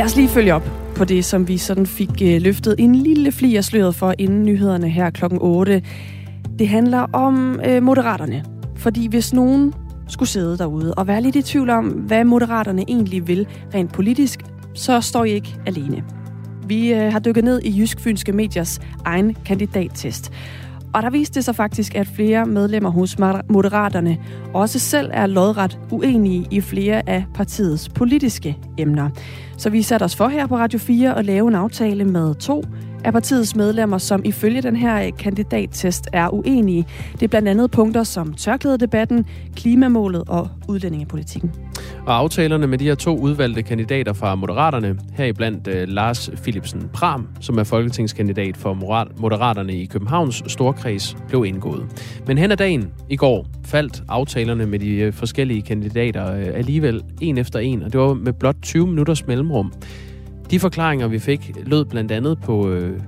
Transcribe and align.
Lad 0.00 0.06
os 0.06 0.16
lige 0.16 0.28
følge 0.28 0.54
op 0.54 0.70
på 0.96 1.04
det, 1.04 1.24
som 1.24 1.48
vi 1.48 1.58
sådan 1.58 1.86
fik 1.86 2.10
øh, 2.22 2.42
løftet 2.42 2.74
en 2.78 2.94
lille 2.94 3.32
fli 3.32 3.56
af 3.56 3.64
sløret 3.64 3.94
for 3.94 4.14
inden 4.18 4.42
nyhederne 4.42 4.88
her 4.88 5.10
klokken 5.10 5.38
8. 5.42 5.82
Det 6.58 6.68
handler 6.68 6.98
om 7.12 7.60
øh, 7.66 7.82
moderaterne. 7.82 8.44
Fordi 8.76 9.06
hvis 9.06 9.32
nogen 9.32 9.74
skulle 10.08 10.28
sidde 10.28 10.58
derude 10.58 10.94
og 10.94 11.06
være 11.06 11.22
lidt 11.22 11.36
i 11.36 11.42
tvivl 11.42 11.70
om, 11.70 11.86
hvad 11.86 12.24
moderaterne 12.24 12.84
egentlig 12.88 13.28
vil 13.28 13.46
rent 13.74 13.92
politisk, 13.92 14.40
så 14.74 15.00
står 15.00 15.24
I 15.24 15.30
ikke 15.30 15.56
alene. 15.66 16.04
Vi 16.66 16.92
øh, 16.92 17.12
har 17.12 17.18
dykket 17.18 17.44
ned 17.44 17.62
i 17.62 17.80
Jysk 17.80 18.00
Fynske 18.00 18.32
Mediers 18.32 18.80
egen 19.04 19.36
kandidattest. 19.46 20.32
Og 20.94 21.02
der 21.02 21.10
viste 21.10 21.34
det 21.34 21.44
sig 21.44 21.54
faktisk, 21.54 21.94
at 21.94 22.06
flere 22.06 22.46
medlemmer 22.46 22.90
hos 22.90 23.18
Moderaterne 23.48 24.18
også 24.54 24.78
selv 24.78 25.10
er 25.12 25.26
lodret 25.26 25.78
uenige 25.90 26.46
i 26.50 26.60
flere 26.60 27.08
af 27.08 27.24
partiets 27.34 27.88
politiske 27.88 28.58
emner. 28.78 29.10
Så 29.56 29.70
vi 29.70 29.82
satte 29.82 30.04
os 30.04 30.16
for 30.16 30.28
her 30.28 30.46
på 30.46 30.56
Radio 30.56 30.78
4 30.78 31.18
at 31.18 31.24
lave 31.24 31.48
en 31.48 31.54
aftale 31.54 32.04
med 32.04 32.34
to 32.34 32.64
af 33.04 33.12
partiets 33.12 33.56
medlemmer, 33.56 33.98
som 33.98 34.22
ifølge 34.24 34.62
den 34.62 34.76
her 34.76 35.06
øh, 35.06 35.12
kandidattest 35.18 36.08
er 36.12 36.34
uenige. 36.34 36.86
Det 37.12 37.22
er 37.22 37.28
blandt 37.28 37.48
andet 37.48 37.70
punkter 37.70 38.02
som 38.02 38.34
tørklædedebatten, 38.34 39.26
klimamålet 39.56 40.22
og 40.28 40.48
udlændingepolitikken. 40.68 41.52
Og 42.06 42.16
aftalerne 42.16 42.66
med 42.66 42.78
de 42.78 42.84
her 42.84 42.94
to 42.94 43.18
udvalgte 43.18 43.62
kandidater 43.62 44.12
fra 44.12 44.34
Moderaterne, 44.34 44.98
heriblandt 45.12 45.68
uh, 45.68 45.74
Lars 45.74 46.30
Philipsen 46.42 46.90
Pram, 46.92 47.28
som 47.40 47.58
er 47.58 47.64
folketingskandidat 47.64 48.56
for 48.56 48.74
Moderaterne 49.20 49.74
i 49.74 49.86
Københavns 49.86 50.42
Storkreds, 50.46 51.16
blev 51.28 51.44
indgået. 51.44 51.86
Men 52.26 52.38
hen 52.38 52.50
ad 52.50 52.56
dagen 52.56 52.90
i 53.08 53.16
går 53.16 53.46
faldt 53.64 54.02
aftalerne 54.08 54.66
med 54.66 54.78
de 54.78 54.90
øh, 54.90 55.12
forskellige 55.12 55.62
kandidater 55.62 56.32
uh, 56.32 56.58
alligevel 56.58 57.02
en 57.20 57.38
efter 57.38 57.58
en, 57.58 57.82
og 57.82 57.92
det 57.92 58.00
var 58.00 58.14
med 58.14 58.32
blot 58.32 58.56
20 58.62 58.86
minutters 58.86 59.26
mellemrum. 59.26 59.72
De 60.50 60.60
forklaringer, 60.60 61.08
vi 61.08 61.18
fik, 61.18 61.52
lød 61.66 61.84
blandt 61.84 62.12
andet 62.12 62.38
på, 62.40 62.70
øh, 62.70 63.00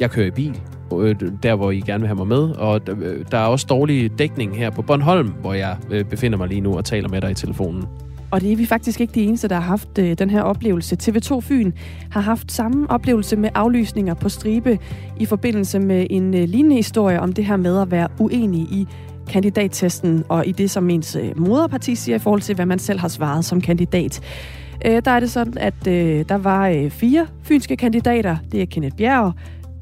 jeg 0.00 0.10
kører 0.10 0.26
i 0.26 0.30
bil, 0.30 0.60
øh, 0.98 1.14
der 1.42 1.54
hvor 1.54 1.70
I 1.70 1.80
gerne 1.80 2.00
vil 2.00 2.08
have 2.08 2.16
mig 2.16 2.26
med, 2.26 2.50
og 2.50 2.80
øh, 2.88 3.24
der 3.30 3.38
er 3.38 3.46
også 3.46 3.66
dårlig 3.68 4.18
dækning 4.18 4.56
her 4.56 4.70
på 4.70 4.82
Bornholm, 4.82 5.28
hvor 5.28 5.54
jeg 5.54 5.76
øh, 5.90 6.04
befinder 6.04 6.38
mig 6.38 6.48
lige 6.48 6.60
nu 6.60 6.76
og 6.76 6.84
taler 6.84 7.08
med 7.08 7.20
dig 7.20 7.30
i 7.30 7.34
telefonen. 7.34 7.84
Og 8.30 8.40
det 8.40 8.52
er 8.52 8.56
vi 8.56 8.66
faktisk 8.66 9.00
ikke 9.00 9.12
de 9.14 9.22
eneste, 9.22 9.48
der 9.48 9.54
har 9.54 9.62
haft 9.62 9.98
øh, 9.98 10.18
den 10.18 10.30
her 10.30 10.42
oplevelse. 10.42 10.96
TV2 11.02 11.40
Fyn 11.40 11.72
har 12.10 12.20
haft 12.20 12.52
samme 12.52 12.90
oplevelse 12.90 13.36
med 13.36 13.50
aflysninger 13.54 14.14
på 14.14 14.28
stribe 14.28 14.78
i 15.16 15.26
forbindelse 15.26 15.78
med 15.78 16.06
en 16.10 16.34
øh, 16.34 16.48
lignende 16.48 16.76
historie 16.76 17.20
om 17.20 17.32
det 17.32 17.44
her 17.44 17.56
med 17.56 17.80
at 17.80 17.90
være 17.90 18.08
uenig 18.18 18.60
i 18.60 18.86
kandidattesten 19.28 20.24
og 20.28 20.46
i 20.46 20.52
det, 20.52 20.70
som 20.70 20.90
ens 20.90 21.16
øh, 21.16 21.40
moderparti 21.40 21.94
siger 21.94 22.16
i 22.16 22.18
forhold 22.18 22.40
til, 22.40 22.54
hvad 22.54 22.66
man 22.66 22.78
selv 22.78 22.98
har 22.98 23.08
svaret 23.08 23.44
som 23.44 23.60
kandidat. 23.60 24.22
Øh, 24.84 25.02
der 25.04 25.10
er 25.10 25.20
det 25.20 25.30
sådan, 25.30 25.58
at 25.58 25.86
øh, 25.88 26.24
der 26.28 26.38
var 26.38 26.68
øh, 26.68 26.90
fire 26.90 27.26
fynske 27.42 27.76
kandidater. 27.76 28.36
Det 28.52 28.62
er 28.62 28.66
Kenneth 28.66 28.96
Bjerg, 28.96 29.32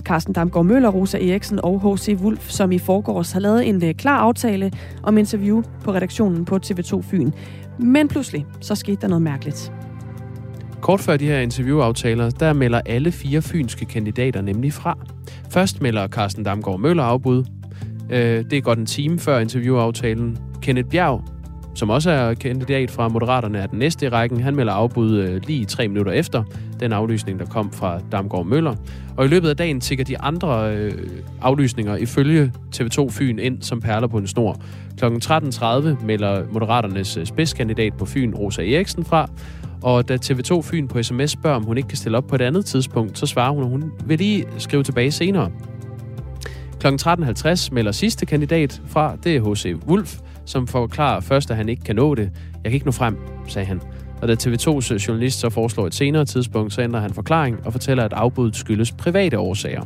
Carsten 0.05 0.35
Damgaard 0.35 0.67
Møller, 0.67 0.89
Rosa 0.89 1.19
Eriksen 1.19 1.61
og 1.63 1.95
H.C. 1.95 2.17
Wulf, 2.21 2.51
som 2.51 2.73
i 2.73 2.79
forgårs 2.79 3.33
har 3.33 3.41
lavet 3.41 3.69
en 3.69 3.85
øh, 3.85 3.95
klar 3.95 4.19
aftale 4.19 4.73
om 5.03 5.19
interview 5.19 5.63
på 5.85 5.93
redaktionen 5.93 6.45
på 6.45 6.59
TV2 6.67 7.03
Fyn. 7.03 7.31
Men 7.79 8.09
pludselig, 8.09 8.47
så 8.61 8.75
skete 8.75 9.01
der 9.01 9.09
noget 9.09 9.23
mærkeligt. 9.23 9.73
Kort 10.81 11.01
før 11.01 11.17
de 11.17 11.27
her 11.27 11.39
interviewaftaler, 11.39 12.31
der 12.31 12.53
melder 12.53 12.81
alle 12.87 13.13
fire 13.13 13.43
fynske 13.43 13.85
kandidater 13.85 14.43
nemlig 14.43 14.73
fra. 14.73 14.99
Først 15.51 15.83
melder 15.83 16.09
Carsten 16.09 16.45
Damgaard 16.45 16.81
Møller 16.81 17.03
afbud. 17.03 17.45
Øh, 18.11 18.45
det 18.51 18.53
er 18.53 18.61
godt 18.61 18.79
en 18.79 18.87
time 18.87 19.19
før 19.19 19.39
interviewaftalen. 19.39 20.39
Kenneth 20.63 20.89
Bjerg 20.89 21.34
som 21.75 21.91
også 21.91 22.11
er 22.11 22.35
kandidat 22.35 22.91
fra 22.91 23.09
Moderaterne, 23.09 23.59
er 23.59 23.67
den 23.67 23.79
næste 23.79 24.07
i 24.07 24.09
rækken. 24.09 24.41
Han 24.41 24.57
melder 24.57 24.73
afbud 24.73 25.19
øh, 25.19 25.43
lige 25.47 25.65
tre 25.65 25.89
minutter 25.89 26.13
efter 26.13 26.45
den 26.81 26.93
aflysning, 26.93 27.39
der 27.39 27.47
kom 27.47 27.73
fra 27.73 28.01
Damgaard 28.13 28.47
Møller. 28.47 28.75
Og 29.17 29.25
i 29.25 29.29
løbet 29.29 29.49
af 29.49 29.57
dagen 29.57 29.81
tigger 29.81 30.05
de 30.05 30.19
andre 30.19 30.77
øh, 30.77 30.93
aflysninger 31.43 31.97
ifølge 31.97 32.53
TV2 32.77 33.11
Fyn 33.11 33.39
ind 33.39 33.63
som 33.63 33.81
perler 33.81 34.07
på 34.07 34.19
en 34.19 34.27
snor. 34.27 34.61
Kl. 34.99 35.05
13.30 35.05 36.05
melder 36.05 36.43
Moderaternes 36.53 37.17
øh, 37.17 37.27
spidskandidat 37.27 37.95
på 37.99 38.07
Fyn, 38.07 38.35
Rosa 38.35 38.63
Eriksen, 38.63 39.05
fra. 39.05 39.29
Og 39.83 40.09
da 40.09 40.19
TV2 40.25 40.63
Fyn 40.63 40.89
på 40.89 41.03
sms 41.03 41.31
spørger, 41.31 41.57
om 41.57 41.65
hun 41.65 41.77
ikke 41.77 41.89
kan 41.89 41.99
stille 41.99 42.19
op 42.19 42.27
på 42.27 42.35
et 42.35 42.41
andet 42.41 42.65
tidspunkt, 42.65 43.19
så 43.19 43.27
svarer 43.27 43.53
hun, 43.53 43.63
at 43.63 43.69
hun 43.69 43.93
vil 44.07 44.19
lige 44.19 44.45
skrive 44.59 44.83
tilbage 44.83 45.11
senere. 45.11 45.51
Kl. 46.81 46.87
13.50 46.87 47.69
melder 47.73 47.93
sidste 47.93 48.27
kandidat 48.27 48.83
fra, 48.87 49.17
det 49.25 49.37
er 49.37 49.53
H.C. 49.53 49.75
Wulf, 49.89 50.19
som 50.45 50.67
forklarer 50.67 51.21
først, 51.21 51.51
at 51.51 51.57
han 51.57 51.69
ikke 51.69 51.83
kan 51.83 51.97
nå 51.97 52.15
det. 52.15 52.31
Jeg 52.55 52.71
kan 52.71 52.73
ikke 52.73 52.87
nå 52.87 52.93
frem, 52.93 53.19
sagde 53.49 53.67
han. 53.67 53.81
Og 54.23 54.29
da 54.29 54.35
TV2's 54.35 54.95
øh, 54.95 55.01
journalist 55.09 55.41
så 55.41 55.51
foreslår 55.51 55.87
et 55.87 55.95
senere 55.95 56.25
tidspunkt, 56.25 56.73
så 56.73 56.83
ændrer 56.83 57.01
han 57.01 57.11
forklaring 57.11 57.67
og 57.67 57.73
fortæller, 57.73 58.05
at 58.05 58.13
afbuddet 58.13 58.57
skyldes 58.57 58.93
private 58.93 59.39
årsager. 59.39 59.83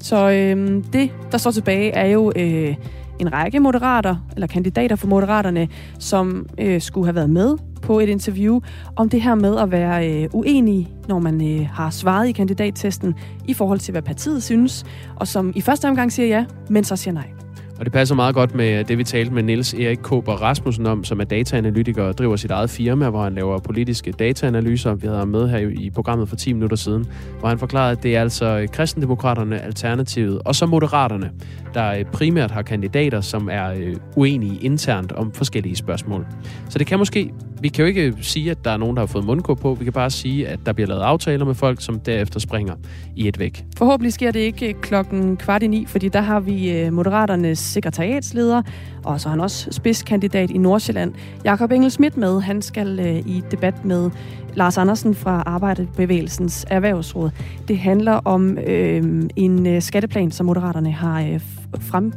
Så 0.00 0.30
øh, 0.30 0.84
det, 0.92 1.10
der 1.32 1.38
står 1.38 1.50
tilbage, 1.50 1.90
er 1.90 2.06
jo 2.06 2.32
øh, 2.36 2.74
en 3.18 3.32
række 3.32 3.60
moderater, 3.60 4.16
eller 4.34 4.46
kandidater 4.46 4.96
for 4.96 5.06
moderaterne, 5.06 5.68
som 5.98 6.46
øh, 6.58 6.80
skulle 6.80 7.06
have 7.06 7.14
været 7.14 7.30
med 7.30 7.56
på 7.82 8.00
et 8.00 8.08
interview 8.08 8.60
om 8.96 9.08
det 9.08 9.22
her 9.22 9.34
med 9.34 9.58
at 9.58 9.70
være 9.70 10.10
øh, 10.10 10.28
uenig, 10.32 10.88
når 11.08 11.18
man 11.18 11.48
øh, 11.48 11.68
har 11.68 11.90
svaret 11.90 12.28
i 12.28 12.32
kandidattesten 12.32 13.14
i 13.48 13.54
forhold 13.54 13.78
til, 13.78 13.92
hvad 13.92 14.02
partiet 14.02 14.42
synes, 14.42 14.84
og 15.16 15.28
som 15.28 15.52
i 15.54 15.60
første 15.60 15.88
omgang 15.88 16.12
siger 16.12 16.28
ja, 16.28 16.44
men 16.68 16.84
så 16.84 16.96
siger 16.96 17.14
nej. 17.14 17.35
Og 17.78 17.84
det 17.84 17.92
passer 17.92 18.14
meget 18.14 18.34
godt 18.34 18.54
med 18.54 18.84
det, 18.84 18.98
vi 18.98 19.04
talte 19.04 19.32
med 19.32 19.42
Niels 19.42 19.74
Erik 19.74 19.98
Kåber 20.02 20.32
Rasmussen 20.32 20.86
om, 20.86 21.04
som 21.04 21.20
er 21.20 21.24
dataanalytiker 21.24 22.02
og 22.02 22.18
driver 22.18 22.36
sit 22.36 22.50
eget 22.50 22.70
firma, 22.70 23.10
hvor 23.10 23.22
han 23.22 23.34
laver 23.34 23.58
politiske 23.58 24.12
dataanalyser. 24.12 24.94
Vi 24.94 25.06
havde 25.06 25.18
ham 25.18 25.28
med 25.28 25.48
her 25.48 25.58
i 25.58 25.90
programmet 25.90 26.28
for 26.28 26.36
10 26.36 26.52
minutter 26.52 26.76
siden, 26.76 27.06
hvor 27.40 27.48
han 27.48 27.58
forklarede, 27.58 27.92
at 27.92 28.02
det 28.02 28.16
er 28.16 28.20
altså 28.20 28.68
kristendemokraterne, 28.72 29.62
Alternativet 29.62 30.40
og 30.44 30.54
så 30.54 30.66
Moderaterne, 30.66 31.30
der 31.76 31.92
øh, 31.92 32.04
primært 32.04 32.50
har 32.50 32.62
kandidater, 32.62 33.20
som 33.20 33.48
er 33.52 33.70
øh, 33.70 33.96
uenige 34.16 34.58
internt 34.60 35.12
om 35.12 35.32
forskellige 35.32 35.76
spørgsmål. 35.76 36.26
Så 36.68 36.78
det 36.78 36.86
kan 36.86 36.98
måske 36.98 37.30
vi 37.60 37.68
kan 37.68 37.82
jo 37.82 37.86
ikke 37.86 38.02
øh, 38.02 38.12
sige, 38.20 38.50
at 38.50 38.64
der 38.64 38.70
er 38.70 38.76
nogen, 38.76 38.96
der 38.96 39.02
har 39.02 39.06
fået 39.06 39.24
mundkåb 39.24 39.60
på. 39.60 39.74
Vi 39.74 39.84
kan 39.84 39.92
bare 39.92 40.10
sige, 40.10 40.48
at 40.48 40.58
der 40.66 40.72
bliver 40.72 40.88
lavet 40.88 41.02
aftaler 41.02 41.44
med 41.44 41.54
folk, 41.54 41.82
som 41.82 42.00
derefter 42.00 42.40
springer 42.40 42.74
i 43.16 43.28
et 43.28 43.38
væk. 43.38 43.64
Forhåbentlig 43.78 44.12
sker 44.12 44.30
det 44.30 44.40
ikke 44.40 44.72
klokken 44.72 45.36
kvart 45.36 45.62
i 45.62 45.66
ni, 45.66 45.86
fordi 45.86 46.08
der 46.08 46.20
har 46.20 46.40
vi 46.40 46.90
Moderaternes 46.90 47.58
sekretariatsleder, 47.58 48.62
og 49.06 49.20
så 49.20 49.28
har 49.28 49.30
han 49.30 49.40
også 49.40 49.68
spidskandidat 49.70 50.50
i 50.50 50.58
Nordsjælland, 50.58 51.12
Jakob 51.44 51.72
Engel 51.72 51.90
Schmidt 51.90 52.16
med. 52.16 52.40
Han 52.40 52.62
skal 52.62 53.00
øh, 53.00 53.16
i 53.16 53.42
debat 53.50 53.84
med 53.84 54.10
Lars 54.54 54.78
Andersen 54.78 55.14
fra 55.14 55.42
Arbejdebevægelsens 55.46 56.66
Erhvervsråd. 56.70 57.30
Det 57.68 57.78
handler 57.78 58.12
om 58.12 58.58
øh, 58.58 59.22
en 59.36 59.66
øh, 59.66 59.82
skatteplan, 59.82 60.30
som 60.30 60.46
Moderaterne 60.46 60.92
har 60.92 61.22
øh, 61.22 61.40
frem 61.80 62.12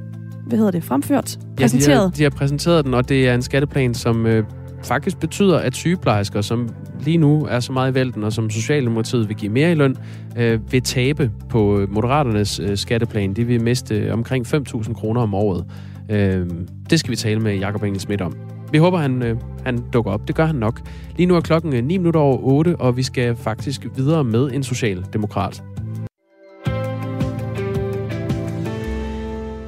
hvad 0.48 0.58
hedder 0.58 0.72
det, 0.72 0.84
fremført, 0.84 1.38
præsenteret. 1.58 1.88
Ja, 1.90 1.94
de 1.94 2.00
har, 2.00 2.10
de 2.10 2.24
har 2.24 2.30
præsenteret 2.30 2.86
den, 2.86 2.94
og 2.94 3.10
det 3.10 3.28
er 3.28 3.34
en 3.34 3.42
skatteplan, 3.42 3.94
som 3.94 4.26
øh, 4.26 4.44
faktisk 4.84 5.20
betyder, 5.20 5.58
at 5.58 5.76
sygeplejersker, 5.76 6.42
som 6.42 6.70
lige 7.00 7.18
nu 7.18 7.46
er 7.46 7.60
så 7.60 7.72
meget 7.72 7.92
i 7.92 7.94
vælten, 7.94 8.24
og 8.24 8.34
som 8.34 8.50
Socialdemokratiet 8.50 9.28
vil 9.28 9.38
give 9.38 9.52
mere 9.52 9.72
i 9.72 9.76
løn, 9.76 9.98
øh, 10.38 10.72
vil 10.72 10.82
tabe 10.82 11.32
på 11.50 11.86
Moderaternes 11.90 12.60
øh, 12.60 12.78
skatteplan. 12.78 13.34
De 13.34 13.44
vil 13.44 13.62
miste 13.62 13.96
øh, 13.96 14.14
omkring 14.14 14.48
5.000 14.48 14.94
kroner 14.94 15.22
om 15.22 15.34
året. 15.34 15.66
Øh, 16.09 16.50
det 16.90 17.00
skal 17.00 17.12
vi 17.12 17.16
tale 17.16 17.40
med 17.40 17.58
Jakob 17.58 17.84
Engel 17.84 18.00
Schmidt 18.00 18.22
om. 18.22 18.34
Vi 18.72 18.78
håber, 18.78 18.97
han, 18.97 19.24
øh, 19.24 19.38
han 19.66 19.84
dukker 19.94 20.12
op. 20.12 20.28
Det 20.28 20.36
gør 20.36 20.46
han 20.46 20.56
nok. 20.56 20.81
Lige 21.16 21.28
nu 21.28 21.36
er 21.36 21.42
klokken 21.42 21.73
øh, 21.73 21.84
9 21.84 21.97
minutter 21.97 22.20
over 22.20 22.38
8, 22.44 22.76
og 22.76 22.97
vi 22.97 23.03
skal 23.03 23.35
faktisk 23.35 23.88
videre 23.96 24.23
med 24.23 24.52
en 24.52 24.64
socialdemokrat. 24.64 25.64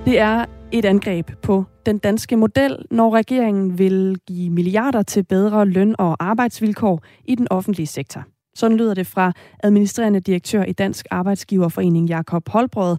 Det 0.05 0.19
er 0.19 0.45
et 0.71 0.85
angreb 0.85 1.31
på 1.41 1.65
den 1.85 1.97
danske 1.97 2.35
model, 2.35 2.77
når 2.91 3.15
regeringen 3.15 3.77
vil 3.77 4.17
give 4.27 4.49
milliarder 4.49 5.01
til 5.01 5.23
bedre 5.23 5.65
løn- 5.65 5.95
og 5.99 6.15
arbejdsvilkår 6.19 7.03
i 7.25 7.35
den 7.35 7.47
offentlige 7.49 7.87
sektor. 7.87 8.23
Sådan 8.55 8.77
lyder 8.77 8.93
det 8.93 9.07
fra 9.07 9.31
administrerende 9.63 10.19
direktør 10.19 10.63
i 10.63 10.71
Dansk 10.71 11.05
Arbejdsgiverforening 11.11 12.07
Jakob 12.07 12.49
Holbrød. 12.49 12.97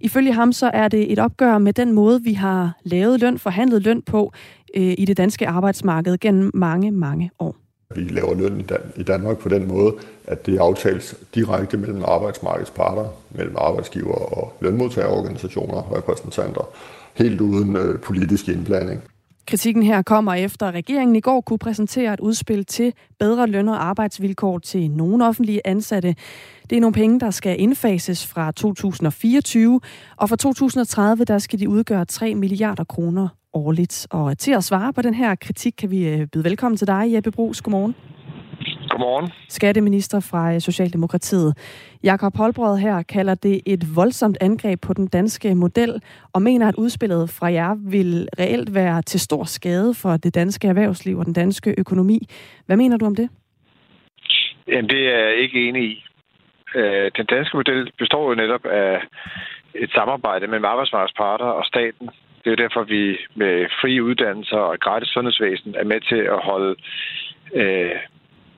Ifølge 0.00 0.32
ham 0.32 0.52
så 0.52 0.70
er 0.74 0.88
det 0.88 1.12
et 1.12 1.18
opgør 1.18 1.58
med 1.58 1.72
den 1.72 1.92
måde, 1.92 2.22
vi 2.22 2.32
har 2.32 2.72
lavet 2.82 3.20
løn, 3.20 3.38
forhandlet 3.38 3.82
løn 3.82 4.02
på 4.02 4.32
øh, 4.74 4.94
i 4.98 5.04
det 5.04 5.16
danske 5.16 5.48
arbejdsmarked 5.48 6.18
gennem 6.18 6.50
mange, 6.54 6.90
mange 6.90 7.30
år. 7.38 7.56
Vi 7.94 8.00
laver 8.00 8.34
løn 8.34 8.66
i 8.96 9.02
Danmark 9.02 9.38
på 9.38 9.48
den 9.48 9.68
måde, 9.68 9.94
at 10.26 10.46
det 10.46 10.58
aftales 10.58 11.14
direkte 11.34 11.76
mellem 11.76 12.02
arbejdsmarkedets 12.04 12.70
parter, 12.70 13.08
mellem 13.30 13.54
arbejdsgiver 13.58 14.14
og 14.14 14.52
lønmodtagerorganisationer 14.60 15.74
og 15.74 15.96
repræsentanter 15.96 16.68
helt 17.14 17.40
uden 17.40 17.76
øh, 17.76 18.00
politisk 18.00 18.48
indblanding. 18.48 19.02
Kritikken 19.48 19.82
her 19.82 20.02
kommer 20.02 20.34
efter, 20.34 20.66
at 20.66 20.74
regeringen 20.74 21.16
i 21.16 21.20
går 21.20 21.40
kunne 21.40 21.58
præsentere 21.58 22.14
et 22.14 22.20
udspil 22.20 22.64
til 22.64 22.92
bedre 23.18 23.46
løn- 23.46 23.68
og 23.68 23.84
arbejdsvilkår 23.84 24.58
til 24.58 24.90
nogle 24.90 25.26
offentlige 25.26 25.60
ansatte. 25.64 26.14
Det 26.70 26.76
er 26.76 26.80
nogle 26.80 26.94
penge, 26.94 27.20
der 27.20 27.30
skal 27.30 27.60
indfases 27.60 28.26
fra 28.26 28.52
2024, 28.52 29.80
og 30.16 30.28
fra 30.28 30.36
2030 30.36 31.24
der 31.24 31.38
skal 31.38 31.60
de 31.60 31.68
udgøre 31.68 32.04
3 32.04 32.34
milliarder 32.34 32.84
kroner 32.84 33.28
årligt. 33.52 34.06
Og 34.10 34.38
til 34.38 34.52
at 34.52 34.64
svare 34.64 34.92
på 34.92 35.02
den 35.02 35.14
her 35.14 35.34
kritik, 35.34 35.74
kan 35.78 35.90
vi 35.90 36.08
øh, 36.08 36.26
byde 36.26 36.44
velkommen 36.44 36.76
til 36.76 36.86
dig, 36.86 37.12
Jeppe 37.14 37.30
Brugs. 37.30 37.62
Godmorgen. 37.62 37.94
Godmorgen. 38.98 39.32
Skatteminister 39.48 40.20
fra 40.30 40.54
øh, 40.54 40.60
Socialdemokratiet. 40.60 41.50
Jakob 42.02 42.36
Holbrød 42.36 42.78
her 42.78 43.02
kalder 43.02 43.34
det 43.34 43.60
et 43.66 43.96
voldsomt 43.96 44.38
angreb 44.40 44.80
på 44.80 44.92
den 44.92 45.06
danske 45.08 45.54
model, 45.54 46.02
og 46.32 46.42
mener, 46.42 46.68
at 46.68 46.74
udspillet 46.74 47.30
fra 47.30 47.52
jer 47.52 47.74
vil 47.90 48.28
reelt 48.38 48.74
være 48.74 49.02
til 49.02 49.20
stor 49.20 49.44
skade 49.44 49.94
for 49.94 50.16
det 50.16 50.34
danske 50.34 50.68
erhvervsliv 50.68 51.18
og 51.18 51.24
den 51.24 51.32
danske 51.32 51.74
økonomi. 51.78 52.18
Hvad 52.66 52.76
mener 52.76 52.96
du 52.96 53.06
om 53.06 53.16
det? 53.16 53.28
Jamen, 54.68 54.88
det 54.90 55.08
er 55.14 55.18
jeg 55.18 55.36
ikke 55.36 55.68
enig 55.68 55.82
i. 55.82 56.04
Øh, 56.74 57.10
den 57.16 57.26
danske 57.26 57.56
model 57.56 57.92
består 57.98 58.28
jo 58.28 58.34
netop 58.34 58.66
af 58.66 59.00
et 59.74 59.90
samarbejde 59.90 60.46
mellem 60.46 60.64
arbejdsmarkedets 60.64 61.16
parter 61.16 61.50
og 61.58 61.64
staten. 61.64 62.10
Det 62.44 62.52
er 62.52 62.56
derfor, 62.56 62.82
vi 62.82 63.16
med 63.34 63.66
frie 63.80 64.02
uddannelser 64.02 64.56
og 64.56 64.78
gratis 64.78 65.08
sundhedsvæsen 65.08 65.74
er 65.74 65.84
med 65.84 66.00
til 66.00 66.22
at 66.34 66.40
holde 66.50 66.74
øh, 67.54 67.96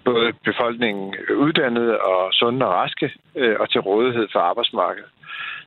både 0.05 0.32
befolkningen 0.44 1.14
uddannet 1.37 1.99
og 1.99 2.32
sunde 2.32 2.67
og 2.67 2.73
raske 2.73 3.12
øh, 3.35 3.56
og 3.61 3.70
til 3.70 3.81
rådighed 3.81 4.29
for 4.32 4.41
arbejdsmarkedet. 4.41 5.11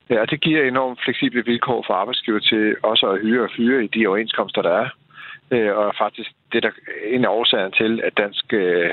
Ja, 0.09 0.21
og 0.21 0.31
det 0.31 0.41
giver 0.41 0.63
enormt 0.63 0.99
fleksible 1.03 1.45
vilkår 1.45 1.83
for 1.87 1.93
arbejdsgiver 1.93 2.39
til 2.39 2.75
også 2.83 3.05
at 3.07 3.21
hyre 3.21 3.43
og 3.43 3.49
fyre 3.57 3.83
i 3.83 3.87
de 3.87 4.07
overenskomster, 4.07 4.61
der 4.61 4.71
er. 4.83 4.89
Øh, 5.51 5.77
og 5.77 5.93
faktisk 5.97 6.31
det, 6.53 6.63
der 6.63 6.71
en 7.05 7.25
af 7.25 7.29
årsagerne 7.29 7.71
til, 7.71 8.01
at 8.03 8.17
dansk 8.17 8.53
øh, 8.53 8.89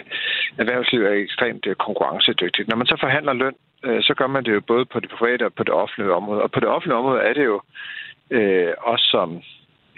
erhvervsliv 0.58 1.02
er 1.04 1.12
ekstremt 1.12 1.66
øh, 1.66 1.75
konkurrencedygtigt. 1.75 2.69
Når 2.69 2.76
man 2.76 2.86
så 2.86 2.96
forhandler 3.00 3.32
løn, 3.32 3.54
øh, 3.84 4.02
så 4.02 4.14
gør 4.14 4.26
man 4.26 4.44
det 4.44 4.52
jo 4.54 4.60
både 4.60 4.84
på 4.84 5.00
det 5.00 5.10
private 5.10 5.44
og 5.44 5.54
på 5.54 5.64
det 5.64 5.75
offentlige 5.75 6.12
område. 6.12 6.43
Og 6.43 6.50
på 6.50 6.60
det 6.60 6.69
offentlige 6.69 6.98
område 6.98 7.20
er 7.20 7.32
det 7.32 7.44
jo 7.44 7.60
øh, 8.31 8.72
også 8.81 9.04
som 9.10 9.43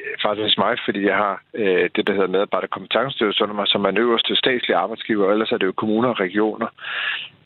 Øh, 0.02 0.14
faktisk 0.22 0.58
mig, 0.58 0.76
fordi 0.84 1.06
jeg 1.06 1.16
har 1.16 1.43
øh, 1.54 1.90
det, 1.96 2.06
der 2.06 2.12
hedder 2.12 2.34
medarbejderkompetencestyrelse 2.37 3.43
under 3.43 3.54
mig, 3.54 3.69
som 3.69 3.84
er 3.84 3.90
den 3.90 3.99
øverste 3.99 4.37
statslige 4.37 4.76
arbejdsgiver, 4.76 5.26
og 5.26 5.32
ellers 5.32 5.52
er 5.52 5.58
det 5.58 5.66
jo 5.66 5.72
kommuner 5.72 6.08
og 6.08 6.20
regioner. 6.20 6.69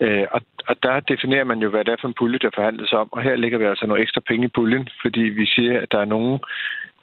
Øh, 0.00 0.26
og, 0.30 0.40
og 0.68 0.76
der 0.82 1.00
definerer 1.00 1.44
man 1.44 1.58
jo, 1.58 1.68
hvad 1.70 1.84
det 1.84 1.92
er 1.92 2.00
for 2.00 2.08
en 2.08 2.18
pulje, 2.18 2.38
der 2.38 2.50
forhandles 2.54 2.92
om, 2.92 3.08
og 3.12 3.22
her 3.22 3.36
ligger 3.36 3.58
vi 3.58 3.64
altså 3.64 3.86
nogle 3.86 4.02
ekstra 4.02 4.20
penge 4.20 4.46
i 4.46 4.54
puljen, 4.54 4.88
fordi 5.02 5.20
vi 5.20 5.46
siger, 5.46 5.80
at 5.80 5.92
der 5.92 6.00
er 6.00 6.04
nogle 6.04 6.38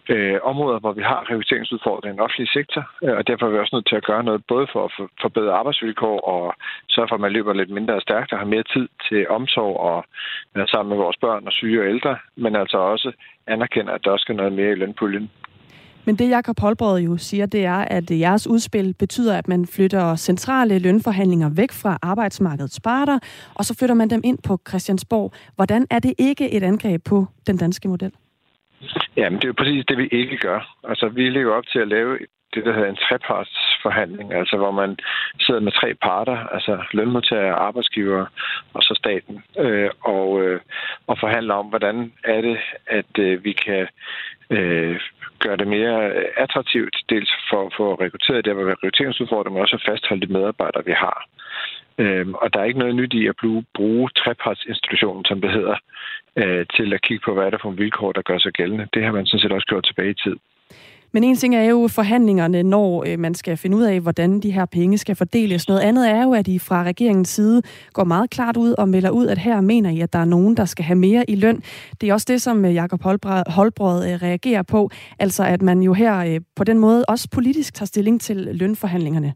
øh, 0.10 0.40
områder, 0.44 0.80
hvor 0.80 0.92
vi 0.92 1.02
har 1.02 1.30
rekrutteringsudfordringer 1.30 2.14
i 2.14 2.16
den 2.16 2.26
offentlige 2.26 2.54
sektor, 2.54 2.84
øh, 3.04 3.18
og 3.18 3.28
derfor 3.28 3.46
er 3.46 3.52
vi 3.52 3.58
også 3.58 3.76
nødt 3.76 3.88
til 3.88 3.96
at 3.96 4.06
gøre 4.06 4.24
noget, 4.24 4.46
både 4.46 4.68
for 4.74 4.86
at 4.86 4.92
forbedre 5.22 5.54
arbejdsvilkår 5.54 6.20
og 6.20 6.56
sørge 6.90 7.08
for, 7.08 7.16
at 7.16 7.22
man 7.22 7.32
løber 7.32 7.54
lidt 7.54 7.70
mindre 7.70 8.02
stærkt 8.02 8.34
og 8.34 8.40
har 8.40 8.46
mere 8.46 8.64
tid 8.64 8.88
til 9.10 9.30
omsorg 9.30 9.78
og 9.80 10.06
være 10.56 10.68
sammen 10.68 10.90
med 10.90 11.04
vores 11.04 11.18
børn 11.18 11.48
og 11.48 11.54
syge 11.54 11.82
og 11.82 11.90
ældre, 11.90 12.18
men 12.36 12.56
altså 12.56 12.78
også 12.78 13.12
anerkender, 13.48 13.94
at 13.94 14.04
der 14.04 14.12
også 14.12 14.24
skal 14.24 14.36
noget 14.36 14.54
mere 14.54 14.72
i 14.72 14.76
lønpuljen. 14.76 15.32
Men 16.06 16.16
det 16.16 16.30
Jakob 16.30 16.60
Holbrød 16.60 17.02
jo 17.02 17.18
siger, 17.18 17.46
det 17.46 17.66
er, 17.66 17.86
at 17.98 18.12
jeres 18.12 18.48
udspil 18.48 18.94
betyder, 19.00 19.38
at 19.38 19.48
man 19.48 19.66
flytter 19.66 20.16
centrale 20.16 20.80
lønforhandlinger 20.80 21.50
væk 21.50 21.72
fra 21.72 21.98
arbejdsmarkedets 22.02 22.80
parter, 22.80 23.20
og 23.56 23.66
så 23.66 23.76
flytter 23.80 23.96
man 23.96 24.10
dem 24.10 24.22
ind 24.24 24.38
på 24.48 24.60
Christiansborg. 24.68 25.34
Hvordan 25.56 25.88
er 25.90 26.00
det 26.00 26.14
ikke 26.18 26.52
et 26.52 26.64
angreb 26.64 27.04
på 27.04 27.26
den 27.48 27.58
danske 27.58 27.88
model? 27.88 28.12
Jamen, 29.18 29.38
det 29.40 29.44
er 29.44 29.48
jo 29.48 29.54
præcis 29.58 29.86
det, 29.86 29.98
vi 29.98 30.08
ikke 30.12 30.38
gør. 30.38 30.76
Altså, 30.84 31.10
vi 31.10 31.30
lever 31.30 31.54
op 31.54 31.68
til 31.72 31.80
at 31.80 31.88
lave 31.88 32.18
det, 32.54 32.66
der 32.66 32.74
hedder 32.74 32.90
en 32.90 32.96
treparts 32.96 33.58
trepartsforhandling, 33.84 34.34
altså 34.34 34.58
hvor 34.58 34.72
man 34.72 34.98
sidder 35.40 35.62
med 35.62 35.72
tre 35.72 35.94
parter, 35.94 36.38
altså 36.56 36.84
lønmodtagere, 36.94 37.56
arbejdsgiver 37.56 38.26
og 38.74 38.84
så 38.84 38.94
staten, 38.98 39.44
øh, 39.60 39.90
og, 40.02 40.44
øh, 40.44 40.60
og 41.08 41.18
forhandler 41.20 41.54
om, 41.54 41.66
hvordan 41.66 42.12
er 42.24 42.42
det, 42.42 42.58
at 42.88 43.20
øh, 43.20 43.44
vi 43.44 43.54
kan 43.54 43.88
øh, 44.50 45.00
gøre 45.40 45.58
det 45.58 45.68
mere 45.68 46.14
attraktivt, 46.38 46.96
dels 47.10 47.32
for 47.50 47.66
at 47.66 47.74
få 47.78 47.96
rekrutteret 47.96 48.46
det, 48.46 48.54
hvor 48.54 48.72
rekrutteringsudfordringer, 48.72 49.56
men 49.56 49.62
også 49.62 49.76
at 49.76 49.88
fastholde 49.92 50.28
de 50.28 50.34
medarbejdere, 50.34 50.86
vi 50.86 50.92
har. 50.92 51.28
Øhm, 51.98 52.34
og 52.34 52.54
der 52.54 52.60
er 52.60 52.64
ikke 52.64 52.80
noget 52.80 52.96
nyt 52.96 53.14
i 53.14 53.28
at 53.28 53.36
bruge, 53.42 53.66
bruge 53.74 54.10
trepartsinstitutionen, 54.10 55.26
som 55.26 55.42
det 55.42 55.52
hedder, 55.52 55.78
øh, 56.36 56.66
til 56.76 56.94
at 56.94 57.02
kigge 57.02 57.24
på, 57.26 57.34
hvad 57.34 57.46
er 57.46 57.50
der 57.50 57.58
for 57.62 57.72
vilkår, 57.72 58.12
der 58.12 58.22
gør 58.22 58.38
sig 58.38 58.54
gældende. 58.54 58.88
Det 58.94 59.04
har 59.04 59.12
man 59.12 59.26
sådan 59.26 59.40
set 59.40 59.52
også 59.52 59.68
gjort 59.68 59.86
tilbage 59.86 60.10
i 60.10 60.22
tid. 60.24 60.36
Men 61.14 61.24
en 61.24 61.36
ting 61.36 61.56
er 61.56 61.64
jo 61.64 61.88
forhandlingerne, 61.88 62.64
når 62.64 63.04
øh, 63.08 63.20
man 63.20 63.34
skal 63.34 63.58
finde 63.58 63.78
ud 63.78 63.84
af, 63.84 64.00
hvordan 64.02 64.40
de 64.40 64.52
her 64.52 64.66
penge 64.66 64.98
skal 64.98 65.16
fordeles. 65.16 65.68
Noget 65.68 65.82
andet 65.82 66.10
er 66.10 66.24
jo, 66.24 66.34
at 66.34 66.48
I 66.48 66.60
fra 66.60 66.84
regeringens 66.84 67.30
side 67.30 67.62
går 67.94 68.04
meget 68.04 68.30
klart 68.30 68.58
ud 68.58 68.74
og 68.78 68.90
melder 68.90 69.10
ud, 69.10 69.28
at 69.28 69.38
her 69.38 69.62
mener 69.62 69.90
I, 69.90 70.00
at 70.00 70.14
der 70.14 70.20
er 70.20 70.26
nogen, 70.26 70.58
der 70.58 70.66
skal 70.66 70.86
have 70.86 70.98
mere 70.98 71.24
i 71.28 71.36
løn. 71.36 71.62
Det 72.02 72.10
er 72.10 72.14
også 72.14 72.26
det, 72.30 72.42
som 72.42 72.66
øh, 72.66 72.74
Jakob 72.74 73.02
Holbrød 73.48 74.00
øh, 74.10 74.22
reagerer 74.28 74.64
på. 74.64 74.90
Altså, 75.20 75.44
at 75.44 75.62
man 75.62 75.82
jo 75.82 75.94
her 75.94 76.34
øh, 76.34 76.42
på 76.56 76.64
den 76.64 76.80
måde 76.80 77.06
også 77.08 77.30
politisk 77.34 77.74
tager 77.74 77.88
stilling 77.88 78.22
til 78.22 78.38
lønforhandlingerne. 78.38 79.34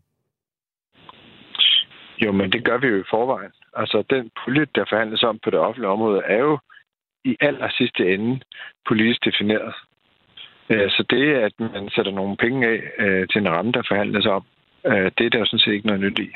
Jo, 2.24 2.32
men 2.32 2.52
det 2.52 2.66
gør 2.66 2.78
vi 2.78 2.88
jo 2.88 3.00
i 3.00 3.10
forvejen. 3.10 3.52
Altså, 3.76 4.04
den 4.10 4.32
pulje, 4.44 4.66
der 4.76 4.86
forhandles 4.90 5.24
om 5.24 5.40
på 5.44 5.50
det 5.50 5.60
offentlige 5.60 5.90
område, 5.90 6.22
er 6.26 6.38
jo 6.38 6.60
i 7.26 7.36
aller 7.40 7.70
sidste 7.78 8.14
ende 8.14 8.40
politisk 8.88 9.26
defineret. 9.26 9.74
Øh, 10.70 10.90
så 10.90 11.04
det, 11.10 11.34
at 11.34 11.54
man 11.60 11.90
sætter 11.96 12.12
nogle 12.12 12.38
penge 12.38 12.68
af 12.68 12.80
øh, 13.00 13.28
til 13.28 13.42
en 13.42 13.50
ramme, 13.50 13.72
der 13.72 13.84
forhandles 13.88 14.26
om, 14.26 14.44
øh, 14.86 15.12
det 15.18 15.26
er 15.26 15.30
der 15.30 15.40
jo 15.40 15.46
sådan 15.46 15.60
set 15.60 15.74
ikke 15.74 15.88
noget 15.88 16.02
nyt 16.02 16.20
i. 16.20 16.30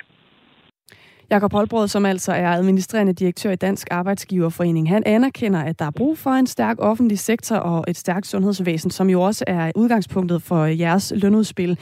Jakob 1.31 1.54
Holbrød, 1.54 1.88
som 1.88 2.06
altså 2.06 2.31
er 2.31 2.50
administrerende 2.50 3.13
direktør 3.13 3.51
i 3.51 3.56
Dansk 3.56 3.88
Arbejdsgiverforening, 3.92 4.89
han 4.89 5.04
anerkender, 5.06 5.62
at 5.62 5.80
der 5.80 5.86
er 5.86 5.92
brug 5.92 6.18
for 6.18 6.30
en 6.30 6.48
stærk 6.48 6.78
offentlig 6.80 7.19
sektor 7.19 7.56
og 7.56 7.86
et 7.88 7.98
stærkt 7.98 8.28
sundhedsvæsen, 8.28 8.92
som 8.92 9.10
jo 9.10 9.22
også 9.22 9.44
er 9.48 9.72
udgangspunktet 9.75 10.42
for 10.42 10.66
jeres 10.66 11.13
lønudspil 11.16 11.80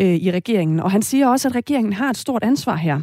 øh, 0.00 0.06
i 0.06 0.30
regeringen. 0.30 0.80
Og 0.80 0.90
han 0.90 1.02
siger 1.02 1.28
også, 1.28 1.48
at 1.48 1.56
regeringen 1.56 1.92
har 1.92 2.10
et 2.10 2.16
stort 2.16 2.44
ansvar 2.44 2.76
her. 2.76 3.00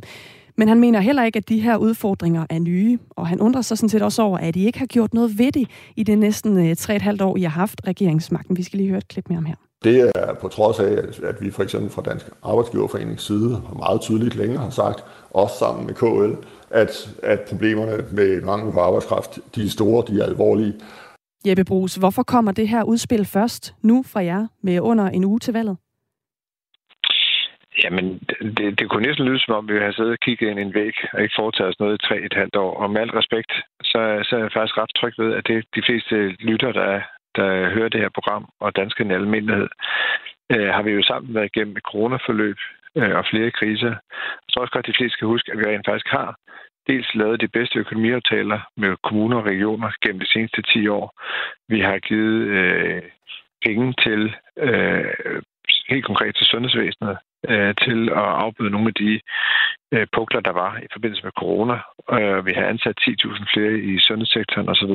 Men 0.57 0.67
han 0.67 0.79
mener 0.79 0.99
heller 0.99 1.23
ikke, 1.23 1.37
at 1.37 1.49
de 1.49 1.59
her 1.59 1.77
udfordringer 1.77 2.45
er 2.49 2.59
nye, 2.59 2.99
og 3.09 3.27
han 3.27 3.41
undrer 3.41 3.61
sig 3.61 3.77
sådan 3.77 3.89
set 3.89 4.01
også 4.01 4.21
over, 4.21 4.37
at 4.37 4.55
I 4.55 4.65
ikke 4.65 4.79
har 4.79 4.85
gjort 4.85 5.13
noget 5.13 5.39
ved 5.39 5.51
det 5.51 5.67
i 5.95 6.03
det 6.03 6.17
næsten 6.17 6.69
øh, 6.69 6.75
tre 6.75 6.95
et 6.95 7.01
halvt 7.01 7.21
år, 7.21 7.37
I 7.37 7.41
har 7.41 7.49
haft 7.49 7.81
regeringsmagten. 7.87 8.57
Vi 8.57 8.63
skal 8.63 8.77
lige 8.77 8.89
høre 8.89 8.97
et 8.97 9.07
klip 9.07 9.29
mere 9.29 9.37
om 9.37 9.45
her. 9.45 9.55
Det 9.83 10.11
er 10.15 10.33
på 10.33 10.47
trods 10.47 10.79
af, 10.79 10.97
at 11.23 11.41
vi 11.41 11.51
for 11.51 11.63
eksempel 11.63 11.89
fra 11.89 12.01
Dansk 12.01 12.25
Arbejdsgiverforenings 12.43 13.23
side 13.23 13.61
meget 13.75 14.01
tydeligt 14.01 14.35
længe 14.35 14.57
har 14.57 14.69
sagt, 14.69 15.03
også 15.29 15.55
sammen 15.59 15.85
med 15.85 15.93
KL, 15.93 16.47
at, 16.71 17.09
at 17.23 17.39
problemerne 17.41 18.03
med 18.11 18.41
mangel 18.41 18.73
på 18.73 18.79
arbejdskraft, 18.79 19.39
de 19.55 19.63
er 19.65 19.69
store, 19.69 20.03
de 20.07 20.21
er 20.21 20.25
alvorlige. 20.25 20.73
Jeppe 21.47 21.63
Brugs, 21.63 21.95
hvorfor 21.95 22.23
kommer 22.23 22.51
det 22.51 22.67
her 22.67 22.83
udspil 22.83 23.25
først 23.25 23.75
nu 23.81 24.03
fra 24.03 24.23
jer 24.23 24.47
med 24.63 24.79
under 24.79 25.05
en 25.09 25.23
uge 25.23 25.39
til 25.39 25.53
valget? 25.53 25.77
Jamen, 27.87 28.07
det, 28.57 28.79
det 28.79 28.89
kunne 28.89 29.07
næsten 29.07 29.25
lyde 29.25 29.39
som 29.39 29.53
om, 29.55 29.67
vi 29.69 29.79
har 29.79 29.91
siddet 29.91 30.11
og 30.11 30.23
kigget 30.25 30.49
ind 30.49 30.59
i 30.59 30.67
en 30.67 30.73
væg 30.73 30.95
og 31.13 31.21
ikke 31.21 31.39
foretaget 31.39 31.69
os 31.69 31.79
noget 31.79 31.95
i 31.95 32.07
tre 32.07 32.17
et 32.27 32.33
halvt 32.41 32.55
år. 32.55 32.73
Og 32.81 32.89
med 32.91 33.01
al 33.01 33.11
respekt, 33.19 33.51
så, 33.91 33.99
så 34.27 34.31
er 34.35 34.43
jeg 34.43 34.51
faktisk 34.53 34.77
ret 34.77 34.93
tryg 34.99 35.13
ved, 35.17 35.33
at 35.33 35.47
det 35.47 35.65
de 35.75 35.81
fleste 35.87 36.15
lytter, 36.49 36.71
der, 36.71 37.01
der 37.35 37.69
hører 37.75 37.89
det 37.89 38.01
her 38.01 38.09
program, 38.17 38.45
og 38.59 38.75
danskerne 38.75 39.13
i 39.13 39.17
almindelighed, 39.17 39.69
øh, 40.53 40.69
har 40.75 40.83
vi 40.83 40.91
jo 40.91 41.03
sammen 41.03 41.35
været 41.35 41.49
igennem 41.53 41.77
et 41.77 41.87
coronaforløb 41.91 42.57
øh, 42.95 43.15
og 43.19 43.25
flere 43.31 43.51
kriser. 43.51 43.93
Jeg 44.43 44.49
tror 44.49 44.61
også 44.61 44.73
godt, 44.73 44.87
at 44.87 44.91
de 44.91 44.97
fleste 44.97 45.15
skal 45.17 45.27
huske, 45.33 45.51
at 45.51 45.57
vi 45.57 45.63
rent 45.63 45.87
faktisk 45.89 46.07
har 46.07 46.29
dels 46.87 47.15
lavet 47.15 47.41
de 47.41 47.47
bedste 47.47 47.79
økonomiaftaler 47.79 48.59
med 48.77 48.95
kommuner 49.03 49.37
og 49.37 49.45
regioner 49.45 49.89
gennem 50.03 50.19
de 50.19 50.31
seneste 50.33 50.61
10 50.61 50.87
år. 50.87 51.07
Vi 51.67 51.79
har 51.79 51.99
givet 51.99 52.47
øh, 52.47 53.01
penge 53.65 53.93
til 54.03 54.35
øh, 54.57 55.41
helt 55.89 56.05
konkret 56.05 56.35
til 56.35 56.45
sundhedsvæsenet 56.45 57.17
øh, 57.49 57.75
til 57.85 58.09
at 58.09 58.29
afbøde 58.43 58.69
nogle 58.69 58.87
af 58.87 58.93
de 58.93 59.19
øh, 59.93 60.07
pukler, 60.15 60.41
der 60.41 60.51
var 60.51 60.77
i 60.77 60.87
forbindelse 60.93 61.23
med 61.23 61.31
corona. 61.41 61.77
Øh, 62.17 62.45
vi 62.45 62.53
har 62.53 62.65
ansat 62.65 62.97
10.000 63.01 63.45
flere 63.53 63.73
i 63.79 63.99
sundhedssektoren 63.99 64.69
osv. 64.69 64.93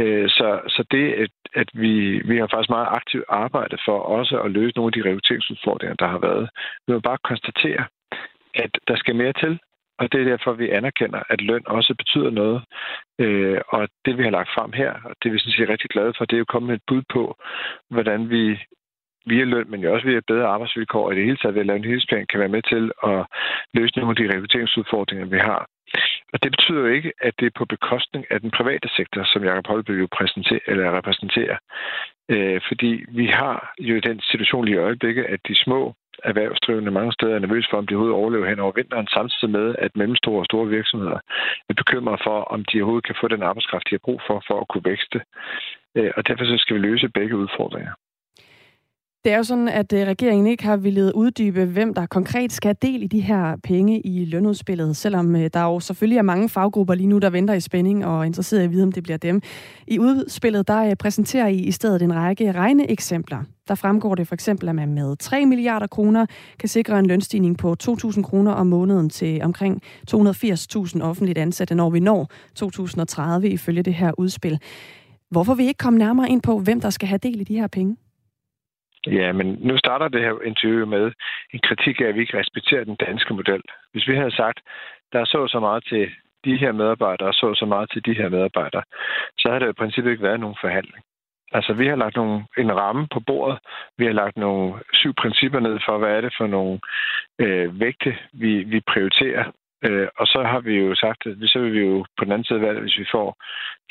Øh, 0.00 0.28
så, 0.28 0.60
så 0.68 0.84
det, 0.90 1.12
at, 1.12 1.30
at 1.54 1.68
vi, 1.72 1.94
vi 2.30 2.36
har 2.38 2.46
faktisk 2.46 2.70
meget 2.70 2.88
aktivt 2.90 3.24
arbejde 3.28 3.76
for 3.84 3.98
også 4.00 4.40
at 4.40 4.50
løse 4.50 4.76
nogle 4.76 4.88
af 4.88 4.92
de 4.92 5.08
rekrutteringsudfordringer, 5.08 5.96
der 5.96 6.08
har 6.08 6.18
været. 6.18 6.48
Vi 6.86 6.92
må 6.92 7.00
bare 7.00 7.26
konstatere, 7.30 7.84
at 8.54 8.70
der 8.88 8.96
skal 8.96 9.16
mere 9.16 9.32
til. 9.32 9.58
Og 9.98 10.12
det 10.12 10.20
er 10.20 10.24
derfor, 10.24 10.52
vi 10.52 10.70
anerkender, 10.70 11.22
at 11.28 11.40
løn 11.40 11.62
også 11.66 11.94
betyder 11.94 12.30
noget. 12.30 12.62
Øh, 13.18 13.60
og 13.68 13.88
det, 14.04 14.18
vi 14.18 14.22
har 14.22 14.30
lagt 14.30 14.50
frem 14.54 14.72
her, 14.72 14.92
og 15.04 15.14
det 15.22 15.28
er 15.28 15.32
vi 15.32 15.40
jeg 15.46 15.54
set 15.54 15.68
rigtig 15.68 15.90
glade 15.90 16.12
for, 16.16 16.24
det 16.24 16.36
er 16.36 16.44
jo 16.44 16.52
kommet 16.52 16.68
med 16.68 16.76
et 16.76 16.88
bud 16.88 17.02
på, 17.12 17.36
hvordan 17.90 18.30
vi 18.30 18.58
via 19.28 19.44
løn, 19.44 19.70
men 19.70 19.80
jo 19.80 19.94
også 19.94 20.06
via 20.06 20.20
bedre 20.26 20.46
arbejdsvilkår, 20.46 21.04
og 21.06 21.12
i 21.12 21.16
det 21.16 21.24
hele 21.24 21.36
taget 21.36 21.54
ved 21.54 21.60
at 21.60 21.66
lave 21.66 21.76
en 21.76 21.84
helhedsplan, 21.84 22.26
kan 22.30 22.40
være 22.40 22.54
med 22.56 22.62
til 22.62 22.92
at 23.10 23.26
løse 23.74 23.98
nogle 23.98 24.12
af 24.12 24.16
de 24.16 24.32
rekrutteringsudfordringer, 24.34 25.26
vi 25.26 25.38
har. 25.38 25.66
Og 26.32 26.42
det 26.42 26.50
betyder 26.50 26.80
jo 26.80 26.86
ikke, 26.86 27.12
at 27.20 27.34
det 27.38 27.46
er 27.46 27.58
på 27.58 27.64
bekostning 27.64 28.24
af 28.30 28.40
den 28.40 28.50
private 28.50 28.88
sektor, 28.96 29.24
som 29.24 29.44
Jacob 29.44 29.66
Holby 29.66 30.00
jo 30.00 30.08
præsenterer, 30.18 30.64
eller 30.66 30.96
repræsenterer. 30.98 31.56
Øh, 32.28 32.60
fordi 32.68 33.04
vi 33.08 33.26
har 33.26 33.74
jo 33.78 33.98
den 33.98 34.20
situation 34.20 34.64
lige 34.64 34.76
i 34.76 34.84
øjeblikket, 34.88 35.24
at 35.24 35.40
de 35.48 35.54
små 35.64 35.94
erhvervsdrivende 36.24 36.90
mange 36.90 37.12
steder 37.12 37.34
er 37.34 37.38
nervøse 37.38 37.68
for, 37.70 37.76
om 37.78 37.86
de 37.86 37.94
overhovedet 37.94 38.20
overlever 38.20 38.48
hen 38.48 38.58
over 38.58 38.72
vinteren, 38.72 39.06
samtidig 39.06 39.50
med, 39.50 39.74
at 39.78 39.96
mellemstore 39.96 40.40
og 40.40 40.44
store 40.44 40.68
virksomheder 40.68 41.18
er 41.68 41.74
bekymrede 41.74 42.18
for, 42.26 42.38
om 42.40 42.64
de 42.64 42.76
overhovedet 42.78 43.06
kan 43.06 43.20
få 43.20 43.28
den 43.28 43.42
arbejdskraft, 43.42 43.84
de 43.90 43.94
har 43.94 44.04
brug 44.04 44.20
for, 44.26 44.42
for 44.46 44.60
at 44.60 44.68
kunne 44.68 44.84
vækste. 44.84 45.20
Øh, 45.96 46.10
og 46.16 46.28
derfor 46.28 46.44
så 46.44 46.56
skal 46.58 46.76
vi 46.76 46.80
løse 46.80 47.08
begge 47.08 47.36
udfordringer. 47.36 47.92
Det 49.28 49.34
er 49.34 49.38
jo 49.38 49.44
sådan, 49.44 49.68
at 49.68 49.92
øh, 49.92 50.06
regeringen 50.06 50.46
ikke 50.46 50.64
har 50.64 50.76
ville 50.76 51.14
uddybe, 51.14 51.64
hvem 51.64 51.94
der 51.94 52.06
konkret 52.06 52.52
skal 52.52 52.68
have 52.68 52.92
del 52.92 53.02
i 53.02 53.06
de 53.06 53.20
her 53.20 53.56
penge 53.62 54.00
i 54.00 54.24
lønudspillet, 54.24 54.96
selvom 54.96 55.36
øh, 55.36 55.50
der 55.54 55.62
jo 55.62 55.80
selvfølgelig 55.80 56.18
er 56.18 56.22
mange 56.22 56.48
faggrupper 56.48 56.94
lige 56.94 57.06
nu, 57.06 57.18
der 57.18 57.30
venter 57.30 57.54
i 57.54 57.60
spænding 57.60 58.06
og 58.06 58.20
er 58.20 58.22
interesseret 58.22 58.60
i 58.60 58.64
at 58.64 58.70
vide, 58.70 58.82
om 58.82 58.92
det 58.92 59.02
bliver 59.02 59.16
dem. 59.16 59.42
I 59.86 59.98
udspillet 59.98 60.68
der 60.68 60.84
øh, 60.84 60.96
præsenterer 60.96 61.46
I 61.46 61.56
i 61.56 61.70
stedet 61.70 62.02
en 62.02 62.14
række 62.14 62.52
regneeksempler. 62.52 63.38
Der 63.68 63.74
fremgår 63.74 64.14
det 64.14 64.28
for 64.28 64.34
eksempel, 64.34 64.68
at 64.68 64.74
man 64.74 64.94
med 64.94 65.16
3 65.16 65.46
milliarder 65.46 65.86
kroner 65.86 66.26
kan 66.58 66.68
sikre 66.68 66.98
en 66.98 67.06
lønstigning 67.06 67.58
på 67.58 67.76
2.000 67.82 68.22
kroner 68.22 68.52
om 68.52 68.66
måneden 68.66 69.10
til 69.10 69.42
omkring 69.42 69.82
280.000 70.10 71.02
offentligt 71.02 71.38
ansatte, 71.38 71.74
når 71.74 71.90
vi 71.90 72.00
når 72.00 72.30
2030 72.54 73.48
ifølge 73.48 73.82
det 73.82 73.94
her 73.94 74.12
udspil. 74.18 74.58
Hvorfor 75.30 75.54
vil 75.54 75.64
I 75.64 75.68
ikke 75.68 75.78
komme 75.78 75.98
nærmere 75.98 76.30
ind 76.30 76.42
på, 76.42 76.58
hvem 76.58 76.80
der 76.80 76.90
skal 76.90 77.08
have 77.08 77.18
del 77.22 77.40
i 77.40 77.44
de 77.44 77.54
her 77.54 77.66
penge? 77.66 77.96
Ja, 79.06 79.32
men 79.32 79.46
nu 79.60 79.78
starter 79.78 80.08
det 80.08 80.20
her 80.20 80.42
interview 80.44 80.86
med 80.86 81.12
en 81.52 81.60
kritik 81.60 82.00
af, 82.00 82.04
at 82.04 82.14
vi 82.14 82.20
ikke 82.20 82.38
respekterer 82.38 82.84
den 82.84 82.96
danske 82.96 83.34
model. 83.34 83.62
Hvis 83.92 84.08
vi 84.08 84.14
havde 84.16 84.36
sagt, 84.36 84.60
der 85.12 85.20
er 85.20 85.24
så 85.24 85.46
så 85.48 85.60
meget 85.60 85.84
til 85.84 86.10
de 86.44 86.56
her 86.56 86.72
medarbejdere, 86.72 87.28
og 87.28 87.34
så 87.34 87.54
så 87.54 87.66
meget 87.66 87.90
til 87.90 88.04
de 88.04 88.14
her 88.14 88.28
medarbejdere, 88.28 88.82
så 89.38 89.48
havde 89.48 89.60
der 89.60 89.70
i 89.70 89.80
princippet 89.80 90.10
ikke 90.10 90.22
været 90.22 90.40
nogen 90.40 90.56
forhandling. 90.60 91.04
Altså, 91.52 91.72
vi 91.72 91.86
har 91.86 91.96
lagt 91.96 92.16
nogle, 92.16 92.44
en 92.58 92.76
ramme 92.76 93.06
på 93.12 93.20
bordet. 93.20 93.58
Vi 93.98 94.04
har 94.04 94.12
lagt 94.12 94.36
nogle 94.36 94.74
syv 94.92 95.14
principper 95.14 95.60
ned 95.60 95.78
for, 95.86 95.98
hvad 95.98 96.16
er 96.16 96.20
det 96.20 96.34
for 96.38 96.46
nogle 96.46 96.80
øh, 97.38 97.80
vægte, 97.80 98.18
vi, 98.32 98.62
vi 98.62 98.80
prioriterer. 98.80 99.44
Øh, 99.84 100.08
og 100.16 100.26
så 100.26 100.42
har 100.42 100.60
vi 100.60 100.74
jo 100.74 100.94
sagt, 100.94 101.26
at 101.26 101.36
så 101.50 101.58
vil 101.58 101.72
vi 101.72 101.80
jo 101.80 102.04
på 102.18 102.24
den 102.24 102.32
anden 102.32 102.44
side 102.44 102.60
valgt, 102.60 102.80
hvis 102.80 102.98
vi 102.98 103.06
får 103.12 103.36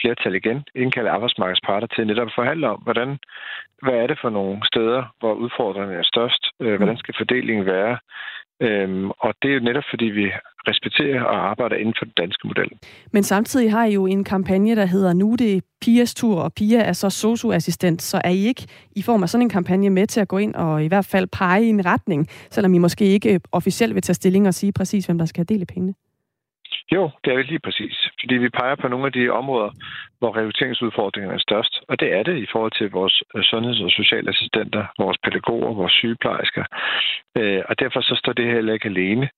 flertal 0.01 0.35
igen, 0.35 0.63
indkalde 0.75 1.09
arbejdsmarkedsparter 1.09 1.87
til 1.87 2.07
netop 2.07 2.27
at 2.27 2.33
forhandle 2.35 2.69
om, 2.69 2.79
hvordan, 2.83 3.19
hvad 3.81 3.93
er 3.93 4.07
det 4.07 4.19
for 4.21 4.29
nogle 4.29 4.59
steder, 4.71 5.03
hvor 5.19 5.33
udfordringerne 5.33 5.99
er 5.99 6.09
størst, 6.13 6.43
øh, 6.59 6.75
hvordan 6.77 6.97
skal 6.97 7.15
fordelingen 7.17 7.65
være, 7.65 7.97
Øhm, 8.61 9.09
og 9.09 9.33
det 9.41 9.49
er 9.49 9.53
jo 9.53 9.67
netop, 9.69 9.83
fordi 9.89 10.05
vi 10.05 10.31
respekterer 10.67 11.23
og 11.23 11.49
arbejder 11.49 11.75
inden 11.75 11.93
for 11.97 12.05
den 12.05 12.13
danske 12.17 12.47
model. 12.47 12.69
Men 13.11 13.23
samtidig 13.23 13.71
har 13.71 13.85
I 13.85 13.93
jo 13.93 14.05
en 14.05 14.23
kampagne, 14.23 14.75
der 14.75 14.85
hedder 14.85 15.13
Nu 15.13 15.35
det 15.35 15.63
Pias 15.81 16.13
tur, 16.15 16.41
og 16.41 16.53
Pia 16.53 16.79
er 16.79 16.93
så 16.93 17.09
socioassistent, 17.09 18.01
så 18.01 18.21
er 18.23 18.29
I 18.29 18.37
ikke 18.37 18.65
i 18.95 19.01
form 19.01 19.23
af 19.23 19.29
sådan 19.29 19.41
en 19.41 19.49
kampagne 19.49 19.89
med 19.89 20.07
til 20.07 20.19
at 20.19 20.27
gå 20.27 20.37
ind 20.37 20.55
og 20.55 20.83
i 20.83 20.87
hvert 20.87 21.05
fald 21.05 21.27
pege 21.27 21.65
i 21.65 21.69
en 21.69 21.85
retning, 21.85 22.27
selvom 22.51 22.73
I 22.73 22.77
måske 22.77 23.05
ikke 23.05 23.39
officielt 23.51 23.95
vil 23.95 24.01
tage 24.01 24.15
stilling 24.15 24.47
og 24.47 24.53
sige 24.53 24.71
præcis, 24.71 25.05
hvem 25.05 25.17
der 25.17 25.25
skal 25.25 25.39
have 25.39 25.55
del 25.55 25.61
i 25.61 25.65
pengene? 25.65 25.93
Jo, 26.95 27.09
det 27.23 27.33
er 27.33 27.37
det 27.37 27.47
lige 27.47 27.59
præcis. 27.59 27.95
Fordi 28.19 28.35
vi 28.35 28.49
peger 28.49 28.75
på 28.75 28.87
nogle 28.87 29.05
af 29.05 29.11
de 29.11 29.29
områder, 29.29 29.71
hvor 30.19 30.37
rekrutteringsudfordringerne 30.37 31.35
er 31.35 31.47
størst. 31.49 31.73
Og 31.89 31.99
det 31.99 32.13
er 32.13 32.23
det 32.23 32.37
i 32.37 32.47
forhold 32.51 32.71
til 32.71 32.91
vores 32.91 33.23
øh, 33.35 33.43
sundheds- 33.43 33.81
og 33.81 33.91
socialassistenter, 33.91 34.85
vores 34.99 35.17
pædagoger, 35.23 35.73
vores 35.73 35.93
sygeplejersker. 35.93 36.65
Øh, 37.37 37.61
og 37.69 37.79
derfor 37.79 38.01
så 38.01 38.15
står 38.15 38.33
det 38.33 38.53
heller 38.53 38.73
ikke 38.73 38.89
alene. 38.89 39.29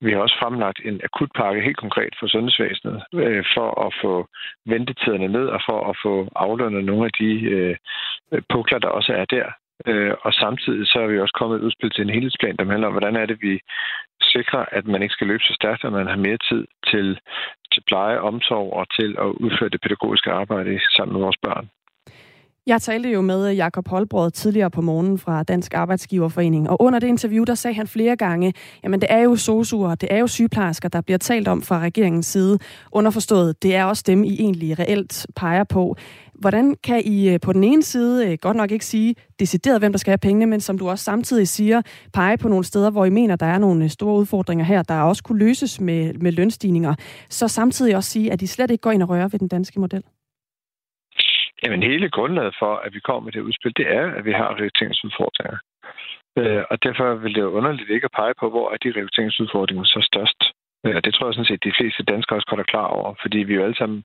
Vi 0.00 0.12
har 0.12 0.18
også 0.18 0.36
fremlagt 0.42 0.80
en 0.84 1.00
akutpakke 1.04 1.62
helt 1.62 1.76
konkret 1.76 2.14
for 2.20 2.26
sundhedsvæsenet, 2.26 3.02
øh, 3.14 3.44
for 3.54 3.86
at 3.86 3.94
få 4.02 4.26
ventetiderne 4.66 5.28
ned 5.28 5.46
og 5.46 5.60
for 5.68 5.90
at 5.90 5.96
få 6.04 6.28
aflønnet 6.36 6.84
nogle 6.84 7.04
af 7.04 7.12
de 7.20 7.30
pukler, 8.50 8.78
der 8.78 8.88
også 8.88 9.12
er 9.12 9.24
der. 9.24 9.46
Øh, 9.86 10.14
og 10.22 10.32
samtidig 10.32 10.86
så 10.86 10.98
er 11.00 11.06
vi 11.06 11.20
også 11.20 11.36
kommet 11.38 11.56
et 11.56 11.66
udspil 11.66 11.90
til 11.90 12.02
en 12.04 12.14
helhedsplan, 12.16 12.56
der 12.56 12.64
handler 12.64 12.86
om, 12.86 12.92
hvordan 12.92 13.16
er 13.16 13.26
det, 13.26 13.38
vi 13.40 13.60
sikrer, 14.20 14.64
at 14.78 14.86
man 14.86 15.02
ikke 15.02 15.12
skal 15.12 15.26
løbe 15.26 15.42
så 15.42 15.54
stærkt, 15.54 15.84
at 15.84 15.92
man 15.92 16.06
har 16.06 16.16
mere 16.16 16.38
tid 16.50 16.66
til, 16.90 17.18
til 17.72 17.82
pleje, 17.86 18.18
omsorg 18.18 18.72
og 18.72 18.86
til 18.98 19.10
at 19.18 19.30
udføre 19.44 19.68
det 19.68 19.80
pædagogiske 19.80 20.30
arbejde 20.30 20.80
sammen 20.96 21.12
med 21.12 21.22
vores 21.22 21.40
børn. 21.42 21.68
Jeg 22.66 22.82
talte 22.82 23.08
jo 23.10 23.20
med 23.20 23.50
øh, 23.50 23.56
Jakob 23.56 23.88
Holbrød 23.88 24.30
tidligere 24.30 24.70
på 24.70 24.80
morgenen 24.80 25.18
fra 25.18 25.42
Dansk 25.42 25.74
Arbejdsgiverforening, 25.74 26.70
og 26.70 26.82
under 26.82 26.98
det 26.98 27.06
interview, 27.06 27.44
der 27.44 27.54
sagde 27.54 27.74
han 27.74 27.86
flere 27.86 28.16
gange, 28.16 28.52
jamen 28.84 29.00
det 29.00 29.12
er 29.12 29.18
jo 29.18 29.36
sosuer, 29.36 29.94
det 29.94 30.12
er 30.12 30.18
jo 30.18 30.26
sygeplejersker, 30.26 30.88
der 30.88 31.00
bliver 31.00 31.18
talt 31.18 31.48
om 31.48 31.62
fra 31.62 31.78
regeringens 31.78 32.26
side. 32.26 32.58
Underforstået, 32.92 33.62
det 33.62 33.74
er 33.74 33.84
også 33.84 34.02
dem, 34.06 34.24
I 34.24 34.34
egentlig 34.40 34.78
reelt 34.78 35.26
peger 35.36 35.64
på. 35.64 35.96
Hvordan 36.34 36.74
kan 36.84 37.02
I 37.04 37.28
øh, 37.28 37.40
på 37.40 37.52
den 37.52 37.64
ene 37.64 37.82
side 37.82 38.30
øh, 38.30 38.38
godt 38.40 38.56
nok 38.56 38.70
ikke 38.70 38.86
sige 38.86 39.14
decideret, 39.40 39.80
hvem 39.80 39.92
der 39.92 39.98
skal 39.98 40.10
have 40.10 40.18
pengene, 40.18 40.46
men 40.46 40.60
som 40.60 40.78
du 40.78 40.88
også 40.88 41.04
samtidig 41.04 41.48
siger, 41.48 41.82
pege 42.12 42.38
på 42.38 42.48
nogle 42.48 42.64
steder, 42.64 42.90
hvor 42.90 43.04
I 43.04 43.10
mener, 43.10 43.36
der 43.36 43.46
er 43.46 43.58
nogle 43.58 43.88
store 43.88 44.18
udfordringer 44.18 44.64
her, 44.64 44.82
der 44.82 45.00
også 45.00 45.22
kunne 45.22 45.38
løses 45.38 45.80
med, 45.80 46.14
med 46.14 46.32
lønstigninger, 46.32 46.94
så 47.28 47.48
samtidig 47.48 47.96
også 47.96 48.10
sige, 48.10 48.32
at 48.32 48.42
I 48.42 48.46
slet 48.46 48.70
ikke 48.70 48.82
går 48.82 48.90
ind 48.90 49.02
og 49.02 49.08
rører 49.08 49.28
ved 49.28 49.38
den 49.38 49.48
danske 49.48 49.80
model? 49.80 50.02
Jamen 51.64 51.82
hele 51.82 52.10
grundlaget 52.10 52.54
for, 52.58 52.74
at 52.76 52.94
vi 52.94 53.00
kommer 53.00 53.20
med 53.20 53.32
det 53.32 53.40
udspil, 53.40 53.76
det 53.76 53.86
er, 53.88 54.14
at 54.14 54.24
vi 54.24 54.32
har 54.32 54.50
rekrutteringsudfordringer. 54.54 55.58
Øh, 56.38 56.62
og 56.70 56.82
derfor 56.82 57.14
vil 57.14 57.34
det 57.34 57.40
jo 57.40 57.56
underligt 57.58 57.90
ikke 57.90 58.04
at 58.04 58.16
pege 58.20 58.34
på, 58.40 58.50
hvor 58.50 58.66
er 58.72 58.76
de 58.76 58.92
rekrutteringsudfordringer 58.96 59.84
så 59.84 60.00
størst. 60.10 60.40
Øh, 60.86 60.94
og 60.96 61.04
det 61.04 61.14
tror 61.14 61.26
jeg 61.26 61.34
sådan 61.34 61.50
set, 61.50 61.60
at 61.60 61.68
de 61.68 61.78
fleste 61.78 62.02
danskere 62.02 62.36
også 62.36 62.48
godt 62.50 62.60
er 62.60 62.72
klar 62.74 62.86
over, 62.86 63.14
fordi 63.22 63.38
vi 63.38 63.54
jo 63.54 63.64
alle 63.64 63.76
sammen 63.76 64.04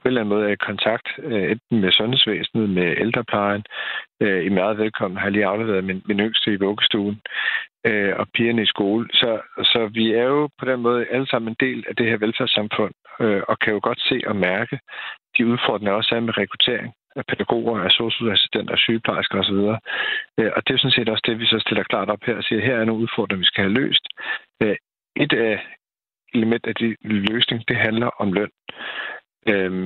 på 0.00 0.04
en 0.04 0.10
eller 0.10 0.20
anden 0.20 0.34
måde 0.34 0.46
er 0.48 0.52
i 0.52 0.66
kontakt, 0.70 1.08
øh, 1.18 1.50
enten 1.50 1.80
med 1.80 1.92
sundhedsvæsenet, 1.92 2.68
med 2.70 2.96
ældreplejen. 2.98 3.64
Øh, 4.22 4.44
I 4.46 4.48
meget 4.48 4.78
velkommen 4.78 5.18
har 5.18 5.30
lige 5.30 5.46
afleveret 5.46 5.84
min, 5.84 6.02
min 6.06 6.20
yngste 6.20 6.52
i 6.52 6.56
vuggestuen 6.56 7.20
øh, 7.86 8.12
og 8.16 8.26
pigerne 8.34 8.62
i 8.62 8.72
skole. 8.74 9.08
Så, 9.12 9.40
så 9.72 9.90
vi 9.92 10.12
er 10.12 10.24
jo 10.24 10.48
på 10.58 10.64
den 10.64 10.80
måde 10.80 11.06
alle 11.06 11.26
sammen 11.26 11.48
en 11.48 11.66
del 11.66 11.84
af 11.88 11.96
det 11.96 12.06
her 12.06 12.16
velfærdssamfund, 12.16 12.94
øh, 13.20 13.42
og 13.48 13.58
kan 13.58 13.72
jo 13.72 13.80
godt 13.82 14.00
se 14.00 14.22
og 14.26 14.36
mærke, 14.36 14.78
de 15.38 15.46
udfordringer 15.46 15.92
også 15.92 16.14
er 16.14 16.20
med 16.20 16.38
rekruttering 16.38 16.92
af 17.16 17.26
pædagoger, 17.26 17.80
af 17.80 17.90
socialassistenter, 17.90 18.76
sygeplejersker 18.76 19.38
osv. 19.38 19.60
Øh, 20.38 20.50
og 20.56 20.60
det 20.66 20.74
er 20.74 20.78
sådan 20.78 20.96
set 20.98 21.08
også 21.08 21.24
det, 21.26 21.38
vi 21.38 21.46
så 21.46 21.58
stiller 21.58 21.82
klart 21.82 22.08
op 22.10 22.22
her 22.26 22.36
og 22.36 22.44
siger, 22.44 22.60
her 22.62 22.76
er 22.76 22.84
nogle 22.84 23.02
udfordringer, 23.02 23.44
vi 23.44 23.52
skal 23.52 23.64
have 23.64 23.78
løst. 23.80 24.04
Øh, 24.62 24.76
et 25.16 25.32
af 25.32 25.66
element 26.34 26.66
af 26.66 26.74
de 26.74 26.96
løsning, 27.02 27.68
det 27.68 27.76
handler 27.76 28.10
om 28.22 28.32
løn. 28.32 28.50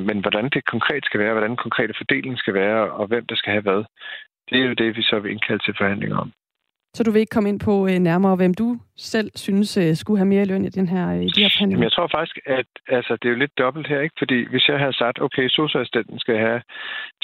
Men 0.08 0.20
hvordan 0.20 0.48
det 0.48 0.64
konkret 0.64 1.04
skal 1.04 1.20
være, 1.20 1.32
hvordan 1.32 1.50
den 1.50 1.56
konkrete 1.56 1.94
fordeling 1.96 2.38
skal 2.38 2.54
være, 2.54 2.92
og 2.92 3.06
hvem 3.06 3.26
der 3.26 3.36
skal 3.36 3.50
have 3.50 3.62
hvad, 3.62 3.84
det 4.50 4.60
er 4.60 4.66
jo 4.66 4.74
det, 4.74 4.96
vi 4.96 5.02
så 5.02 5.18
vil 5.18 5.32
indkalde 5.32 5.64
til 5.64 5.74
forhandlinger 5.78 6.18
om. 6.18 6.32
Så 6.94 7.02
du 7.02 7.10
vil 7.10 7.20
ikke 7.20 7.34
komme 7.36 7.48
ind 7.48 7.60
på 7.60 7.74
øh, 7.88 7.98
nærmere, 7.98 8.36
hvem 8.36 8.54
du 8.54 8.68
selv 8.96 9.30
synes 9.34 9.76
øh, 9.76 9.94
skulle 9.96 10.18
have 10.18 10.32
mere 10.34 10.44
løn 10.44 10.64
i 10.64 10.68
den 10.68 10.88
her, 10.88 11.04
i 11.12 11.26
de 11.26 11.42
her 11.42 11.52
forhandlinger? 11.54 11.84
jeg 11.84 11.92
tror 11.92 12.08
faktisk, 12.16 12.38
at 12.46 12.66
altså, 12.88 13.12
det 13.16 13.26
er 13.26 13.32
jo 13.34 13.42
lidt 13.44 13.58
dobbelt 13.58 13.86
her, 13.86 14.00
ikke? 14.00 14.16
Fordi 14.18 14.48
hvis 14.50 14.68
jeg 14.68 14.78
havde 14.78 14.98
sagt, 15.02 15.20
okay, 15.26 15.48
socialassistenten 15.48 16.18
skal 16.18 16.36
have 16.38 16.60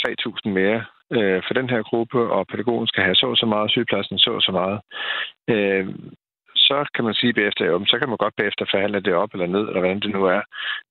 3.000 0.00 0.48
mere 0.60 0.84
øh, 1.16 1.42
for 1.46 1.54
den 1.54 1.70
her 1.70 1.82
gruppe, 1.82 2.18
og 2.36 2.46
pædagogen 2.46 2.86
skal 2.86 3.04
have 3.04 3.14
så 3.14 3.26
og 3.26 3.36
så 3.36 3.46
meget, 3.46 3.70
sygeplejersken 3.70 4.18
så 4.18 4.30
og 4.30 4.42
så 4.42 4.52
meget, 4.52 4.80
øh, 5.54 5.86
så 6.70 6.78
kan 6.94 7.04
man 7.04 7.14
sige 7.14 7.32
bagefter, 7.32 7.64
jo, 7.66 7.84
så 7.86 7.98
kan 7.98 8.08
man 8.08 8.22
godt 8.24 8.36
bagefter 8.36 8.64
forhandle 8.70 9.00
det 9.00 9.14
op 9.22 9.32
eller 9.32 9.46
ned, 9.46 9.64
eller 9.68 9.80
hvordan 9.80 10.00
det 10.00 10.10
nu 10.10 10.22
er. 10.24 10.42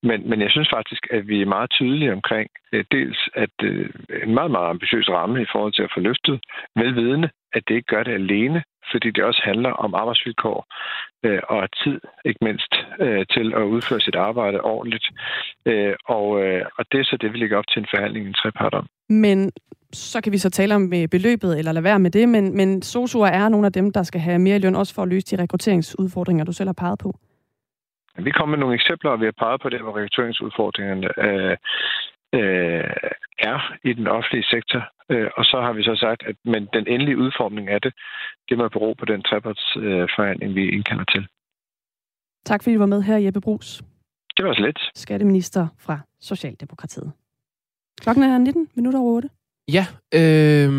Men, 0.03 0.29
men 0.29 0.41
jeg 0.41 0.51
synes 0.51 0.69
faktisk, 0.77 1.07
at 1.11 1.27
vi 1.27 1.41
er 1.41 1.53
meget 1.55 1.69
tydelige 1.69 2.13
omkring 2.13 2.49
øh, 2.73 2.85
dels, 2.91 3.19
at 3.35 3.55
øh, 3.63 3.89
en 4.23 4.33
meget, 4.33 4.51
meget 4.51 4.69
ambitiøs 4.69 5.09
ramme 5.09 5.41
i 5.41 5.51
forhold 5.51 5.73
til 5.73 5.83
at 5.83 5.93
få 5.95 5.99
løftet, 5.99 6.35
velvidende, 6.75 7.29
at 7.53 7.63
det 7.67 7.75
ikke 7.75 7.93
gør 7.95 8.03
det 8.03 8.13
alene, 8.13 8.63
fordi 8.91 9.11
det 9.11 9.23
også 9.23 9.41
handler 9.43 9.71
om 9.71 9.95
arbejdsvilkår 9.95 10.65
øh, 11.25 11.41
og 11.49 11.67
tid, 11.83 11.99
ikke 12.25 12.39
mindst, 12.41 12.73
øh, 12.99 13.25
til 13.35 13.53
at 13.55 13.63
udføre 13.63 14.01
sit 14.01 14.15
arbejde 14.15 14.61
ordentligt. 14.61 15.05
Øh, 15.65 15.95
og, 16.05 16.43
øh, 16.43 16.65
og 16.77 16.85
det 16.91 16.99
er 16.99 17.03
så 17.03 17.17
det, 17.21 17.33
vi 17.33 17.37
lægger 17.37 17.57
op 17.57 17.67
til 17.67 17.79
en 17.79 17.87
forhandling 17.93 18.25
i 18.25 18.27
en 18.27 18.33
trepart 18.33 18.73
om. 18.73 18.87
Men 19.09 19.51
så 19.93 20.21
kan 20.21 20.31
vi 20.31 20.37
så 20.37 20.49
tale 20.49 20.75
om 20.75 20.93
øh, 20.93 21.07
beløbet, 21.07 21.57
eller 21.57 21.71
lade 21.71 21.83
være 21.83 21.99
med 21.99 22.11
det, 22.11 22.29
men, 22.29 22.57
men 22.57 22.81
SOSU'er 22.85 23.31
er 23.39 23.49
nogle 23.49 23.65
af 23.65 23.73
dem, 23.73 23.91
der 23.91 24.03
skal 24.03 24.21
have 24.21 24.39
mere 24.39 24.59
løn, 24.59 24.75
også 24.75 24.95
for 24.95 25.01
at 25.01 25.09
løse 25.09 25.35
de 25.35 25.43
rekrutteringsudfordringer, 25.43 26.45
du 26.45 26.51
selv 26.51 26.67
har 26.67 26.73
peget 26.83 26.99
på. 26.99 27.13
Vi 28.17 28.31
kommer 28.31 28.55
med 28.55 28.59
nogle 28.59 28.75
eksempler, 28.75 29.11
og 29.11 29.19
vi 29.19 29.25
har 29.25 29.37
peget 29.39 29.61
på 29.61 29.69
det, 29.69 29.81
hvor 29.81 29.97
rekrutteringsudfordringerne 29.97 31.07
øh, 31.25 31.57
øh, 32.33 32.83
er 33.39 33.73
i 33.83 33.93
den 33.93 34.07
offentlige 34.07 34.43
sektor. 34.43 34.81
Øh, 35.09 35.29
og 35.37 35.43
så 35.45 35.61
har 35.61 35.73
vi 35.73 35.83
så 35.83 35.95
sagt, 35.95 36.23
at 36.29 36.35
men 36.45 36.67
den 36.73 36.87
endelige 36.87 37.17
udformning 37.17 37.69
af 37.69 37.81
det, 37.81 37.93
det 38.49 38.57
må 38.57 38.67
bero 38.69 38.93
på 38.99 39.05
den 39.05 39.21
trepartsforhandling, 39.23 40.55
vi 40.55 40.69
indkalder 40.69 41.03
til. 41.03 41.27
Tak 42.45 42.63
fordi 42.63 42.73
du 42.73 42.79
var 42.79 42.85
med 42.95 43.01
her, 43.01 43.17
Jeppe 43.17 43.41
Brugs. 43.41 43.83
Det 44.37 44.45
var 44.45 44.53
så 44.53 44.61
lidt. 44.61 44.79
Skatteminister 44.95 45.67
fra 45.79 45.99
Socialdemokratiet. 46.21 47.11
Klokken 48.01 48.23
er 48.23 48.37
19 48.37 48.67
minutter 48.75 48.99
over 48.99 49.15
8. 49.15 49.29
Ja, 49.67 49.85
øh, 50.13 50.69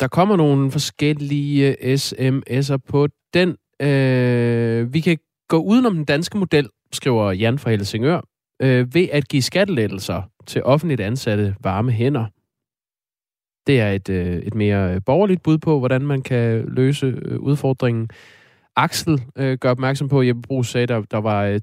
der 0.00 0.08
kommer 0.10 0.36
nogle 0.36 0.70
forskellige 0.70 1.76
sms'er 1.94 2.76
på 2.88 3.08
den. 3.34 3.48
Øh, 3.82 4.94
vi 4.94 5.00
kan 5.00 5.18
gå 5.48 5.56
udenom 5.56 5.94
den 5.94 6.04
danske 6.04 6.38
model, 6.38 6.68
skriver 6.92 7.32
Jan 7.32 7.58
fra 7.58 7.70
Helsingør, 7.70 8.20
øh, 8.62 8.94
ved 8.94 9.08
at 9.12 9.28
give 9.28 9.42
skattelettelser 9.42 10.22
til 10.46 10.62
offentligt 10.64 11.00
ansatte 11.00 11.54
varme 11.60 11.92
hænder. 11.92 12.26
Det 13.66 13.80
er 13.80 13.90
et, 13.90 14.08
øh, 14.08 14.36
et 14.36 14.54
mere 14.54 15.00
borgerligt 15.00 15.42
bud 15.42 15.58
på, 15.58 15.78
hvordan 15.78 16.02
man 16.02 16.22
kan 16.22 16.64
løse 16.68 17.06
øh, 17.06 17.38
udfordringen. 17.38 18.08
Axel 18.76 19.20
øh, 19.36 19.58
gør 19.58 19.70
opmærksom 19.70 20.08
på, 20.08 20.20
at 20.20 20.26
Jeppe 20.26 20.42
Brugs 20.42 20.68
sagde, 20.68 20.82
at 20.82 20.88
der, 20.88 21.02
der 21.02 21.18
var 21.18 21.60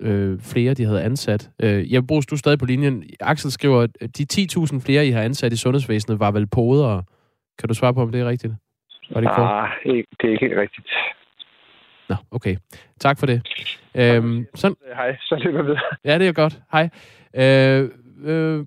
10.000 0.00 0.06
øh, 0.06 0.32
øh, 0.32 0.40
flere, 0.40 0.74
de 0.74 0.84
havde 0.84 1.02
ansat. 1.02 1.50
Øh, 1.62 1.94
Jeppe 1.94 2.06
Brugs, 2.06 2.26
du 2.26 2.34
er 2.34 2.38
stadig 2.38 2.58
på 2.58 2.66
linjen. 2.66 3.04
Axel 3.20 3.50
skriver, 3.52 3.86
at 4.00 4.18
de 4.18 4.26
10.000 4.32 4.80
flere, 4.80 5.06
I 5.06 5.10
har 5.10 5.22
ansat 5.22 5.52
i 5.52 5.56
sundhedsvæsenet, 5.56 6.20
var 6.20 6.30
vel 6.30 6.46
podere. 6.46 7.02
Kan 7.58 7.68
du 7.68 7.74
svare 7.74 7.94
på, 7.94 8.02
om 8.02 8.12
det 8.12 8.20
er 8.20 8.28
rigtigt? 8.28 8.52
Var 9.10 9.20
det 9.20 9.30
kort? 9.30 9.50
Ah, 9.50 9.68
det 9.84 9.90
er 10.24 10.28
ikke 10.32 10.46
helt 10.46 10.58
rigtigt. 10.58 10.86
Nå, 12.08 12.16
okay. 12.30 12.56
Tak 13.00 13.18
for 13.18 13.26
det. 13.26 13.42
Øhm, 13.94 14.46
sådan, 14.54 14.76
Hej, 14.94 15.16
så 15.20 15.40
løber 15.44 15.62
vi 15.62 15.66
videre. 15.66 15.80
ja, 16.04 16.18
det 16.18 16.28
er 16.28 16.32
godt. 16.32 16.58
Hej. 16.72 16.88
Øh, 17.34 17.88
øh. 18.24 18.64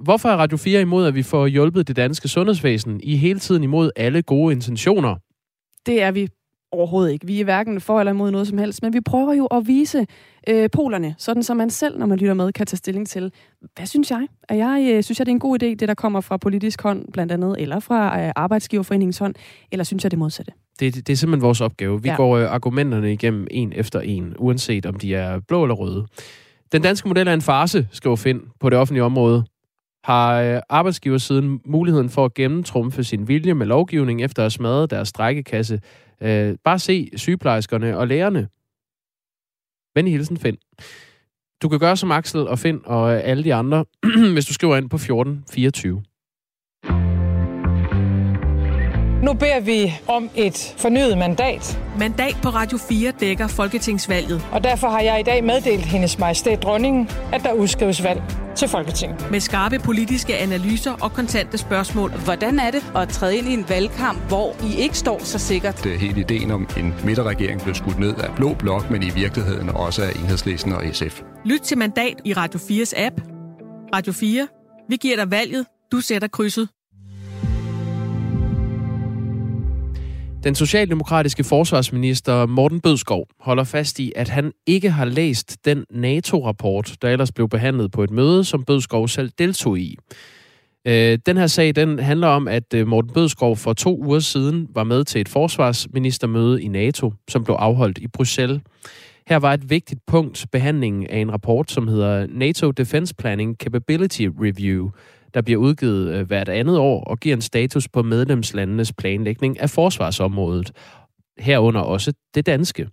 Hvorfor 0.00 0.28
er 0.28 0.36
Radio 0.36 0.56
4 0.56 0.80
imod, 0.80 1.06
at 1.06 1.14
vi 1.14 1.22
får 1.22 1.46
hjulpet 1.46 1.88
det 1.88 1.96
danske 1.96 2.28
sundhedsvæsen? 2.28 3.00
I 3.02 3.16
hele 3.16 3.38
tiden 3.38 3.62
imod 3.62 3.90
alle 3.96 4.22
gode 4.22 4.52
intentioner. 4.52 5.16
Det 5.86 6.02
er 6.02 6.10
vi 6.10 6.28
overhovedet 6.72 7.12
ikke. 7.12 7.26
Vi 7.26 7.40
er 7.40 7.44
hverken 7.44 7.80
for 7.80 8.00
eller 8.00 8.12
imod 8.12 8.30
noget 8.30 8.48
som 8.48 8.58
helst, 8.58 8.82
men 8.82 8.92
vi 8.92 9.00
prøver 9.00 9.32
jo 9.32 9.46
at 9.46 9.66
vise 9.66 10.06
øh, 10.48 10.70
polerne, 10.72 11.14
sådan 11.18 11.42
som 11.42 11.56
man 11.56 11.70
selv, 11.70 11.98
når 11.98 12.06
man 12.06 12.18
lytter 12.18 12.34
med, 12.34 12.52
kan 12.52 12.66
tage 12.66 12.76
stilling 12.76 13.08
til, 13.08 13.32
hvad 13.76 13.86
synes 13.86 14.10
jeg? 14.10 14.26
Er 14.48 14.54
jeg 14.54 14.92
øh, 14.94 15.02
synes 15.02 15.18
jeg, 15.18 15.26
det 15.26 15.32
er 15.32 15.34
en 15.34 15.40
god 15.40 15.62
idé, 15.62 15.66
det 15.66 15.80
der 15.88 15.94
kommer 15.94 16.20
fra 16.20 16.36
politisk 16.36 16.82
hånd, 16.82 17.12
blandt 17.12 17.32
andet, 17.32 17.56
eller 17.58 17.80
fra 17.80 18.22
øh, 18.22 18.32
arbejdsgiverforeningens 18.36 19.18
hånd, 19.18 19.34
eller 19.72 19.84
synes 19.84 20.04
jeg 20.04 20.10
det 20.10 20.18
modsatte? 20.18 20.52
Det, 20.80 20.94
det 20.94 21.08
er 21.12 21.16
simpelthen 21.16 21.42
vores 21.42 21.60
opgave. 21.60 22.02
Vi. 22.02 22.08
Ja. 22.08 22.16
går 22.16 22.36
øh, 22.36 22.52
argumenterne 22.52 23.12
igennem 23.12 23.46
en 23.50 23.72
efter 23.76 24.00
en, 24.00 24.34
uanset 24.38 24.86
om 24.86 24.94
de 24.94 25.14
er 25.14 25.40
blå 25.48 25.62
eller 25.62 25.74
røde. 25.74 26.06
Den 26.72 26.82
danske 26.82 27.08
model 27.08 27.28
er 27.28 27.34
en 27.34 27.42
farse, 27.42 27.88
skriver 27.92 28.16
Finn 28.16 28.40
på 28.60 28.70
det 28.70 28.78
offentlige 28.78 29.04
område. 29.04 29.44
Har 30.04 30.40
øh, 30.40 30.60
arbejdsgiversiden 30.68 31.60
muligheden 31.64 32.10
for 32.10 32.24
at 32.24 32.34
gennemtrumfe 32.34 33.04
sin 33.04 33.28
vilje 33.28 33.54
med 33.54 33.66
lovgivning 33.66 34.22
efter 34.22 34.42
at 34.42 34.44
have 34.44 34.50
smadret 34.50 34.90
deres 34.90 35.08
strækkekasse? 35.08 35.80
Øh, 36.20 36.56
bare 36.64 36.78
se 36.78 37.10
sygeplejerskerne 37.16 37.98
og 37.98 38.08
lærerne. 38.08 38.48
Venlig 39.94 40.12
hilsen, 40.12 40.36
Finn. 40.36 40.56
Du 41.62 41.68
kan 41.68 41.78
gøre 41.78 41.96
som 41.96 42.12
Axel 42.12 42.48
og 42.48 42.58
Finn 42.58 42.80
og 42.84 43.14
øh, 43.14 43.20
alle 43.24 43.44
de 43.44 43.54
andre, 43.54 43.84
hvis 44.32 44.46
du 44.46 44.54
skriver 44.54 44.76
ind 44.76 44.90
på 44.90 44.96
1424. 44.96 46.02
Nu 49.22 49.32
beder 49.32 49.60
vi 49.60 49.94
om 50.08 50.30
et 50.34 50.74
fornyet 50.78 51.18
mandat, 51.18 51.80
Mandat 51.98 52.36
på 52.42 52.48
Radio 52.48 52.78
4 52.78 53.12
dækker 53.20 53.46
Folketingsvalget 53.46 54.46
og 54.52 54.64
derfor 54.64 54.88
har 54.88 55.00
jeg 55.00 55.20
i 55.20 55.22
dag 55.22 55.44
meddelt 55.44 55.84
hendes 55.84 56.18
majestæt 56.18 56.62
dronningen, 56.62 57.08
at 57.32 57.42
der 57.42 57.52
udskrives 57.52 58.02
valg 58.04 58.22
til 58.56 58.68
Folketinget. 58.68 59.30
med 59.30 59.40
skarpe 59.40 59.78
politiske 59.78 60.36
analyser 60.36 60.92
og 60.92 61.12
kontante 61.12 61.58
spørgsmål. 61.58 62.10
Hvordan 62.10 62.58
er 62.58 62.70
det 62.70 62.92
at 62.96 63.08
træde 63.08 63.36
ind 63.36 63.48
i 63.48 63.52
en 63.52 63.64
valgkamp, 63.68 64.18
hvor 64.28 64.56
I 64.64 64.76
ikke 64.82 64.98
står 64.98 65.18
så 65.24 65.38
sikkert? 65.38 65.84
Det 65.84 65.98
hele 65.98 66.20
ideen 66.20 66.50
om 66.50 66.68
en 66.78 66.94
midterregering 67.04 67.62
blev 67.62 67.74
skudt 67.74 67.98
ned 67.98 68.14
af 68.14 68.34
Blå 68.36 68.54
Blok, 68.54 68.90
men 68.90 69.02
i 69.02 69.10
virkeligheden 69.10 69.68
også 69.68 70.02
af 70.02 70.10
Enhedslisten 70.10 70.72
og 70.72 70.82
SF. 70.92 71.22
Lyt 71.44 71.60
til 71.60 71.78
Mandat 71.78 72.14
i 72.24 72.32
Radio 72.32 72.58
4's 72.58 72.92
app. 72.96 73.20
Radio 73.94 74.12
4. 74.12 74.48
Vi 74.88 74.96
giver 74.96 75.16
dig 75.16 75.30
valget. 75.30 75.66
Du 75.92 76.00
sætter 76.00 76.28
krydset. 76.28 76.68
Den 80.46 80.54
socialdemokratiske 80.54 81.44
forsvarsminister 81.44 82.46
Morten 82.46 82.80
Bødskov 82.80 83.26
holder 83.40 83.64
fast 83.64 83.98
i, 83.98 84.12
at 84.16 84.28
han 84.28 84.52
ikke 84.66 84.90
har 84.90 85.04
læst 85.04 85.64
den 85.64 85.84
NATO-rapport, 85.90 86.96
der 87.02 87.08
ellers 87.08 87.32
blev 87.32 87.48
behandlet 87.48 87.92
på 87.92 88.04
et 88.04 88.10
møde, 88.10 88.44
som 88.44 88.64
Bødskov 88.64 89.08
selv 89.08 89.30
deltog 89.38 89.78
i. 89.78 89.96
Øh, 90.84 91.18
Den 91.26 91.36
her 91.36 91.46
sag 91.46 91.76
den 91.76 91.98
handler 91.98 92.28
om, 92.28 92.48
at 92.48 92.74
øh, 92.74 92.86
Morten 92.86 93.10
Bødskov 93.14 93.56
for 93.56 93.72
to 93.72 94.04
uger 94.04 94.18
siden 94.18 94.68
var 94.74 94.84
med 94.84 95.04
til 95.04 95.20
et 95.20 95.28
forsvarsministermøde 95.28 96.62
i 96.62 96.68
NATO, 96.68 97.12
som 97.28 97.44
blev 97.44 97.56
afholdt 97.58 97.98
i 97.98 98.08
Bruxelles. 98.08 98.60
Her 99.28 99.36
var 99.36 99.54
et 99.54 99.70
vigtigt 99.70 100.00
punkt 100.06 100.46
behandlingen 100.52 101.06
af 101.06 101.18
en 101.18 101.32
rapport, 101.32 101.70
som 101.70 101.88
hedder 101.88 102.26
NATO 102.30 102.70
Defense 102.70 103.14
Planning 103.14 103.56
Capability 103.56 104.28
Review, 104.40 104.90
der 105.36 105.42
bliver 105.42 105.60
udgivet 105.60 106.14
øh, 106.14 106.26
hvert 106.26 106.48
andet 106.48 106.78
år 106.78 107.04
og 107.04 107.20
giver 107.20 107.36
en 107.36 107.42
status 107.42 107.88
på 107.88 108.02
medlemslandenes 108.02 108.92
planlægning 108.92 109.60
af 109.60 109.70
forsvarsområdet. 109.70 110.72
Herunder 111.38 111.80
også 111.80 112.12
det 112.34 112.46
danske. 112.46 112.88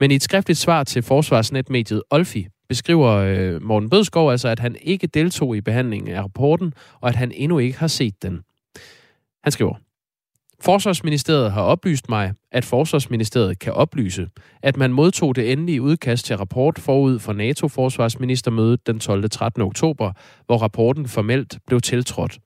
Men 0.00 0.10
i 0.10 0.14
et 0.14 0.22
skriftligt 0.22 0.58
svar 0.58 0.84
til 0.84 1.02
forsvarsnetmediet 1.02 2.02
Olfi 2.10 2.46
beskriver 2.68 3.10
øh, 3.10 3.62
Morten 3.62 3.90
Bødskov 3.90 4.30
altså, 4.30 4.48
at 4.48 4.58
han 4.58 4.76
ikke 4.82 5.06
deltog 5.06 5.56
i 5.56 5.60
behandlingen 5.60 6.14
af 6.14 6.22
rapporten, 6.22 6.74
og 7.00 7.08
at 7.08 7.16
han 7.16 7.32
endnu 7.34 7.58
ikke 7.58 7.78
har 7.78 7.86
set 7.86 8.22
den. 8.22 8.40
Han 9.44 9.52
skriver, 9.52 9.74
Forsvarsministeriet 10.64 11.52
har 11.52 11.62
oplyst 11.62 12.08
mig, 12.08 12.32
at 12.52 12.64
Forsvarsministeriet 12.64 13.58
kan 13.58 13.72
oplyse, 13.72 14.28
at 14.62 14.76
man 14.76 14.92
modtog 14.92 15.36
det 15.36 15.52
endelige 15.52 15.82
udkast 15.82 16.26
til 16.26 16.36
rapport 16.36 16.78
forud 16.78 17.18
for 17.18 17.32
NATO-forsvarsministermødet 17.32 18.86
den 18.86 19.00
12. 19.00 19.30
13. 19.30 19.62
oktober, 19.62 20.12
hvor 20.46 20.56
rapporten 20.56 21.06
formelt 21.08 21.58
blev 21.66 21.80
tiltrådt. 21.80 22.38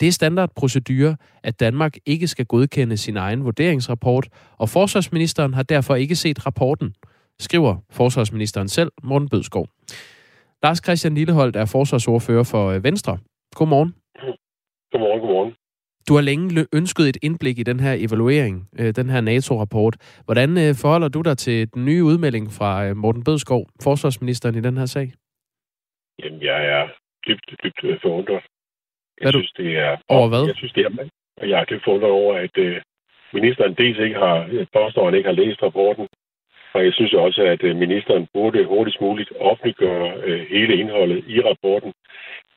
Det 0.00 0.08
er 0.08 0.12
standardprocedure, 0.12 1.16
at 1.42 1.60
Danmark 1.60 1.96
ikke 2.06 2.26
skal 2.28 2.46
godkende 2.46 2.96
sin 2.96 3.16
egen 3.16 3.44
vurderingsrapport, 3.44 4.28
og 4.58 4.68
forsvarsministeren 4.68 5.54
har 5.54 5.62
derfor 5.62 5.94
ikke 5.94 6.16
set 6.16 6.46
rapporten, 6.46 6.94
skriver 7.38 7.76
forsvarsministeren 7.90 8.68
selv, 8.68 8.92
Morten 9.02 9.28
Bødskov. 9.28 9.66
Lars 10.62 10.78
Christian 10.84 11.14
Lilleholdt 11.14 11.56
er 11.56 11.64
forsvarsordfører 11.64 12.42
for 12.42 12.68
øh, 12.68 12.84
Venstre. 12.84 13.18
Godmorgen. 13.54 13.94
Godmorgen, 14.92 15.20
godmorgen. 15.20 15.61
Du 16.08 16.14
har 16.14 16.20
længe 16.20 16.66
ønsket 16.74 17.08
et 17.08 17.18
indblik 17.22 17.58
i 17.58 17.62
den 17.62 17.80
her 17.80 17.92
evaluering, 18.06 18.68
øh, 18.80 18.94
den 18.96 19.10
her 19.10 19.20
NATO-rapport. 19.20 19.94
Hvordan 20.24 20.50
øh, 20.58 20.74
forholder 20.82 21.08
du 21.08 21.20
dig 21.20 21.38
til 21.38 21.74
den 21.74 21.84
nye 21.84 22.04
udmelding 22.04 22.46
fra 22.58 22.86
øh, 22.86 22.96
Morten 22.96 23.24
Bødskov, 23.24 23.66
forsvarsministeren 23.82 24.54
i 24.54 24.60
den 24.60 24.76
her 24.76 24.86
sag? 24.86 25.12
Jamen, 26.24 26.42
jeg 26.42 26.60
er 26.66 26.88
dybt, 27.28 27.46
dybt 27.64 28.02
forundret. 28.02 28.42
Jeg 29.20 29.32
du- 29.32 29.38
synes, 29.38 29.52
det 29.52 29.78
er... 29.78 29.96
Over 30.08 30.28
hvad? 30.28 30.44
Jeg 30.46 30.56
synes, 30.56 30.72
det 30.72 30.84
er... 30.84 30.90
og 31.40 31.48
Jeg 31.50 31.60
er 31.60 31.64
dybt 31.64 31.84
forundret 31.84 32.10
over, 32.10 32.36
at 32.38 32.54
øh, 32.58 32.76
ministeren 33.32 33.74
dels 33.74 33.98
ikke 33.98 34.18
har... 34.24 34.36
påstår, 34.78 35.02
at 35.02 35.08
han 35.12 35.18
ikke 35.18 35.28
har 35.32 35.40
læst 35.42 35.62
rapporten. 35.62 36.06
Og 36.74 36.84
jeg 36.84 36.92
synes 36.92 37.14
også, 37.14 37.42
at 37.42 37.62
øh, 37.62 37.76
ministeren 37.76 38.28
burde 38.34 38.64
hurtigst 38.64 39.00
muligt 39.00 39.32
offentliggøre 39.40 40.12
øh, 40.24 40.46
hele 40.50 40.76
indholdet 40.76 41.24
i 41.28 41.40
rapporten. 41.40 41.92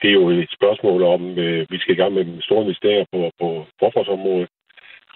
Det 0.02 0.10
er 0.10 0.14
jo 0.14 0.30
et 0.30 0.52
spørgsmål 0.58 1.04
om, 1.04 1.30
at 1.30 1.68
vi 1.72 1.78
skal 1.80 1.94
i 1.94 2.02
gang 2.02 2.14
med 2.14 2.42
store 2.42 2.64
investeringer 2.64 3.06
på, 3.14 3.32
på 3.40 3.66
forsvarsområdet. 3.80 4.50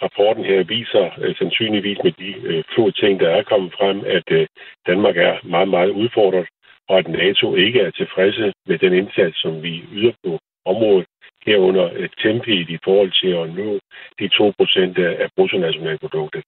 Rapporten 0.02 0.46
her 0.46 0.64
viser 0.64 1.34
sandsynligvis 1.38 1.98
med 2.04 2.12
de 2.12 2.64
få 2.76 2.92
ting, 2.92 3.20
der 3.20 3.30
er 3.30 3.44
kommet 3.44 3.74
frem, 3.74 4.04
at 4.18 4.48
Danmark 4.88 5.18
er 5.18 5.34
meget, 5.44 5.70
meget 5.70 5.90
udfordret, 5.90 6.48
og 6.90 6.98
at 6.98 7.08
NATO 7.08 7.56
ikke 7.56 7.80
er 7.80 7.92
tilfredse 7.92 8.54
med 8.68 8.78
den 8.78 8.94
indsats, 8.94 9.42
som 9.42 9.64
vi 9.64 9.84
yder 9.94 10.12
på 10.26 10.40
området, 10.66 11.06
herunder 11.46 12.08
tempiet 12.24 12.70
i 12.70 12.80
forhold 12.84 13.12
til 13.22 13.32
at 13.42 13.48
nå 13.60 13.80
de 14.20 14.30
2% 14.34 15.02
af 15.24 15.30
bruttonationalproduktet. 15.36 16.44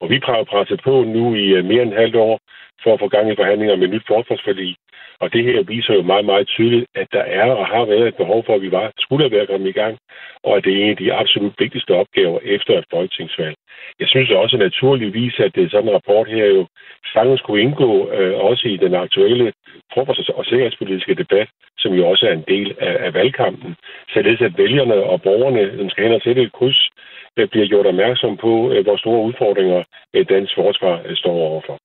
Og 0.00 0.10
vi 0.10 0.20
har 0.24 0.44
presset 0.44 0.80
på 0.84 1.04
nu 1.04 1.34
i 1.34 1.46
øh, 1.56 1.64
mere 1.64 1.82
end 1.82 1.92
et 1.92 1.98
halvt 1.98 2.16
år 2.16 2.40
for 2.82 2.94
at 2.94 3.00
få 3.00 3.08
gang 3.08 3.32
i 3.32 3.36
forhandlinger 3.36 3.76
med 3.76 3.86
et 3.88 3.94
nyt 3.94 4.06
forsvarsforlig. 4.08 4.76
Og 5.22 5.32
det 5.32 5.44
her 5.44 5.62
viser 5.62 5.94
jo 5.94 6.02
meget, 6.02 6.24
meget 6.24 6.46
tydeligt, 6.46 6.86
at 6.94 7.08
der 7.12 7.24
er 7.40 7.50
og 7.52 7.66
har 7.66 7.84
været 7.84 8.08
et 8.08 8.16
behov 8.16 8.44
for, 8.46 8.54
at 8.54 8.62
vi 8.62 8.70
var, 8.70 8.92
skulle 8.98 9.24
have 9.24 9.36
været 9.36 9.48
kommet 9.48 9.68
i 9.68 9.78
gang, 9.82 9.98
og 10.44 10.56
at 10.56 10.64
det 10.64 10.72
er 10.72 10.82
en 10.84 10.90
af 10.90 10.96
de 10.96 11.12
absolut 11.12 11.54
vigtigste 11.58 11.94
opgaver 11.94 12.38
efter 12.42 12.78
et 12.78 12.84
folketingsvalg. 12.90 13.56
Jeg 14.00 14.08
synes 14.08 14.30
også 14.30 14.56
naturligvis, 14.56 15.34
at 15.38 15.54
det 15.54 15.70
sådan 15.70 15.88
en 15.88 15.94
rapport 15.94 16.28
her 16.28 16.46
jo 16.46 16.66
sagtens 17.12 17.40
skulle 17.40 17.62
indgå 17.62 18.10
øh, 18.10 18.34
også 18.38 18.68
i 18.68 18.76
den 18.76 18.94
aktuelle 18.94 19.52
forsvars- 19.94 20.28
og 20.28 20.44
sikkerhedspolitiske 20.44 21.14
debat, 21.14 21.48
som 21.78 21.92
jo 21.92 22.08
også 22.08 22.26
er 22.26 22.32
en 22.32 22.44
del 22.48 22.74
af, 22.78 22.96
af 23.06 23.14
valgkampen, 23.14 23.76
således 24.14 24.40
at 24.40 24.58
vælgerne 24.58 24.94
og 24.94 25.22
borgerne, 25.22 25.78
som 25.78 25.90
skal 25.90 26.04
hen 26.04 26.14
og 26.14 26.22
sætte 26.24 26.42
et 26.42 26.52
kryds, 26.52 26.90
bliver 27.34 27.68
gjort 27.68 27.86
opmærksom 27.86 28.36
på, 28.36 28.72
øh, 28.72 28.84
hvor 28.84 28.96
store 28.96 29.24
udfordringer 29.28 29.82
øh, 30.14 30.28
dansk 30.28 30.54
forsvar 30.54 31.02
øh, 31.06 31.16
står 31.16 31.32
overfor. 31.32 31.78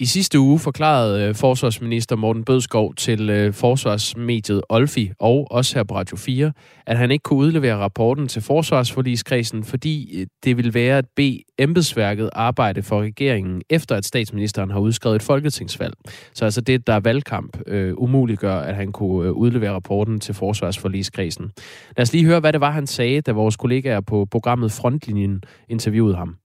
I 0.00 0.04
sidste 0.04 0.40
uge 0.40 0.58
forklarede 0.58 1.28
øh, 1.28 1.34
forsvarsminister 1.34 2.16
Morten 2.16 2.44
Bødskov 2.44 2.94
til 2.94 3.30
øh, 3.30 3.52
forsvarsmediet 3.52 4.62
Olfi 4.68 5.12
og 5.18 5.46
også 5.50 5.78
her 5.78 5.84
på 5.84 5.94
Radio 5.94 6.16
4, 6.16 6.52
at 6.86 6.98
han 6.98 7.10
ikke 7.10 7.22
kunne 7.22 7.38
udlevere 7.38 7.76
rapporten 7.76 8.28
til 8.28 8.42
forsvarsforligskredsen, 8.42 9.64
fordi 9.64 10.20
øh, 10.20 10.26
det 10.44 10.56
ville 10.56 10.74
være 10.74 10.98
at 10.98 11.04
bede 11.16 11.42
embedsværket 11.58 12.30
arbejde 12.32 12.82
for 12.82 13.02
regeringen, 13.02 13.62
efter 13.70 13.96
at 13.96 14.04
statsministeren 14.04 14.70
har 14.70 14.78
udskrevet 14.78 15.16
et 15.16 15.22
folketingsvalg. 15.22 15.94
Så 16.34 16.44
altså 16.44 16.60
det, 16.60 16.86
der 16.86 16.92
er 16.92 17.00
valgkamp, 17.00 17.58
øh, 17.66 17.94
umuliggør, 17.96 18.56
at 18.56 18.74
han 18.74 18.92
kunne 18.92 19.32
udlevere 19.32 19.72
rapporten 19.72 20.20
til 20.20 20.34
forsvarsforligskredsen. 20.34 21.50
Lad 21.96 22.02
os 22.02 22.12
lige 22.12 22.24
høre, 22.24 22.40
hvad 22.40 22.52
det 22.52 22.60
var, 22.60 22.70
han 22.70 22.86
sagde, 22.86 23.20
da 23.20 23.32
vores 23.32 23.56
kollegaer 23.56 24.00
på 24.00 24.26
programmet 24.30 24.72
Frontlinjen 24.72 25.42
interviewede 25.68 26.16
ham. 26.16 26.36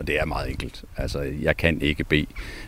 Og 0.00 0.06
det 0.06 0.20
er 0.20 0.24
meget 0.24 0.50
enkelt. 0.50 0.84
Altså, 0.96 1.20
jeg 1.20 1.56
kan 1.56 1.82
ikke 1.82 2.04
bede 2.04 2.26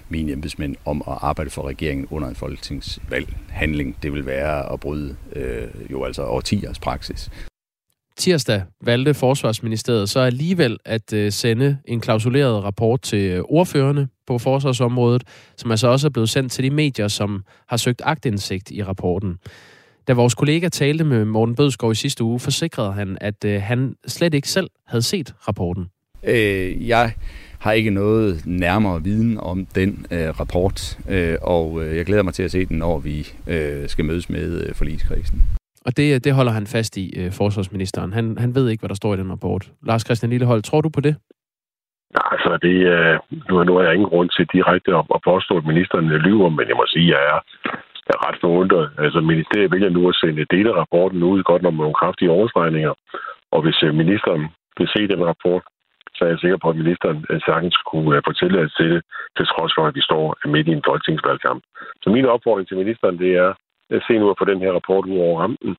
mine 0.09 0.33
embedsmænd 0.33 0.77
om 0.85 1.03
at 1.09 1.19
arbejde 1.21 1.51
for 1.51 1.69
regeringen 1.69 2.07
under 2.11 2.29
en 2.29 2.35
folketingsvalg. 2.35 3.37
Handling, 3.49 3.97
det 4.03 4.13
vil 4.13 4.27
være 4.27 4.73
at 4.73 4.81
bryde 4.81 5.17
øh, 5.37 5.69
jo 5.91 6.05
altså 6.05 6.25
årtiers 6.25 6.79
praksis. 6.79 7.31
Tirsdag 8.17 8.63
valgte 8.81 9.15
Forsvarsministeriet 9.15 10.11
så 10.11 10.21
alligevel 10.21 10.79
at 10.85 11.13
øh, 11.13 11.33
sende 11.33 11.79
en 11.85 12.01
klausuleret 12.01 12.65
rapport 12.65 13.03
til 13.03 13.31
øh, 13.31 13.45
ordførerne 13.45 14.09
på 14.27 14.39
forsvarsområdet, 14.39 15.23
som 15.57 15.71
altså 15.71 15.89
også 15.89 16.07
er 16.07 16.11
blevet 16.11 16.31
sendt 16.31 16.53
til 16.53 16.65
de 16.65 16.71
medier, 16.71 17.09
som 17.09 17.45
har 17.69 17.77
søgt 17.77 18.03
agtindsigt 18.05 18.71
i 18.71 18.83
rapporten. 18.83 19.39
Da 20.09 20.13
vores 20.13 20.35
kollega 20.35 20.69
talte 20.69 21.05
med 21.05 21.25
Morten 21.25 21.55
Bødskov 21.55 21.93
i 21.93 21.95
sidste 21.95 22.25
uge, 22.25 22.41
forsikrede 22.41 22.93
han, 22.93 23.19
at 23.21 23.45
øh, 23.45 23.63
han 23.63 23.97
slet 24.07 24.35
ikke 24.35 24.49
selv 24.49 24.71
havde 24.87 25.03
set 25.03 25.35
rapporten. 25.49 25.87
Øh, 26.29 26.89
jeg 26.89 27.13
har 27.61 27.73
ikke 27.73 27.91
noget 27.91 28.47
nærmere 28.47 29.03
viden 29.03 29.39
om 29.39 29.67
den 29.75 30.07
øh, 30.13 30.29
rapport, 30.41 30.99
øh, 31.15 31.37
og 31.43 31.83
øh, 31.83 31.97
jeg 31.97 32.07
glæder 32.07 32.23
mig 32.23 32.35
til 32.35 32.43
at 32.43 32.51
se 32.51 32.65
den, 32.65 32.79
når 32.79 32.99
vi 32.99 33.17
øh, 33.55 33.89
skal 33.89 34.05
mødes 34.05 34.31
med 34.31 34.47
øh, 34.67 34.75
forligskredsen. 34.75 35.39
Og 35.87 35.97
det, 35.97 36.25
det 36.25 36.33
holder 36.35 36.53
han 36.53 36.67
fast 36.67 36.97
i, 36.97 37.07
øh, 37.21 37.31
forsvarsministeren. 37.33 38.13
Han, 38.13 38.39
han 38.39 38.55
ved 38.55 38.69
ikke, 38.69 38.81
hvad 38.81 38.89
der 38.89 38.95
står 38.95 39.15
i 39.15 39.17
den 39.17 39.31
rapport. 39.31 39.71
Lars 39.87 40.03
Christian 40.07 40.31
Lillehold, 40.31 40.63
tror 40.63 40.81
du 40.81 40.89
på 40.89 41.01
det? 41.01 41.15
Nej, 42.19 42.29
altså 42.35 42.53
det, 42.67 42.77
øh, 42.95 43.19
nu, 43.49 43.65
nu 43.65 43.73
har 43.77 43.83
jeg 43.85 43.95
ingen 43.95 44.13
grund 44.13 44.29
til 44.37 44.47
direkte 44.53 44.91
at, 44.99 45.05
at 45.15 45.21
påstå, 45.25 45.57
at 45.57 45.67
ministeren 45.73 46.09
lyver, 46.09 46.49
men 46.49 46.69
jeg 46.69 46.77
må 46.77 46.85
sige, 46.87 47.09
at 47.09 47.13
jeg 47.13 47.23
er, 47.35 47.41
er 48.13 48.19
ret 48.27 48.39
forundret. 48.41 48.91
Altså 48.99 49.21
ministeriet 49.21 49.73
vælger 49.73 49.91
nu 49.91 50.09
at 50.09 50.19
sende 50.23 50.51
delerapporten 50.55 51.23
ud, 51.23 51.43
godt 51.43 51.63
nok 51.63 51.75
med 51.75 51.85
nogle 51.85 52.01
kraftige 52.03 52.31
overstregninger. 52.31 52.95
Og 53.55 53.63
hvis 53.63 53.79
øh, 53.83 53.95
ministeren 53.95 54.43
vil 54.79 54.89
se 54.95 55.09
den 55.13 55.23
rapport, 55.31 55.63
så 56.23 56.27
er 56.27 56.35
jeg 56.35 56.45
sikker 56.45 56.61
på, 56.63 56.69
at 56.71 56.81
ministeren 56.83 57.19
øh, 57.31 57.41
sagtens 57.49 57.77
kunne 57.91 58.17
øh, 58.17 58.23
få 58.27 58.33
tilladelse 58.33 58.77
til 58.77 58.89
det, 58.95 59.03
til 59.37 59.47
trods 59.53 59.73
for, 59.77 59.85
at 59.87 59.95
vi 59.99 60.03
står 60.09 60.25
midt 60.55 60.69
i 60.69 60.77
en 60.79 60.87
folketingsvalgkamp. 60.89 61.63
Så 62.03 62.07
min 62.11 62.33
opfordring 62.35 62.67
til 62.69 62.81
ministeren, 62.83 63.19
det 63.23 63.33
er, 63.45 63.51
at 63.97 64.03
se 64.07 64.13
nu 64.19 64.27
at 64.31 64.39
få 64.39 64.45
den 64.45 64.61
her 64.65 64.73
rapport 64.79 65.05
ud 65.13 65.19
over 65.27 65.41
rampen, 65.43 65.77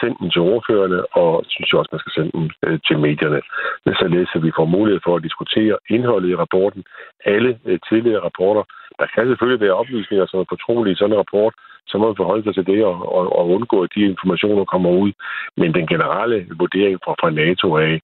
send 0.00 0.14
den 0.20 0.30
til 0.30 0.42
ordførerne, 0.52 1.00
og 1.22 1.44
synes 1.52 1.68
jeg 1.68 1.78
også, 1.78 1.92
man 1.92 2.02
skal 2.02 2.14
sende 2.16 2.32
den 2.38 2.46
til 2.88 2.98
medierne, 3.06 3.40
således 4.00 4.30
at 4.36 4.42
vi 4.46 4.52
får 4.58 4.74
mulighed 4.76 5.00
for 5.04 5.16
at 5.16 5.24
diskutere 5.28 5.76
indholdet 5.94 6.30
i 6.30 6.36
rapporten. 6.42 6.82
Alle 7.24 7.50
tidligere 7.88 8.24
rapporter, 8.28 8.62
der 9.00 9.06
kan 9.14 9.26
selvfølgelig 9.26 9.60
være 9.60 9.78
oplysninger, 9.82 10.26
som 10.26 10.40
er 10.40 10.52
fortrolige 10.54 10.92
i 10.92 10.96
sådan 10.96 11.12
en 11.12 11.18
rapport, 11.18 11.54
så 11.86 11.98
må 11.98 12.06
man 12.06 12.20
forholde 12.20 12.44
sig 12.44 12.54
til 12.54 12.66
det 12.66 12.84
og, 12.84 12.96
og, 13.16 13.24
og 13.38 13.44
undgå, 13.48 13.82
at 13.82 13.90
de 13.94 14.00
informationer 14.00 14.64
kommer 14.64 14.90
ud. 14.90 15.12
Men 15.56 15.74
den 15.74 15.86
generelle 15.86 16.38
vurdering 16.58 16.98
fra, 17.04 17.12
fra 17.20 17.30
NATO 17.30 17.66
af, 17.76 18.00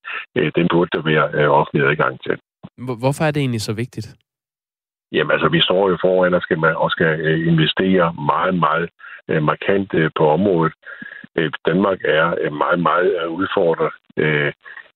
den 0.56 0.66
burde 0.72 0.90
der 0.96 1.02
være 1.02 1.48
offentlig 1.60 1.90
adgang 1.90 2.20
til. 2.22 2.34
Hvorfor 3.02 3.24
er 3.24 3.30
det 3.30 3.40
egentlig 3.40 3.60
så 3.60 3.72
vigtigt? 3.72 4.08
Jamen 5.12 5.32
altså, 5.32 5.48
vi 5.48 5.60
står 5.60 5.90
jo 5.90 5.96
foran 6.00 6.34
og 6.34 6.42
skal, 6.42 6.64
og 6.64 6.90
skal 6.90 7.10
investere 7.46 8.14
meget, 8.32 8.54
meget 8.66 8.88
markant 9.42 9.90
på 10.18 10.28
området. 10.28 10.72
Danmark 11.66 11.98
er 12.04 12.50
meget, 12.50 12.80
meget 12.80 13.26
udfordret. 13.26 13.92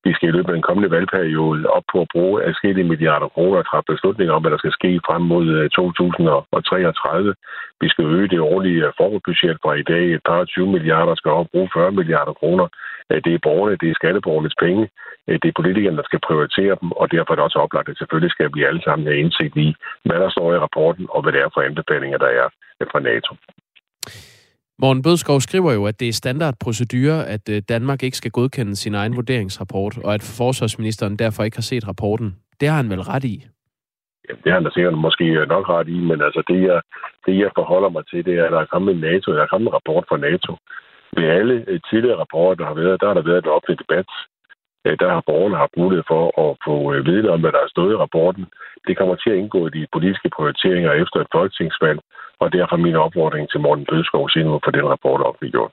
Vi 0.05 0.13
skal 0.15 0.29
i 0.29 0.33
løbet 0.33 0.51
af 0.53 0.57
den 0.59 0.69
kommende 0.69 0.91
valgperiode 0.91 1.67
op 1.77 1.87
på 1.93 2.01
at 2.01 2.11
bruge 2.15 2.45
adskillige 2.49 2.91
milliarder 2.93 3.29
kroner 3.29 3.59
og 3.59 3.67
træffe 3.67 3.93
beslutninger 3.93 4.35
om, 4.35 4.43
hvad 4.43 4.53
der 4.53 4.63
skal 4.63 4.77
ske 4.79 5.01
frem 5.07 5.23
mod 5.33 5.47
øh, 5.59 5.71
2033. 5.71 7.35
Vi 7.81 7.89
skal 7.89 8.05
øge 8.05 8.29
det 8.29 8.41
årlige 8.41 8.87
øh, 8.87 8.93
forbudbudget 8.97 9.59
fra 9.63 9.73
i 9.83 9.83
dag 9.93 10.05
et 10.15 10.23
par 10.29 10.45
20 10.45 10.67
milliarder, 10.75 11.15
skal 11.15 11.31
op 11.31 11.47
bruge 11.53 11.71
40 11.75 11.93
milliarder 11.93 12.33
kroner. 12.41 12.67
Øh, 13.11 13.21
det 13.25 13.33
er 13.35 13.45
borgerne, 13.47 13.77
det 13.81 13.89
er 13.89 14.01
skatteborgernes 14.01 14.57
penge. 14.65 14.89
Det 15.43 15.49
er 15.49 15.61
politikerne, 15.61 15.97
der 15.97 16.09
skal 16.11 16.27
prioritere 16.29 16.75
dem, 16.81 16.91
og 17.01 17.11
derfor 17.15 17.31
er 17.31 17.37
det 17.37 17.45
også 17.49 17.59
oplagt, 17.59 17.89
at 17.89 17.99
selvfølgelig 17.99 18.31
skal 18.31 18.51
vi 18.55 18.65
alle 18.65 18.83
sammen 18.83 19.07
have 19.07 19.21
indsigt 19.25 19.57
i, 19.57 19.69
hvad 20.05 20.19
der 20.23 20.31
står 20.31 20.55
i 20.55 20.59
rapporten, 20.59 21.07
og 21.15 21.23
hvad 21.23 21.33
det 21.33 21.41
er 21.41 21.51
for 21.55 21.61
anbefalinger, 21.61 22.19
der 22.19 22.31
er 22.43 22.47
fra 22.93 23.01
NATO. 23.01 23.33
Morten 24.83 25.03
Bødskov 25.03 25.41
skriver 25.41 25.73
jo, 25.73 25.83
at 25.87 26.01
det 26.01 26.09
er 26.09 26.13
standardprocedure, 26.13 27.27
at 27.35 27.45
øh, 27.55 27.63
Danmark 27.69 28.03
ikke 28.03 28.17
skal 28.17 28.31
godkende 28.31 28.77
sin 28.77 28.95
egen 28.95 29.17
vurderingsrapport, 29.17 29.99
og 30.05 30.15
at 30.15 30.23
forsvarsministeren 30.39 31.17
derfor 31.17 31.43
ikke 31.43 31.57
har 31.57 31.69
set 31.73 31.89
rapporten. 31.89 32.37
Det 32.61 32.69
har 32.69 32.77
han 32.77 32.91
vel 32.91 33.03
ret 33.13 33.25
i? 33.25 33.37
Ja, 34.29 34.35
det 34.43 34.49
har 34.53 34.59
han 34.59 34.65
da 34.65 34.71
sikkert 34.71 34.99
måske 35.07 35.25
øh, 35.25 35.49
nok 35.49 35.69
ret 35.69 35.89
i, 35.89 35.99
men 36.11 36.19
altså 36.27 36.43
det, 36.49 36.61
jeg, 36.69 36.81
det, 37.27 37.35
jeg 37.39 37.51
forholder 37.55 37.91
mig 37.97 38.05
til, 38.07 38.25
det 38.25 38.35
er, 38.39 38.45
at 38.45 38.53
der 38.53 38.61
er 38.61 38.73
kommet 38.73 38.95
en 38.95 39.01
NATO, 39.01 39.27
der 39.33 39.43
er 39.43 39.53
kommet 39.53 39.69
en 39.69 39.75
rapport 39.79 40.05
fra 40.09 40.17
NATO. 40.29 40.53
Ved 41.17 41.27
alle 41.39 41.65
øh, 41.71 41.81
tidligere 41.91 42.21
rapporter, 42.23 42.57
der 42.61 42.67
har 42.71 42.77
været, 42.83 43.01
der 43.01 43.07
har 43.07 43.15
der 43.15 43.29
været 43.31 43.45
en 43.45 43.55
offentlig 43.57 43.79
debat. 43.85 44.11
Der 45.03 45.09
har 45.17 45.23
borgerne 45.31 45.63
haft 45.63 45.81
mulighed 45.83 46.05
for 46.13 46.23
at 46.45 46.51
få 46.67 46.75
viden 47.09 47.29
om, 47.35 47.41
hvad 47.41 47.53
der 47.53 47.63
er 47.63 47.75
stået 47.75 47.93
i 47.93 48.01
rapporten. 48.05 48.45
Det 48.87 48.97
kommer 48.99 49.17
til 49.17 49.31
at 49.31 49.37
indgå 49.43 49.61
i 49.67 49.71
de 49.79 49.87
politiske 49.95 50.31
prioriteringer 50.37 50.93
efter 50.93 51.19
et 51.21 51.33
folketingsvalg, 51.37 52.01
og 52.41 52.53
derfor 52.53 52.77
min 52.77 52.95
opfordring 52.95 53.51
til 53.51 53.61
Morten 53.61 53.87
Bødskov 53.91 54.29
nu 54.37 54.61
for 54.65 54.71
den 54.71 54.87
rapport 54.89 55.21
offentliggjort. 55.29 55.73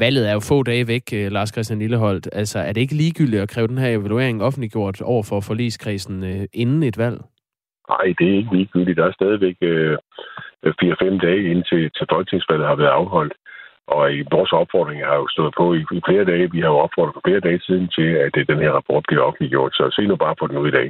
Valget 0.00 0.28
er 0.28 0.32
jo 0.32 0.40
få 0.40 0.62
dage 0.62 0.88
væk, 0.88 1.06
øh, 1.14 1.32
Lars 1.32 1.52
Christian 1.54 1.78
Lilleholdt. 1.78 2.28
Altså, 2.32 2.58
er 2.58 2.72
det 2.72 2.80
ikke 2.80 2.94
ligegyldigt 2.94 3.42
at 3.42 3.48
kræve 3.48 3.68
den 3.68 3.78
her 3.78 3.90
evaluering 3.98 4.42
offentliggjort 4.42 5.00
over 5.00 5.22
for 5.28 5.40
forligskredsen 5.40 6.24
øh, 6.24 6.44
inden 6.52 6.82
et 6.82 6.98
valg? 6.98 7.18
Nej, 7.88 8.06
det 8.18 8.26
er 8.28 8.36
ikke 8.36 8.56
ligegyldigt. 8.56 8.96
Der 8.96 9.06
er 9.06 9.12
stadigvæk 9.12 9.56
øh, 9.60 9.98
4-5 10.66 11.18
dage 11.26 11.42
indtil 11.52 11.90
til 11.96 12.06
folketingsvalget 12.12 12.66
har 12.68 12.76
været 12.76 12.98
afholdt. 13.00 13.34
Og 13.86 14.12
i 14.12 14.20
vores 14.36 14.52
opfordring 14.52 14.98
har 15.04 15.16
jo 15.22 15.28
stået 15.28 15.54
på 15.56 15.74
i, 15.74 15.80
i 15.98 16.00
flere 16.08 16.24
dage. 16.24 16.52
Vi 16.52 16.60
har 16.60 16.70
jo 16.74 16.78
opfordret 16.86 17.14
for 17.14 17.26
flere 17.26 17.40
dage 17.40 17.60
siden 17.66 17.88
til, 17.96 18.08
at 18.24 18.34
den 18.48 18.58
her 18.64 18.72
rapport 18.78 19.04
bliver 19.08 19.22
offentliggjort. 19.22 19.72
Så 19.74 19.84
se 19.96 20.02
nu 20.06 20.16
bare 20.16 20.36
på 20.40 20.46
den 20.46 20.56
ud 20.56 20.68
i 20.68 20.76
dag. 20.78 20.88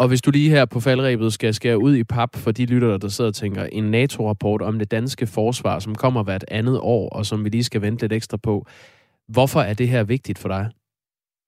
Og 0.00 0.08
hvis 0.08 0.22
du 0.22 0.30
lige 0.30 0.50
her 0.50 0.64
på 0.64 0.80
faldrebet 0.80 1.32
skal 1.32 1.54
skære 1.54 1.78
ud 1.78 1.94
i 1.96 2.04
pap 2.04 2.30
for 2.44 2.50
de 2.50 2.66
lyttere, 2.66 2.98
der 2.98 3.08
sidder 3.08 3.30
og 3.30 3.34
tænker, 3.34 3.62
en 3.72 3.90
NATO-rapport 3.90 4.62
om 4.62 4.78
det 4.78 4.90
danske 4.90 5.26
forsvar, 5.34 5.78
som 5.78 5.94
kommer 5.94 6.22
hvert 6.22 6.44
andet 6.50 6.78
år, 6.82 7.08
og 7.08 7.26
som 7.26 7.44
vi 7.44 7.48
lige 7.48 7.64
skal 7.64 7.82
vente 7.82 8.02
lidt 8.04 8.12
ekstra 8.12 8.38
på. 8.44 8.66
Hvorfor 9.28 9.60
er 9.60 9.74
det 9.74 9.88
her 9.88 10.04
vigtigt 10.04 10.38
for 10.38 10.48
dig? 10.48 10.70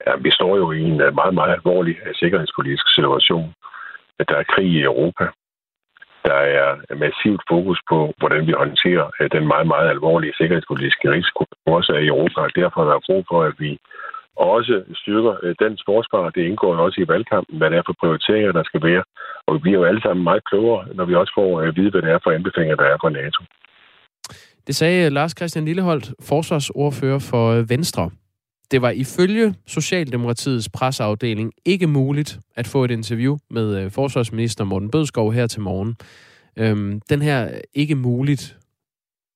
Ja, 0.07 0.13
vi 0.17 0.31
står 0.31 0.57
jo 0.57 0.73
i 0.73 0.81
en 0.81 1.01
øh, 1.01 1.15
meget, 1.15 1.35
meget 1.35 1.53
alvorlig 1.53 1.97
øh, 2.07 2.15
sikkerhedspolitisk 2.15 2.95
situation. 2.95 3.55
Der 4.29 4.37
er 4.37 4.51
krig 4.55 4.67
i 4.67 4.83
Europa. 4.83 5.25
Der 6.25 6.41
er 6.61 6.95
massivt 6.95 7.43
fokus 7.51 7.81
på, 7.91 8.13
hvordan 8.19 8.47
vi 8.47 8.55
håndterer 8.63 9.07
øh, 9.21 9.31
den 9.35 9.47
meget, 9.47 9.67
meget 9.67 9.89
alvorlige 9.89 10.35
sikkerhedspolitiske 10.39 11.11
risiko, 11.11 11.45
også 11.67 11.93
er 11.93 12.03
i 12.03 12.13
Europa. 12.15 12.41
Derfor 12.61 12.81
er 12.81 12.89
der 12.91 13.07
brug 13.09 13.25
for, 13.31 13.43
at 13.43 13.55
vi 13.59 13.79
også 14.37 14.83
styrker 14.95 15.35
øh, 15.43 15.55
dansk 15.61 15.83
forsvar. 15.87 16.31
Det 16.31 16.43
indgår 16.43 16.77
også 16.77 17.01
i 17.01 17.09
valgkampen, 17.09 17.59
hvad 17.59 17.71
det 17.71 17.79
er 17.79 17.83
for 17.87 17.97
prioriteringer, 18.01 18.53
der 18.53 18.65
skal 18.65 18.83
være. 18.83 19.05
Og 19.47 19.55
vi 19.55 19.59
bliver 19.59 19.79
jo 19.79 19.85
alle 19.85 20.03
sammen 20.03 20.25
meget 20.25 20.45
klogere, 20.45 20.89
når 20.95 21.05
vi 21.05 21.15
også 21.15 21.33
får 21.39 21.61
øh, 21.61 21.69
at 21.69 21.77
vide, 21.77 21.91
hvad 21.91 22.03
det 22.03 22.11
er 22.11 22.19
for 22.23 22.31
anbefalinger, 22.31 22.77
der 22.77 22.85
er 22.85 22.99
fra 23.01 23.11
NATO. 23.11 23.41
Det 24.67 24.75
sagde 24.77 25.07
øh, 25.07 25.13
Lars 25.13 25.35
Christian 25.39 25.65
Lilleholdt, 25.65 26.13
forsvarsordfører 26.29 27.19
for 27.31 27.69
Venstre. 27.69 28.11
Det 28.71 28.83
var 28.83 28.91
ifølge 28.91 29.55
Socialdemokratiets 29.67 30.69
presseafdeling 30.69 31.53
ikke 31.65 31.87
muligt 31.87 32.39
at 32.57 32.67
få 32.67 32.85
et 32.85 32.91
interview 32.91 33.37
med 33.51 33.91
forsvarsminister 33.91 34.65
Morten 34.65 34.91
Bødskov 34.91 35.33
her 35.33 35.47
til 35.47 35.61
morgen. 35.61 35.97
Øhm, 36.57 37.01
den 37.09 37.23
her 37.23 37.49
ikke 37.75 37.95
muligt, 37.95 38.57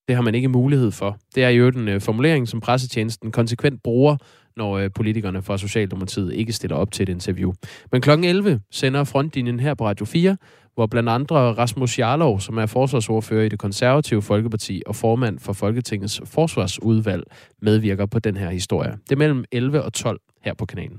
det 0.08 0.16
har 0.16 0.22
man 0.22 0.34
ikke 0.34 0.48
mulighed 0.48 0.90
for. 0.90 1.18
Det 1.34 1.44
er 1.44 1.48
jo 1.48 1.70
den 1.70 2.00
formulering, 2.00 2.48
som 2.48 2.60
pressetjenesten 2.60 3.32
konsekvent 3.32 3.82
bruger, 3.82 4.16
når 4.58 4.78
øh, 4.78 4.90
politikerne 4.94 5.42
fra 5.42 5.58
Socialdemokratiet 5.58 6.34
ikke 6.34 6.52
stiller 6.52 6.76
op 6.76 6.92
til 6.92 7.02
et 7.02 7.08
interview. 7.08 7.52
Men 7.92 8.00
kl. 8.00 8.10
11 8.10 8.60
sender 8.70 9.04
frontlinjen 9.04 9.60
her 9.60 9.74
på 9.74 9.86
Radio 9.86 10.06
4, 10.06 10.36
hvor 10.74 10.86
blandt 10.86 11.08
andre 11.08 11.36
Rasmus 11.36 11.98
Jarlov, 11.98 12.40
som 12.40 12.58
er 12.58 12.66
forsvarsordfører 12.66 13.44
i 13.44 13.48
det 13.48 13.58
konservative 13.58 14.22
Folkeparti 14.22 14.82
og 14.86 14.96
formand 14.96 15.38
for 15.38 15.52
Folketingets 15.52 16.20
forsvarsudvalg, 16.24 17.22
medvirker 17.62 18.06
på 18.06 18.18
den 18.18 18.36
her 18.36 18.50
historie. 18.50 18.92
Det 18.92 19.12
er 19.12 19.16
mellem 19.16 19.44
11 19.52 19.82
og 19.82 19.92
12 19.92 20.20
her 20.44 20.54
på 20.54 20.66
kanalen. 20.66 20.98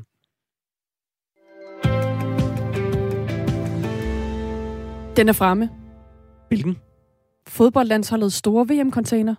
Den 5.18 5.30
er 5.30 5.34
fremme. 5.34 5.70
Hvilken? 6.48 6.78
Fodboldlandsholdets 7.48 8.36
store 8.36 8.66
VM-container 8.68 9.36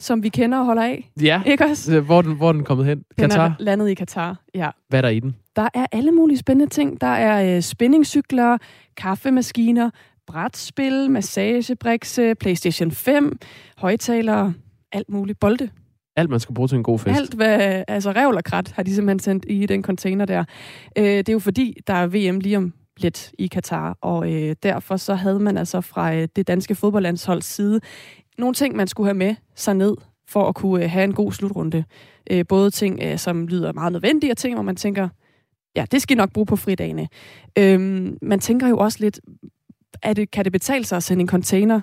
som 0.00 0.22
vi 0.22 0.28
kender 0.28 0.58
og 0.58 0.64
holder 0.64 0.82
af. 0.82 1.10
Ja, 1.22 1.42
ikke 1.46 1.64
også? 1.64 2.00
Hvor, 2.00 2.22
den, 2.22 2.36
hvor 2.36 2.48
er 2.48 2.52
den 2.52 2.64
kommet 2.64 2.86
hen? 2.86 3.04
Katar? 3.18 3.44
Den 3.44 3.52
er 3.52 3.64
landet 3.64 3.88
i 3.88 3.94
Katar, 3.94 4.36
ja. 4.54 4.70
Hvad 4.88 4.98
er 4.98 5.02
der 5.02 5.08
i 5.08 5.20
den? 5.20 5.36
Der 5.56 5.68
er 5.74 5.86
alle 5.92 6.12
mulige 6.12 6.38
spændende 6.38 6.72
ting. 6.72 7.00
Der 7.00 7.06
er 7.06 7.56
øh, 7.56 7.62
spændingscykler, 7.62 8.58
kaffemaskiner, 8.96 9.90
brætspil, 10.26 11.10
massagebrikse, 11.10 12.34
Playstation 12.34 12.90
5, 12.90 13.38
højtalere, 13.78 14.54
alt 14.92 15.10
muligt. 15.10 15.40
Bolde. 15.40 15.68
Alt, 16.16 16.30
man 16.30 16.40
skal 16.40 16.54
bruge 16.54 16.68
til 16.68 16.76
en 16.76 16.82
god 16.82 16.98
fest. 16.98 17.20
Alt, 17.20 17.34
hvad, 17.34 17.84
altså 17.88 18.12
revl 18.12 18.36
og 18.36 18.44
krat, 18.44 18.72
har 18.72 18.82
de 18.82 18.94
simpelthen 18.94 19.18
sendt 19.18 19.46
i 19.48 19.66
den 19.66 19.82
container 19.82 20.24
der. 20.24 20.44
Øh, 20.98 21.04
det 21.04 21.28
er 21.28 21.32
jo 21.32 21.38
fordi, 21.38 21.80
der 21.86 21.94
er 21.94 22.06
VM 22.06 22.40
lige 22.40 22.56
om 22.56 22.72
lidt 23.02 23.32
i 23.38 23.46
Katar, 23.46 23.98
og 24.00 24.32
øh, 24.32 24.56
derfor 24.62 24.96
så 24.96 25.14
havde 25.14 25.40
man 25.40 25.56
altså 25.56 25.80
fra 25.80 26.14
øh, 26.14 26.28
det 26.36 26.46
danske 26.46 26.74
fodboldlandsholds 26.74 27.46
side 27.46 27.80
nogle 28.40 28.54
ting, 28.54 28.76
man 28.76 28.88
skulle 28.88 29.06
have 29.06 29.16
med 29.16 29.34
sig 29.54 29.74
ned 29.74 29.96
for 30.28 30.48
at 30.48 30.54
kunne 30.54 30.84
øh, 30.84 30.90
have 30.90 31.04
en 31.04 31.14
god 31.14 31.32
slutrunde. 31.32 31.84
Øh, 32.30 32.44
både 32.48 32.70
ting, 32.70 33.00
øh, 33.02 33.18
som 33.18 33.46
lyder 33.46 33.72
meget 33.72 33.92
nødvendige, 33.92 34.32
og 34.32 34.36
ting, 34.36 34.54
hvor 34.54 34.62
man 34.62 34.76
tænker, 34.76 35.08
ja, 35.76 35.84
det 35.90 36.02
skal 36.02 36.16
I 36.16 36.18
nok 36.18 36.32
bruge 36.32 36.46
på 36.46 36.56
fridagene. 36.56 37.08
Øhm, 37.58 38.18
man 38.22 38.40
tænker 38.40 38.68
jo 38.68 38.78
også 38.78 38.98
lidt, 39.00 39.20
er 40.02 40.12
det, 40.12 40.30
kan 40.30 40.44
det 40.44 40.52
betale 40.52 40.84
sig 40.84 40.96
at 40.96 41.02
sende 41.02 41.22
en 41.22 41.28
container 41.28 41.80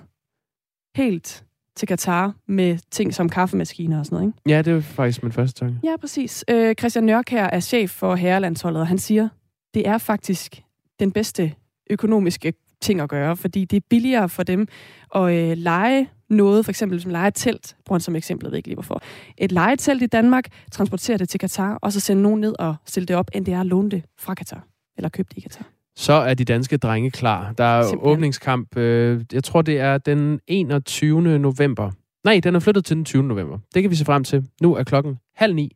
helt 0.96 1.44
til 1.76 1.88
Katar 1.88 2.34
med 2.46 2.78
ting 2.90 3.14
som 3.14 3.28
kaffemaskiner 3.28 3.98
og 3.98 4.06
sådan 4.06 4.16
noget, 4.16 4.28
ikke? 4.28 4.54
Ja, 4.54 4.62
det 4.62 4.72
er 4.72 4.80
faktisk 4.80 5.22
min 5.22 5.32
første 5.32 5.60
tanke. 5.60 5.80
Ja, 5.84 5.96
præcis. 6.00 6.44
Øh, 6.50 6.74
Christian 6.74 7.04
Nørk 7.04 7.28
her 7.28 7.44
er 7.44 7.60
chef 7.60 7.90
for 7.90 8.14
herrelandsholdet, 8.14 8.80
og 8.80 8.86
han 8.86 8.98
siger, 8.98 9.28
det 9.74 9.88
er 9.88 9.98
faktisk 9.98 10.62
den 11.00 11.12
bedste 11.12 11.52
økonomiske 11.90 12.52
ting 12.80 13.00
at 13.00 13.08
gøre, 13.08 13.36
fordi 13.36 13.64
det 13.64 13.76
er 13.76 13.80
billigere 13.90 14.28
for 14.28 14.42
dem 14.42 14.68
at 15.14 15.22
øh, 15.22 15.56
lege 15.56 16.08
noget, 16.30 16.64
for 16.64 16.72
eksempel 16.72 17.00
som 17.00 17.10
leger 17.10 17.26
et 17.26 17.34
telt, 17.34 17.76
bruger 17.84 17.96
han 17.96 18.00
som 18.00 18.16
eksempel, 18.16 18.46
jeg 18.46 18.50
ved 18.50 18.56
ikke 18.56 18.68
lige 18.68 18.76
hvorfor. 18.76 19.02
Et 19.38 19.52
legetelt 19.52 20.02
i 20.02 20.06
Danmark, 20.06 20.44
transporterer 20.72 21.18
det 21.18 21.28
til 21.28 21.40
Katar, 21.40 21.74
og 21.82 21.92
så 21.92 22.00
sende 22.00 22.22
nogen 22.22 22.40
ned 22.40 22.54
og 22.58 22.74
stille 22.86 23.06
det 23.06 23.16
op, 23.16 23.30
end 23.34 23.46
det 23.46 23.54
er 23.54 23.60
at 23.60 23.66
låne 23.66 23.90
det 23.90 24.02
fra 24.18 24.34
Katar, 24.34 24.66
eller 24.96 25.08
købe 25.08 25.28
det 25.30 25.36
i 25.36 25.40
Katar. 25.40 25.66
Så 25.96 26.12
er 26.12 26.34
de 26.34 26.44
danske 26.44 26.76
drenge 26.76 27.10
klar. 27.10 27.52
Der 27.52 27.64
er 27.64 27.82
Simpelthen. 27.82 28.12
åbningskamp, 28.12 28.76
øh, 28.76 29.24
jeg 29.32 29.44
tror 29.44 29.62
det 29.62 29.78
er 29.80 29.98
den 29.98 30.40
21. 30.46 31.38
november. 31.38 31.90
Nej, 32.24 32.40
den 32.42 32.54
er 32.54 32.60
flyttet 32.60 32.84
til 32.84 32.96
den 32.96 33.04
20. 33.04 33.22
november. 33.22 33.58
Det 33.74 33.82
kan 33.82 33.90
vi 33.90 33.96
se 33.96 34.04
frem 34.04 34.24
til. 34.24 34.44
Nu 34.62 34.74
er 34.74 34.82
klokken 34.84 35.18
halv 35.36 35.54
ni. 35.54 35.72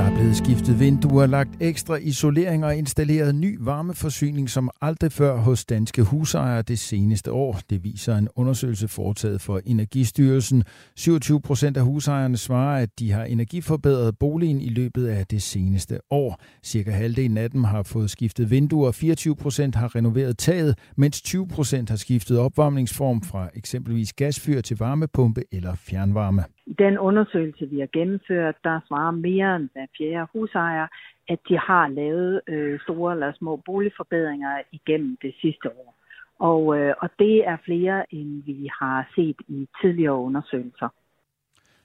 Der 0.00 0.06
er 0.06 0.14
blevet 0.14 0.36
skiftet 0.36 0.80
vinduer, 0.80 1.26
lagt 1.26 1.50
ekstra 1.60 1.96
isolering 1.96 2.64
og 2.64 2.76
installeret 2.76 3.34
ny 3.34 3.58
varmeforsyning 3.60 4.50
som 4.50 4.70
aldrig 4.80 5.12
før 5.12 5.36
hos 5.36 5.64
danske 5.64 6.02
husejere 6.02 6.62
det 6.62 6.78
seneste 6.78 7.32
år. 7.32 7.60
Det 7.70 7.84
viser 7.84 8.16
en 8.16 8.28
undersøgelse 8.36 8.88
foretaget 8.88 9.40
for 9.40 9.60
Energistyrelsen. 9.66 10.64
27 10.96 11.40
procent 11.40 11.76
af 11.76 11.82
husejerne 11.82 12.36
svarer, 12.36 12.82
at 12.82 12.88
de 12.98 13.12
har 13.12 13.24
energiforbedret 13.24 14.18
boligen 14.18 14.60
i 14.60 14.68
løbet 14.68 15.06
af 15.06 15.26
det 15.26 15.42
seneste 15.42 15.98
år. 16.10 16.40
Cirka 16.64 16.90
halvdelen 16.90 17.38
af 17.38 17.50
dem 17.50 17.64
har 17.64 17.82
fået 17.82 18.10
skiftet 18.10 18.50
vinduer, 18.50 18.92
24 18.92 19.36
procent 19.36 19.74
har 19.74 19.96
renoveret 19.96 20.38
taget, 20.38 20.78
mens 20.96 21.22
20 21.22 21.48
procent 21.48 21.90
har 21.90 21.96
skiftet 21.96 22.38
opvarmningsform 22.38 23.22
fra 23.22 23.48
eksempelvis 23.54 24.12
gasfyr 24.12 24.60
til 24.60 24.76
varmepumpe 24.78 25.42
eller 25.52 25.74
fjernvarme. 25.74 26.44
I 26.70 26.74
den 26.78 26.98
undersøgelse, 26.98 27.66
vi 27.66 27.78
har 27.80 27.88
gennemført, 27.92 28.56
der 28.64 28.80
svarer 28.88 29.10
mere 29.10 29.56
end 29.56 29.68
hver 29.72 29.86
fjerde 29.98 30.26
husejer, 30.32 30.86
at 31.28 31.38
de 31.48 31.58
har 31.58 31.88
lavet 31.88 32.40
øh, 32.46 32.80
store 32.80 33.12
eller 33.12 33.32
små 33.38 33.56
boligforbedringer 33.56 34.62
igennem 34.72 35.16
det 35.22 35.34
sidste 35.40 35.68
år. 35.68 35.94
Og, 36.38 36.78
øh, 36.78 36.94
og 37.02 37.08
det 37.18 37.36
er 37.46 37.56
flere, 37.64 38.14
end 38.14 38.42
vi 38.46 38.70
har 38.80 39.10
set 39.14 39.36
i 39.48 39.68
tidligere 39.82 40.16
undersøgelser. 40.16 40.88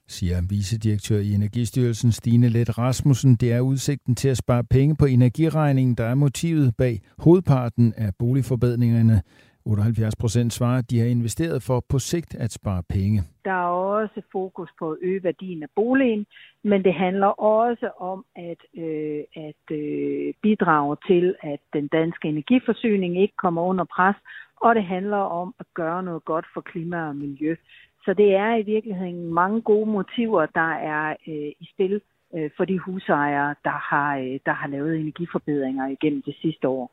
siger 0.07 0.37
vicedirektør 0.49 1.19
i 1.19 1.33
Energistyrelsen 1.33 2.11
Stine 2.11 2.49
Let 2.49 2.77
Rasmussen. 2.77 3.35
Det 3.35 3.53
er 3.53 3.59
udsigten 3.59 4.15
til 4.15 4.29
at 4.29 4.37
spare 4.37 4.63
penge 4.63 4.95
på 4.95 5.05
energiregningen, 5.05 5.95
der 5.95 6.05
er 6.05 6.15
motivet 6.15 6.75
bag 6.77 7.01
hovedparten 7.19 7.93
af 7.97 8.09
boligforbedringerne. 8.19 9.21
78 9.65 10.15
procent 10.15 10.53
svarer, 10.53 10.77
at 10.77 10.89
de 10.89 10.99
har 10.99 11.07
investeret 11.07 11.63
for 11.63 11.79
på 11.89 11.99
sigt 11.99 12.35
at 12.35 12.51
spare 12.51 12.83
penge. 12.89 13.21
Der 13.45 13.51
er 13.51 13.73
også 13.99 14.21
fokus 14.31 14.69
på 14.79 14.91
at 14.91 14.97
øge 15.01 15.23
værdien 15.23 15.63
af 15.63 15.69
boligen, 15.75 16.25
men 16.63 16.83
det 16.83 16.93
handler 16.93 17.27
også 17.27 17.89
om 17.99 18.25
at, 18.35 18.81
øh, 18.83 19.23
at 19.35 19.75
øh, 19.77 20.33
bidrage 20.41 20.97
til, 21.07 21.35
at 21.43 21.59
den 21.73 21.87
danske 21.87 22.27
energiforsyning 22.27 23.21
ikke 23.21 23.33
kommer 23.37 23.61
under 23.61 23.85
pres, 23.95 24.15
og 24.61 24.75
det 24.75 24.83
handler 24.83 25.17
om 25.17 25.55
at 25.59 25.65
gøre 25.73 26.03
noget 26.03 26.25
godt 26.25 26.45
for 26.53 26.61
klima 26.61 27.07
og 27.07 27.15
miljø. 27.15 27.55
Så 28.05 28.13
det 28.13 28.35
er 28.35 28.55
i 28.55 28.61
virkeligheden 28.61 29.33
mange 29.33 29.61
gode 29.61 29.91
motiver, 29.91 30.45
der 30.45 30.71
er 30.71 31.09
øh, 31.27 31.51
i 31.59 31.67
spil 31.73 32.01
øh, 32.35 32.49
for 32.57 32.65
de 32.65 32.79
husejere, 32.79 33.55
der 33.63 33.77
har, 33.89 34.17
øh, 34.17 34.39
der 34.45 34.53
har 34.53 34.67
lavet 34.67 34.99
energiforbedringer 34.99 35.87
igennem 35.87 36.21
det 36.21 36.35
sidste 36.41 36.67
år. 36.67 36.91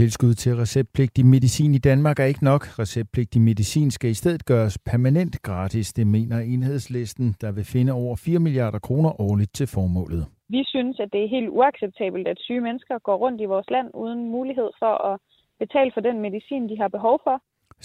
Tilskud 0.00 0.34
til 0.34 0.52
receptpligtig 0.56 1.24
medicin 1.26 1.74
i 1.74 1.78
Danmark 1.90 2.18
er 2.18 2.24
ikke 2.24 2.44
nok. 2.44 2.62
Receptpligtig 2.82 3.40
medicin 3.50 3.90
skal 3.90 4.10
i 4.10 4.20
stedet 4.22 4.42
gøres 4.44 4.78
permanent 4.90 5.42
gratis, 5.42 5.92
det 5.92 6.06
mener 6.06 6.38
enhedslisten, 6.38 7.34
der 7.40 7.52
vil 7.52 7.64
finde 7.64 7.92
over 7.92 8.16
4 8.16 8.38
milliarder 8.38 8.78
kroner 8.78 9.20
årligt 9.20 9.54
til 9.54 9.66
formålet. 9.66 10.22
Vi 10.48 10.62
synes, 10.72 11.00
at 11.00 11.08
det 11.12 11.20
er 11.24 11.34
helt 11.36 11.48
uacceptabelt, 11.48 12.26
at 12.28 12.38
syge 12.40 12.60
mennesker 12.60 12.98
går 12.98 13.16
rundt 13.24 13.40
i 13.40 13.44
vores 13.44 13.70
land 13.70 13.88
uden 13.94 14.30
mulighed 14.36 14.70
for 14.78 14.94
at 15.10 15.20
betale 15.58 15.90
for 15.94 16.00
den 16.08 16.20
medicin, 16.20 16.68
de 16.68 16.76
har 16.82 16.88
behov 16.88 17.20
for 17.26 17.36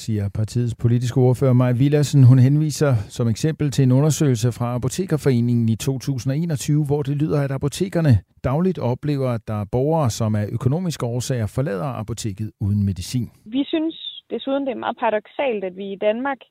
siger 0.05 0.29
partiets 0.39 0.75
politiske 0.83 1.17
ordfører 1.27 1.53
Maja 1.53 1.75
Villassen. 1.81 2.23
Hun 2.23 2.39
henviser 2.39 2.91
som 3.17 3.27
eksempel 3.27 3.71
til 3.71 3.83
en 3.83 3.91
undersøgelse 3.91 4.49
fra 4.57 4.67
Apotekerforeningen 4.75 5.69
i 5.69 5.75
2021, 5.75 6.85
hvor 6.85 7.01
det 7.07 7.15
lyder, 7.21 7.39
at 7.41 7.51
apotekerne 7.51 8.13
dagligt 8.43 8.79
oplever, 8.91 9.29
at 9.37 9.43
der 9.47 9.61
er 9.61 9.65
borgere, 9.71 10.09
som 10.09 10.35
af 10.35 10.45
økonomiske 10.57 11.05
årsager 11.05 11.47
forlader 11.55 11.89
apoteket 12.01 12.51
uden 12.65 12.85
medicin. 12.85 13.29
Vi 13.45 13.63
synes 13.67 13.95
desuden, 14.29 14.65
det 14.65 14.71
er 14.71 14.83
meget 14.85 14.97
paradoxalt, 14.99 15.63
at 15.63 15.75
vi 15.77 15.91
i 15.91 16.01
Danmark 16.07 16.41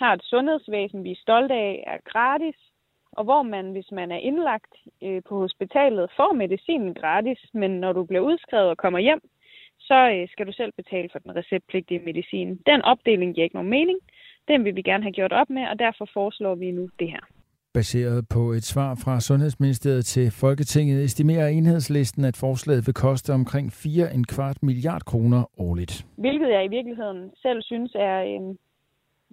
har 0.00 0.12
et 0.14 0.22
sundhedsvæsen, 0.24 1.04
vi 1.04 1.10
er 1.10 1.22
stolte 1.26 1.54
af, 1.54 1.84
er 1.86 1.98
gratis, 2.12 2.58
og 3.12 3.24
hvor 3.24 3.42
man, 3.42 3.72
hvis 3.72 3.90
man 3.92 4.08
er 4.12 4.20
indlagt 4.28 4.74
øh, 5.02 5.22
på 5.28 5.34
hospitalet, 5.38 6.10
får 6.16 6.32
medicinen 6.42 6.94
gratis, 6.94 7.40
men 7.54 7.70
når 7.70 7.92
du 7.92 8.04
bliver 8.04 8.24
udskrevet 8.30 8.68
og 8.68 8.76
kommer 8.76 8.98
hjem, 8.98 9.20
så 9.90 9.98
øh, 10.14 10.28
skal 10.32 10.46
du 10.46 10.52
selv 10.52 10.72
betale 10.80 11.08
for 11.12 11.18
den 11.18 11.36
receptpligtige 11.36 12.00
medicin. 12.08 12.48
Den 12.70 12.82
opdeling 12.82 13.34
giver 13.34 13.44
ikke 13.44 13.56
nogen 13.56 13.70
mening. 13.70 13.98
Den 14.48 14.64
vil 14.64 14.76
vi 14.76 14.82
gerne 14.82 15.02
have 15.02 15.12
gjort 15.12 15.32
op 15.32 15.50
med, 15.50 15.64
og 15.70 15.78
derfor 15.78 16.08
foreslår 16.12 16.54
vi 16.54 16.70
nu 16.70 16.88
det 16.98 17.10
her. 17.10 17.24
Baseret 17.74 18.28
på 18.34 18.42
et 18.58 18.64
svar 18.64 19.00
fra 19.04 19.20
Sundhedsministeriet 19.20 20.04
til 20.06 20.30
Folketinget 20.30 21.04
estimerer 21.04 21.48
enhedslisten, 21.48 22.24
at 22.24 22.36
forslaget 22.36 22.86
vil 22.86 22.94
koste 22.94 23.30
omkring 23.32 23.66
4,25 23.72 24.52
milliard 24.62 25.04
kroner 25.04 25.60
årligt. 25.60 26.06
Hvilket 26.18 26.48
jeg 26.48 26.64
i 26.64 26.68
virkeligheden 26.68 27.30
selv 27.42 27.62
synes 27.62 27.92
er 27.94 28.18
en 28.20 28.58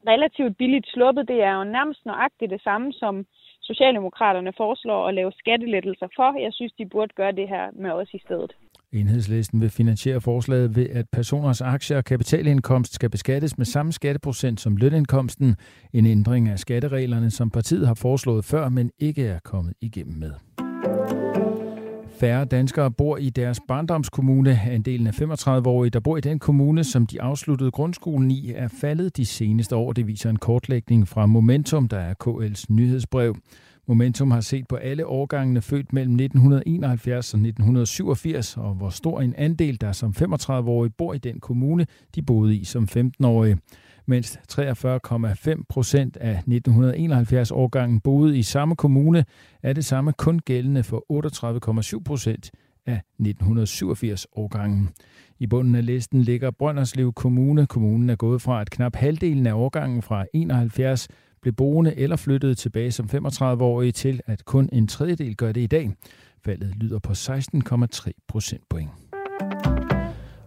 relativt 0.07 0.57
billigt 0.57 0.87
sluppet. 0.87 1.27
Det 1.27 1.39
er 1.43 1.53
jo 1.59 1.63
nærmest 1.63 2.05
nøjagtigt 2.05 2.51
det 2.51 2.61
samme, 2.61 2.93
som 2.93 3.25
Socialdemokraterne 3.61 4.53
foreslår 4.57 5.07
at 5.07 5.13
lave 5.13 5.31
skattelettelser 5.31 6.07
for. 6.15 6.39
Jeg 6.39 6.53
synes, 6.53 6.73
de 6.73 6.85
burde 6.85 7.13
gøre 7.15 7.31
det 7.31 7.47
her 7.47 7.65
med 7.73 7.91
os 7.91 8.13
i 8.13 8.19
stedet. 8.25 8.51
Enhedslisten 8.93 9.61
vil 9.61 9.69
finansiere 9.69 10.21
forslaget 10.21 10.75
ved, 10.75 10.89
at 10.89 11.05
personers 11.11 11.61
aktier 11.61 11.97
og 11.97 12.05
kapitalindkomst 12.05 12.93
skal 12.93 13.09
beskattes 13.09 13.57
med 13.57 13.65
samme 13.65 13.91
skatteprocent 13.91 14.61
som 14.61 14.77
lønindkomsten. 14.77 15.55
En 15.93 16.05
ændring 16.05 16.49
af 16.49 16.59
skattereglerne, 16.59 17.31
som 17.31 17.49
partiet 17.49 17.87
har 17.87 17.93
foreslået 17.93 18.45
før, 18.45 18.69
men 18.69 18.91
ikke 18.99 19.25
er 19.25 19.39
kommet 19.43 19.73
igennem 19.81 20.17
med. 20.17 20.31
Færre 22.19 22.45
danskere 22.45 22.91
bor 22.91 23.17
i 23.17 23.29
deres 23.29 23.59
barndomskommune. 23.67 24.59
Andelen 24.69 25.07
af 25.07 25.21
35-årige, 25.21 25.89
der 25.89 25.99
bor 25.99 26.17
i 26.17 26.21
den 26.21 26.39
kommune, 26.39 26.83
som 26.83 27.07
de 27.07 27.21
afsluttede 27.21 27.71
grundskolen 27.71 28.31
i, 28.31 28.51
er 28.55 28.67
faldet 28.67 29.17
de 29.17 29.25
seneste 29.25 29.75
år. 29.75 29.93
Det 29.93 30.07
viser 30.07 30.29
en 30.29 30.35
kortlægning 30.35 31.07
fra 31.07 31.25
Momentum, 31.25 31.87
der 31.87 31.99
er 31.99 32.13
KL's 32.27 32.65
nyhedsbrev. 32.69 33.35
Momentum 33.87 34.31
har 34.31 34.41
set 34.41 34.67
på 34.67 34.75
alle 34.75 35.05
årgangene 35.07 35.61
født 35.61 35.93
mellem 35.93 36.13
1971 36.13 37.33
og 37.33 37.37
1987, 37.37 38.57
og 38.57 38.73
hvor 38.73 38.89
stor 38.89 39.21
en 39.21 39.33
andel, 39.37 39.81
der 39.81 39.91
som 39.91 40.13
35-årige 40.17 40.93
bor 40.97 41.13
i 41.13 41.17
den 41.17 41.39
kommune, 41.39 41.85
de 42.15 42.21
boede 42.21 42.55
i 42.55 42.63
som 42.63 42.87
15-årige. 42.97 43.57
Mens 44.05 44.39
43,5 44.51 45.63
procent 45.69 46.17
af 46.17 46.41
1971-årgangen 46.47 47.99
boede 47.99 48.37
i 48.37 48.43
samme 48.43 48.75
kommune, 48.75 49.25
er 49.63 49.73
det 49.73 49.85
samme 49.85 50.13
kun 50.13 50.39
gældende 50.39 50.83
for 50.83 51.05
38,7 51.97 52.03
procent 52.03 52.51
af 52.85 53.01
1987-årgangen. 53.21 54.89
I 55.39 55.47
bunden 55.47 55.75
af 55.75 55.85
listen 55.85 56.21
ligger 56.21 56.51
Brønderslev 56.51 57.13
Kommune. 57.13 57.67
Kommunen 57.67 58.09
er 58.09 58.15
gået 58.15 58.41
fra, 58.41 58.61
at 58.61 58.69
knap 58.69 58.95
halvdelen 58.95 59.47
af 59.47 59.53
årgangen 59.53 60.01
fra 60.01 60.25
71 60.33 61.07
blev 61.43 61.53
boende 61.53 61.95
eller 61.95 62.15
flyttede 62.15 62.55
tilbage 62.55 62.91
som 62.91 63.09
35-årige 63.13 63.91
til, 63.91 64.21
at 64.25 64.45
kun 64.45 64.69
en 64.73 64.87
tredjedel 64.87 65.35
gør 65.35 65.51
det 65.51 65.61
i 65.61 65.67
dag. 65.67 65.91
Faldet 66.45 66.75
lyder 66.75 66.99
på 66.99 67.11
16,3 67.11 68.11
procentpoint. 68.27 68.89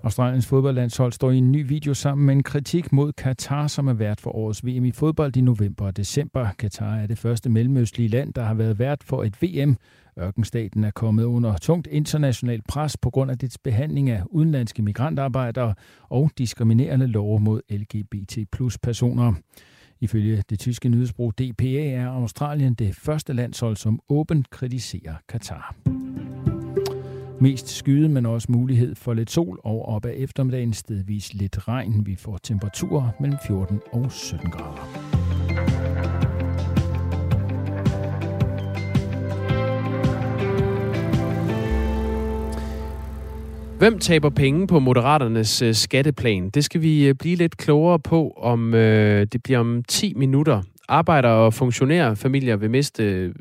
Australiens 0.02 0.46
fodboldlandshold 0.46 1.12
står 1.12 1.30
i 1.30 1.38
en 1.38 1.52
ny 1.52 1.68
video 1.68 1.94
sammen 1.94 2.26
med 2.26 2.35
en 2.35 2.42
kritik 2.42 2.92
mod 2.92 3.12
Katar, 3.12 3.66
som 3.66 3.88
er 3.88 3.92
vært 3.92 4.20
for 4.20 4.30
årets 4.30 4.66
VM 4.66 4.85
i 4.85 4.90
fodbold 4.90 5.37
i 5.37 5.40
november 5.40 5.87
og 5.87 5.96
december. 5.96 6.48
Katar 6.59 6.96
er 6.96 7.06
det 7.06 7.18
første 7.18 7.50
mellemøstlige 7.50 8.09
land, 8.09 8.35
der 8.35 8.42
har 8.42 8.54
været 8.54 8.78
vært 8.78 9.02
for 9.04 9.24
et 9.24 9.42
VM. 9.42 9.76
Ørkenstaten 10.20 10.85
er 10.85 10.90
kommet 10.90 11.24
under 11.24 11.56
tungt 11.56 11.87
internationalt 11.87 12.66
pres 12.68 12.96
på 12.96 13.11
grund 13.11 13.30
af 13.30 13.38
dets 13.38 13.59
behandling 13.59 14.11
af 14.11 14.22
udenlandske 14.30 14.82
migrantarbejdere 14.82 15.74
og 16.09 16.30
diskriminerende 16.38 17.06
love 17.06 17.40
mod 17.40 17.61
LGBT 17.70 18.38
plus 18.52 18.78
personer. 18.78 19.35
Ifølge 20.00 20.42
det 20.50 20.59
tyske 20.59 20.88
nyhedsbrug 20.88 21.32
DPA 21.38 21.90
er 21.90 22.09
Australien 22.09 22.74
det 22.74 22.94
første 22.94 23.32
landshold, 23.32 23.76
som 23.76 24.00
åbent 24.09 24.50
kritiserer 24.50 25.14
Katar. 25.28 25.74
Mest 27.40 27.68
skyde, 27.68 28.09
men 28.09 28.26
også 28.26 28.52
mulighed 28.52 28.94
for 28.94 29.14
lidt 29.14 29.30
sol 29.30 29.61
og 29.64 29.88
op 29.88 30.06
ad 30.06 30.12
eftermiddagen 30.16 30.72
stedvis 30.72 31.35
lidt 31.35 31.68
regn. 31.68 32.06
Vi 32.06 32.16
får 32.16 32.38
temperaturer 32.42 33.11
mellem 33.20 33.38
14 33.46 33.80
og 33.92 34.12
17 34.12 34.50
grader. 34.50 35.15
Hvem 43.87 43.99
taber 43.99 44.31
penge 44.31 44.66
på 44.66 44.79
Moderaternes 44.79 45.62
øh, 45.62 45.75
skatteplan? 45.75 46.51
Det 46.51 46.64
skal 46.64 46.83
vi 46.83 47.07
øh, 47.07 47.14
blive 47.14 47.37
lidt 47.37 47.57
klogere 47.57 47.99
på, 47.99 48.33
om 48.37 48.75
øh, 48.75 49.27
det 49.33 49.42
bliver 49.42 49.59
om 49.59 49.83
10 49.88 50.14
minutter. 50.16 50.62
Arbejdere 50.88 51.33
og 51.33 51.55
funktionærer 51.55 52.14
familier 52.14 52.57
vil 52.57 52.70
miste 52.70 53.05
øh, 53.05 53.35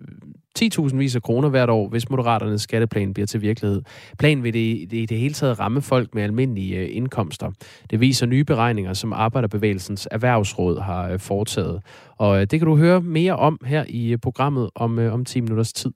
10.000 0.59 0.95
vis 0.95 1.15
af 1.15 1.21
kroner 1.21 1.49
hvert 1.49 1.69
år, 1.69 1.89
hvis 1.89 2.09
Moderaternes 2.09 2.61
skatteplan 2.61 3.13
bliver 3.13 3.27
til 3.27 3.41
virkelighed. 3.41 3.81
Planen 4.19 4.43
vil 4.43 4.53
det, 4.53 4.91
det 4.91 4.97
i 4.97 5.05
det 5.05 5.17
hele 5.17 5.33
taget 5.33 5.59
ramme 5.59 5.81
folk 5.81 6.15
med 6.15 6.23
almindelige 6.23 6.77
øh, 6.77 6.87
indkomster. 6.91 7.51
Det 7.89 7.99
viser 7.99 8.25
nye 8.25 8.43
beregninger, 8.43 8.93
som 8.93 9.13
Arbejderbevægelsens 9.13 10.07
Erhvervsråd 10.11 10.81
har 10.81 11.09
øh, 11.09 11.19
foretaget. 11.19 11.81
Og 12.17 12.35
øh, 12.35 12.41
det 12.41 12.59
kan 12.59 12.67
du 12.67 12.75
høre 12.75 13.01
mere 13.01 13.35
om 13.35 13.59
her 13.65 13.85
i 13.87 14.11
øh, 14.11 14.17
programmet 14.17 14.69
om, 14.75 14.99
øh, 14.99 15.13
om 15.13 15.25
10 15.25 15.41
minutters 15.41 15.73
tid. 15.73 15.91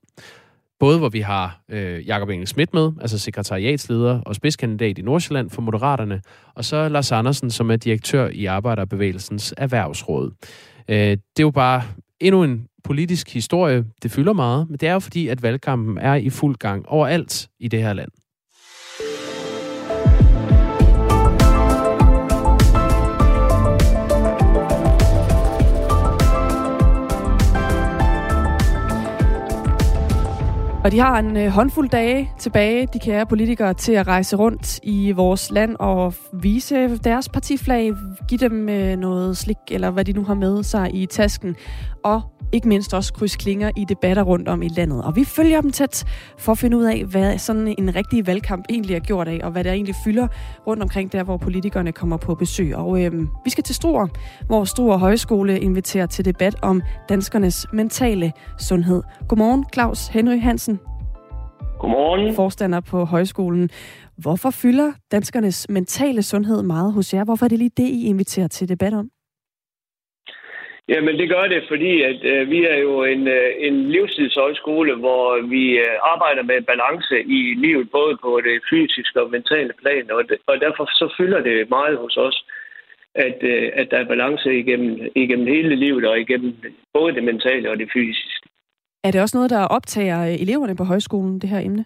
Både 0.79 0.97
hvor 0.97 1.09
vi 1.09 1.19
har 1.19 1.61
øh, 1.69 2.07
Jakob 2.07 2.29
Engel 2.29 2.47
Schmidt 2.47 2.73
med, 2.73 2.91
altså 3.01 3.19
sekretariatsleder 3.19 4.21
og 4.21 4.35
spidskandidat 4.35 4.97
i 4.97 5.01
Nordsjælland 5.01 5.49
for 5.49 5.61
Moderaterne, 5.61 6.21
og 6.55 6.65
så 6.65 6.89
Lars 6.89 7.11
Andersen, 7.11 7.51
som 7.51 7.71
er 7.71 7.75
direktør 7.75 8.27
i 8.27 8.45
Arbejderbevægelsens 8.45 9.53
Erhvervsråd. 9.57 10.31
Øh, 10.89 10.97
det 10.97 11.19
er 11.39 11.43
jo 11.43 11.51
bare 11.51 11.83
endnu 12.19 12.43
en 12.43 12.67
politisk 12.83 13.33
historie. 13.33 13.85
Det 14.03 14.11
fylder 14.11 14.33
meget, 14.33 14.69
men 14.69 14.77
det 14.77 14.89
er 14.89 14.93
jo 14.93 14.99
fordi, 14.99 15.27
at 15.27 15.43
valgkampen 15.43 15.97
er 15.97 16.15
i 16.15 16.29
fuld 16.29 16.55
gang 16.55 16.89
overalt 16.89 17.49
i 17.59 17.67
det 17.67 17.81
her 17.81 17.93
land. 17.93 18.09
Og 30.83 30.91
de 30.91 30.99
har 30.99 31.19
en 31.19 31.37
øh, 31.37 31.47
håndfuld 31.47 31.89
dage 31.89 32.31
tilbage, 32.37 32.87
de 32.93 32.99
kære 32.99 33.25
politikere, 33.25 33.73
til 33.73 33.91
at 33.91 34.07
rejse 34.07 34.35
rundt 34.35 34.79
i 34.83 35.11
vores 35.11 35.51
land 35.51 35.75
og 35.79 36.13
vise 36.33 36.97
deres 36.97 37.29
partiflag, 37.29 37.93
give 38.27 38.37
dem 38.37 38.69
øh, 38.69 38.97
noget 38.97 39.37
slik, 39.37 39.57
eller 39.71 39.89
hvad 39.89 40.05
de 40.05 40.13
nu 40.13 40.23
har 40.23 40.33
med 40.33 40.63
sig 40.63 40.95
i 40.95 41.05
tasken, 41.05 41.55
og 42.03 42.21
ikke 42.51 42.67
mindst 42.67 42.93
også 42.93 43.13
kryds 43.13 43.35
klinger 43.35 43.71
i 43.77 43.85
debatter 43.89 44.23
rundt 44.23 44.47
om 44.47 44.61
i 44.61 44.67
landet. 44.67 45.03
Og 45.03 45.15
vi 45.15 45.23
følger 45.23 45.61
dem 45.61 45.71
tæt 45.71 46.05
for 46.37 46.51
at 46.51 46.57
finde 46.57 46.77
ud 46.77 46.83
af, 46.83 47.03
hvad 47.05 47.37
sådan 47.37 47.75
en 47.77 47.95
rigtig 47.95 48.27
valgkamp 48.27 48.65
egentlig 48.69 48.95
er 48.95 48.99
gjort 48.99 49.27
af, 49.27 49.39
og 49.43 49.51
hvad 49.51 49.63
der 49.63 49.71
egentlig 49.71 49.95
fylder 50.05 50.27
rundt 50.67 50.83
omkring 50.83 51.11
der, 51.11 51.23
hvor 51.23 51.37
politikerne 51.37 51.91
kommer 51.91 52.17
på 52.17 52.35
besøg. 52.35 52.75
Og 52.75 53.03
øh, 53.03 53.13
vi 53.45 53.49
skal 53.49 53.63
til 53.63 53.75
Struer, 53.75 54.07
hvor 54.45 54.63
Struer 54.63 54.97
Højskole 54.97 55.59
inviterer 55.59 56.05
til 56.05 56.25
debat 56.25 56.55
om 56.61 56.81
danskernes 57.09 57.67
mentale 57.73 58.31
sundhed. 58.57 59.03
Godmorgen, 59.27 59.65
Claus 59.73 60.07
Henry 60.07 60.41
Hansen. 60.41 60.78
Godmorgen. 61.79 62.35
Forstander 62.35 62.81
på 62.91 62.97
højskolen. 63.05 63.69
Hvorfor 64.23 64.51
fylder 64.61 64.89
danskernes 65.11 65.69
mentale 65.69 66.23
sundhed 66.23 66.63
meget 66.63 66.93
hos 66.93 67.13
jer? 67.13 67.25
Hvorfor 67.25 67.45
er 67.45 67.49
det 67.49 67.59
lige 67.59 67.77
det, 67.77 67.89
I 67.99 68.07
inviterer 68.07 68.47
til 68.47 68.69
debat 68.69 68.93
om? 68.93 69.09
Jamen 70.93 71.15
det 71.19 71.29
gør 71.29 71.45
det, 71.53 71.61
fordi 71.71 72.01
at 72.01 72.19
øh, 72.23 72.49
vi 72.49 72.59
er 72.65 72.77
jo 72.77 73.03
en, 73.03 73.27
øh, 73.27 73.49
en 73.67 73.91
livstidshøjskole, 73.91 74.95
hvor 74.95 75.47
vi 75.53 75.63
øh, 75.85 75.95
arbejder 76.13 76.43
med 76.43 76.61
balance 76.61 77.15
i 77.37 77.41
livet, 77.65 77.91
både 77.91 78.17
på 78.23 78.41
det 78.47 78.61
fysiske 78.69 79.21
og 79.21 79.31
mentale 79.31 79.73
plan, 79.81 80.11
og, 80.11 80.29
det, 80.29 80.37
og 80.47 80.55
derfor 80.65 80.85
så 80.85 81.13
fylder 81.17 81.41
det 81.41 81.69
meget 81.69 81.97
hos 81.97 82.17
os, 82.17 82.45
at, 83.15 83.37
øh, 83.41 83.69
at 83.73 83.87
der 83.91 83.97
er 83.97 84.11
balance 84.13 84.59
igennem, 84.59 84.93
igennem 85.15 85.47
hele 85.47 85.75
livet 85.75 86.05
og 86.05 86.19
igennem 86.19 86.53
både 86.93 87.15
det 87.15 87.23
mentale 87.23 87.71
og 87.71 87.77
det 87.79 87.89
fysiske. 87.93 88.38
Er 89.03 89.11
det 89.11 89.21
også 89.21 89.37
noget, 89.37 89.49
der 89.49 89.65
optager 89.77 90.21
øh, 90.27 90.41
eleverne 90.41 90.75
på 90.75 90.83
højskolen, 90.83 91.39
det 91.39 91.49
her 91.49 91.59
emne? 91.59 91.85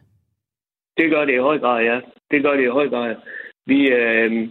Det 0.98 1.10
gør 1.10 1.26
det 1.26 1.34
i 1.34 1.46
høj 1.50 1.60
grad, 1.60 1.84
ja. 1.84 2.00
Det 2.32 2.44
gør 2.44 2.54
det 2.54 2.64
i 2.64 2.76
høj 2.78 2.90
grad. 2.90 3.16
Vi, 3.66 3.90
øh, 3.90 4.50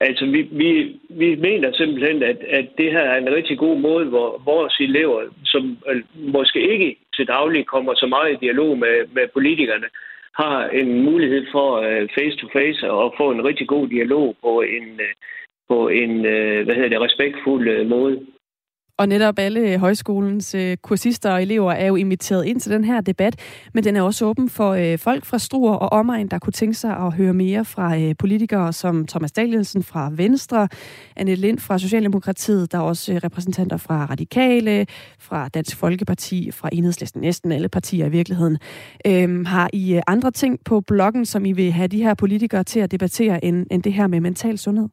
Altså, 0.00 0.26
vi, 0.26 0.42
vi, 0.42 1.00
vi 1.08 1.34
mener 1.34 1.72
simpelthen, 1.72 2.22
at, 2.22 2.36
at 2.48 2.66
det 2.78 2.92
her 2.92 3.00
er 3.00 3.18
en 3.18 3.34
rigtig 3.34 3.58
god 3.58 3.78
måde, 3.78 4.04
hvor 4.04 4.42
vores 4.44 4.74
elever, 4.80 5.22
som 5.44 5.78
øh, 5.88 6.02
måske 6.16 6.72
ikke 6.72 6.96
til 7.16 7.26
daglig 7.26 7.66
kommer 7.66 7.94
så 7.94 8.06
meget 8.06 8.32
i 8.32 8.44
dialog 8.44 8.78
med, 8.78 9.06
med 9.12 9.28
politikerne, 9.32 9.86
har 10.34 10.68
en 10.68 11.02
mulighed 11.02 11.46
for 11.52 11.76
øh, 11.76 12.08
face-to-face 12.14 12.90
og 12.90 13.14
få 13.16 13.30
en 13.30 13.44
rigtig 13.44 13.68
god 13.68 13.88
dialog 13.88 14.36
på 14.42 14.60
en, 14.60 15.00
øh, 15.00 15.14
på 15.68 15.88
en 15.88 16.20
hvad 16.64 16.74
hedder 16.74 16.88
det, 16.88 17.00
respektfuld 17.00 17.84
måde. 17.84 18.26
Og 19.02 19.08
netop 19.08 19.38
alle 19.38 19.60
øh, 19.60 19.80
højskolens 19.80 20.54
øh, 20.54 20.76
kursister 20.76 21.30
og 21.30 21.42
elever 21.42 21.72
er 21.72 21.86
jo 21.86 21.96
inviteret 21.96 22.44
ind 22.44 22.60
til 22.60 22.72
den 22.72 22.84
her 22.84 23.00
debat, 23.00 23.36
men 23.74 23.84
den 23.84 23.96
er 23.96 24.02
også 24.02 24.26
åben 24.26 24.48
for 24.48 24.70
øh, 24.72 24.98
folk 24.98 25.24
fra 25.24 25.38
Struer 25.38 25.74
og 25.74 25.92
omegn, 25.92 26.28
der 26.28 26.38
kunne 26.38 26.52
tænke 26.52 26.74
sig 26.74 26.96
at 26.96 27.12
høre 27.12 27.34
mere 27.34 27.64
fra 27.64 27.98
øh, 27.98 28.14
politikere 28.18 28.72
som 28.72 29.06
Thomas 29.06 29.32
Danielsen 29.32 29.82
fra 29.82 30.10
Venstre, 30.12 30.68
Anne 31.16 31.34
Lind 31.34 31.58
fra 31.58 31.78
Socialdemokratiet, 31.78 32.72
der 32.72 32.78
er 32.78 32.82
også 32.82 33.12
øh, 33.12 33.20
repræsentanter 33.24 33.76
fra 33.76 34.06
Radikale, 34.10 34.86
fra 35.18 35.48
Dansk 35.48 35.76
Folkeparti, 35.76 36.50
fra 36.50 36.68
Enhedslisten, 36.72 37.20
næsten 37.20 37.52
alle 37.52 37.68
partier 37.68 38.06
i 38.06 38.10
virkeligheden. 38.10 38.58
Øh, 39.06 39.46
har 39.46 39.70
I 39.72 39.94
øh, 39.94 40.02
andre 40.06 40.30
ting 40.30 40.58
på 40.64 40.80
bloggen, 40.80 41.26
som 41.26 41.44
I 41.44 41.52
vil 41.52 41.72
have 41.72 41.88
de 41.88 42.02
her 42.02 42.14
politikere 42.14 42.64
til 42.64 42.80
at 42.80 42.90
debattere, 42.90 43.44
end, 43.44 43.66
end 43.70 43.82
det 43.82 43.92
her 43.92 44.06
med 44.06 44.20
mental 44.20 44.58
sundhed? 44.58 44.88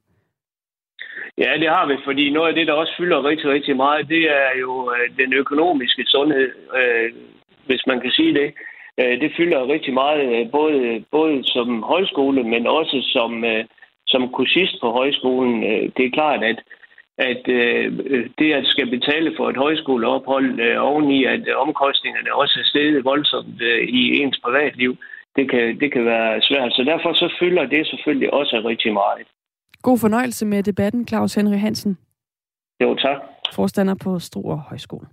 Ja, 1.43 1.57
det 1.57 1.69
har 1.69 1.85
vi, 1.85 1.95
fordi 2.03 2.29
noget 2.29 2.49
af 2.49 2.55
det, 2.55 2.67
der 2.67 2.73
også 2.73 2.93
fylder 2.97 3.27
rigtig, 3.29 3.49
rigtig 3.49 3.75
meget, 3.75 4.09
det 4.09 4.23
er 4.23 4.51
jo 4.59 4.91
øh, 4.93 5.17
den 5.17 5.33
økonomiske 5.33 6.03
sundhed, 6.05 6.51
øh, 6.79 7.11
hvis 7.65 7.83
man 7.87 7.99
kan 8.01 8.11
sige 8.11 8.33
det. 8.33 8.53
Øh, 8.99 9.21
det 9.21 9.31
fylder 9.37 9.67
rigtig 9.67 9.93
meget, 9.93 10.21
øh, 10.35 10.51
både, 10.51 11.03
både 11.11 11.43
som 11.43 11.83
højskole, 11.83 12.43
men 12.43 12.67
også 12.67 12.97
som, 13.13 13.45
øh, 13.45 13.65
som 14.07 14.29
kursist 14.29 14.81
på 14.81 14.91
højskolen. 14.91 15.63
Øh, 15.63 15.89
det 15.97 16.05
er 16.05 16.17
klart, 16.19 16.43
at, 16.43 16.59
at 17.17 17.47
øh, 17.47 17.85
det 18.39 18.53
at 18.53 18.65
skal 18.65 18.89
betale 18.89 19.33
for 19.37 19.49
et 19.49 19.57
højskoleophold 19.57 20.59
øh, 20.59 20.83
oveni, 20.83 21.25
at 21.25 21.43
omkostningerne 21.55 22.33
også 22.33 22.59
er 22.59 22.69
steget 22.69 23.05
voldsomt 23.05 23.61
øh, 23.61 23.87
i 23.87 24.21
ens 24.21 24.39
privatliv, 24.43 24.97
det 25.35 25.49
kan, 25.51 25.79
det 25.79 25.91
kan 25.91 26.05
være 26.05 26.41
svært. 26.41 26.73
Så 26.73 26.83
derfor 26.83 27.13
så 27.13 27.33
fylder 27.39 27.65
det 27.65 27.87
selvfølgelig 27.87 28.33
også 28.33 28.61
rigtig 28.65 28.93
meget. 28.93 29.27
God 29.83 29.97
fornøjelse 29.97 30.45
med 30.45 30.63
debatten, 30.63 31.07
Claus 31.07 31.33
Henry 31.33 31.57
Hansen. 31.57 31.97
Jo, 32.81 32.95
tak. 32.95 33.17
Forstander 33.53 33.95
på 33.95 34.19
Struer 34.19 34.57
Højskole. 34.57 35.07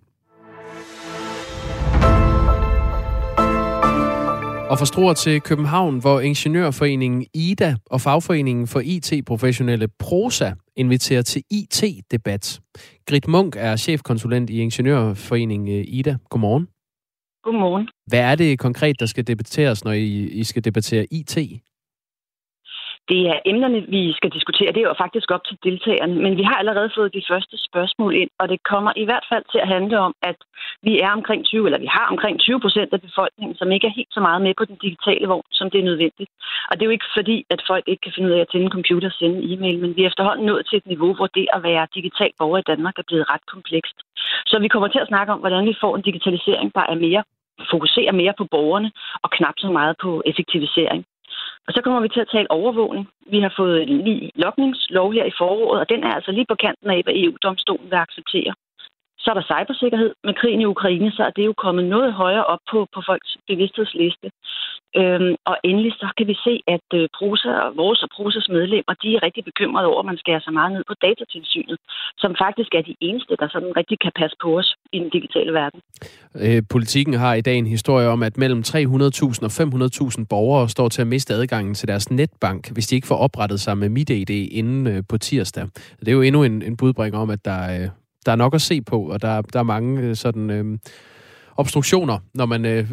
Og 4.70 4.78
fra 4.78 4.86
Struer 4.86 5.14
til 5.14 5.40
København, 5.40 5.98
hvor 5.98 6.20
Ingeniørforeningen 6.20 7.26
IDA 7.34 7.76
og 7.86 8.00
Fagforeningen 8.00 8.66
for 8.66 8.80
IT-professionelle 8.84 9.88
Prosa 9.98 10.52
inviterer 10.76 11.22
til 11.22 11.42
IT-debat. 11.50 12.60
Grit 13.06 13.28
Munk 13.28 13.56
er 13.58 13.76
chefkonsulent 13.76 14.50
i 14.50 14.58
Ingeniørforeningen 14.60 15.84
IDA. 15.88 16.16
Godmorgen. 16.30 16.68
Godmorgen. 17.42 17.88
Hvad 18.06 18.20
er 18.20 18.34
det 18.34 18.58
konkret, 18.58 19.00
der 19.00 19.06
skal 19.06 19.26
debatteres, 19.26 19.84
når 19.84 19.92
I, 19.92 20.28
I 20.40 20.44
skal 20.44 20.64
debattere 20.64 21.06
IT? 21.10 21.38
Det 23.12 23.20
er 23.32 23.38
emnerne, 23.50 23.80
vi 23.96 24.02
skal 24.18 24.30
diskutere. 24.36 24.72
Det 24.72 24.80
er 24.82 24.88
jo 24.90 25.02
faktisk 25.04 25.30
op 25.30 25.44
til 25.44 25.56
deltagerne. 25.66 26.14
Men 26.24 26.36
vi 26.40 26.42
har 26.42 26.56
allerede 26.62 26.90
fået 26.96 27.14
de 27.14 27.28
første 27.30 27.56
spørgsmål 27.68 28.12
ind, 28.22 28.30
og 28.40 28.48
det 28.48 28.60
kommer 28.72 28.92
i 28.96 29.04
hvert 29.04 29.26
fald 29.30 29.44
til 29.52 29.60
at 29.64 29.68
handle 29.68 29.98
om, 30.06 30.14
at 30.22 30.38
vi 30.82 30.92
er 31.00 31.10
omkring 31.18 31.44
20, 31.44 31.66
eller 31.66 31.78
vi 31.78 31.90
har 31.96 32.06
omkring 32.14 32.40
20 32.40 32.60
procent 32.60 32.90
af 32.92 33.00
befolkningen, 33.00 33.56
som 33.56 33.72
ikke 33.72 33.86
er 33.86 33.96
helt 33.98 34.12
så 34.16 34.20
meget 34.20 34.42
med 34.42 34.54
på 34.58 34.64
den 34.64 34.78
digitale 34.84 35.26
vogn, 35.26 35.48
som 35.50 35.70
det 35.70 35.78
er 35.80 35.88
nødvendigt. 35.90 36.30
Og 36.68 36.72
det 36.74 36.82
er 36.82 36.90
jo 36.90 36.96
ikke 36.98 37.14
fordi, 37.18 37.36
at 37.50 37.60
folk 37.70 37.84
ikke 37.86 38.02
kan 38.04 38.12
finde 38.14 38.28
ud 38.28 38.34
af 38.36 38.40
at 38.40 38.48
tænde 38.48 38.66
en 38.66 38.76
computer 38.78 39.08
og 39.08 39.16
sende 39.20 39.52
e-mail, 39.52 39.78
men 39.78 39.96
vi 39.96 40.02
er 40.02 40.06
efterhånden 40.06 40.46
nået 40.46 40.66
til 40.66 40.76
et 40.76 40.86
niveau, 40.86 41.14
hvor 41.14 41.26
det 41.26 41.46
at 41.56 41.62
være 41.62 41.92
digital 41.94 42.30
borger 42.38 42.58
i 42.58 42.68
Danmark 42.72 42.98
er 42.98 43.08
blevet 43.08 43.30
ret 43.32 43.46
komplekst. 43.54 43.96
Så 44.46 44.58
vi 44.58 44.68
kommer 44.68 44.88
til 44.88 44.98
at 45.02 45.08
snakke 45.08 45.32
om, 45.32 45.40
hvordan 45.40 45.66
vi 45.66 45.74
får 45.80 45.96
en 45.96 46.06
digitalisering, 46.08 46.74
der 46.74 46.84
er 46.92 46.94
mere 47.06 47.22
fokuserer 47.70 48.12
mere 48.12 48.34
på 48.38 48.44
borgerne 48.44 48.90
og 49.22 49.30
knap 49.30 49.54
så 49.58 49.70
meget 49.70 49.94
på 50.02 50.22
effektivisering. 50.26 51.04
Og 51.66 51.72
så 51.74 51.80
kommer 51.82 52.00
vi 52.00 52.08
til 52.08 52.20
at 52.20 52.32
tale 52.32 52.50
overvågning. 52.50 53.08
Vi 53.26 53.40
har 53.40 53.52
fået 53.56 53.82
en 53.82 54.04
ny 54.08 54.30
lokningslov 54.34 55.12
her 55.12 55.24
i 55.24 55.36
foråret, 55.38 55.80
og 55.80 55.88
den 55.88 56.04
er 56.04 56.12
altså 56.14 56.30
lige 56.32 56.46
på 56.48 56.54
kanten 56.54 56.90
af, 56.90 57.00
hvad 57.04 57.14
EU-domstolen 57.16 57.90
vil 57.90 58.04
acceptere. 58.06 58.54
Så 59.18 59.30
er 59.30 59.34
der 59.34 59.50
cybersikkerhed. 59.52 60.14
Med 60.24 60.34
krigen 60.34 60.60
i 60.60 60.70
Ukraine, 60.74 61.10
så 61.12 61.22
er 61.22 61.30
det 61.30 61.46
jo 61.46 61.54
kommet 61.64 61.84
noget 61.84 62.12
højere 62.12 62.44
op 62.44 62.58
på, 62.70 62.86
på 62.94 63.02
folks 63.06 63.36
bevidsthedsliste. 63.48 64.30
Øhm, 65.00 65.34
og 65.50 65.56
endelig 65.68 65.92
så 65.92 66.08
kan 66.18 66.26
vi 66.32 66.36
se, 66.46 66.54
at 66.76 66.88
øh, 66.98 67.08
Prosa 67.18 67.52
og 67.66 67.70
vores 67.82 68.02
og 68.02 68.10
Prosas 68.16 68.48
medlemmer, 68.56 68.94
de 69.02 69.08
er 69.16 69.20
rigtig 69.26 69.44
bekymrede 69.50 69.86
over, 69.90 70.00
at 70.02 70.06
man 70.10 70.18
skærer 70.22 70.42
så 70.48 70.50
meget 70.58 70.72
ned 70.72 70.82
på 70.90 70.94
datatilsynet, 71.06 71.78
som 72.22 72.30
faktisk 72.44 72.70
er 72.78 72.82
de 72.82 72.94
eneste, 73.00 73.34
der 73.40 73.48
sådan 73.54 73.72
rigtig 73.76 73.98
kan 74.04 74.12
passe 74.20 74.36
på 74.42 74.58
os 74.58 74.68
i 74.92 74.98
den 74.98 75.10
digitale 75.16 75.52
verden. 75.52 75.80
Øh, 76.44 76.62
politikken 76.74 77.14
har 77.14 77.34
i 77.34 77.40
dag 77.40 77.56
en 77.58 77.66
historie 77.76 78.08
om, 78.08 78.22
at 78.22 78.36
mellem 78.36 78.60
300.000 78.66 79.46
og 79.48 79.52
500.000 79.60 80.26
borgere 80.30 80.68
står 80.68 80.88
til 80.88 81.00
at 81.02 81.06
miste 81.14 81.34
adgangen 81.34 81.74
til 81.74 81.88
deres 81.88 82.10
netbank, 82.10 82.70
hvis 82.72 82.86
de 82.86 82.94
ikke 82.94 83.06
får 83.06 83.16
oprettet 83.26 83.60
sig 83.60 83.78
med 83.78 83.88
MitID 83.88 84.30
inden 84.30 84.86
øh, 84.86 85.02
på 85.08 85.18
tirsdag. 85.18 85.64
Det 86.00 86.08
er 86.08 86.12
jo 86.12 86.22
endnu 86.22 86.42
en, 86.44 86.62
en 86.62 86.76
budbringer 86.76 87.18
om, 87.18 87.30
at 87.30 87.44
der, 87.44 87.62
øh, 87.74 87.88
der 88.26 88.32
er 88.32 88.36
nok 88.36 88.54
at 88.54 88.60
se 88.60 88.82
på, 88.82 88.98
og 89.12 89.22
der, 89.22 89.42
der 89.42 89.58
er 89.58 89.62
mange 89.74 90.02
øh, 90.02 90.14
sådan... 90.14 90.50
Øh, 90.50 90.78
obstruktioner, 91.58 92.18
når 92.34 92.46
man 92.46 92.64
øh, 92.64 92.84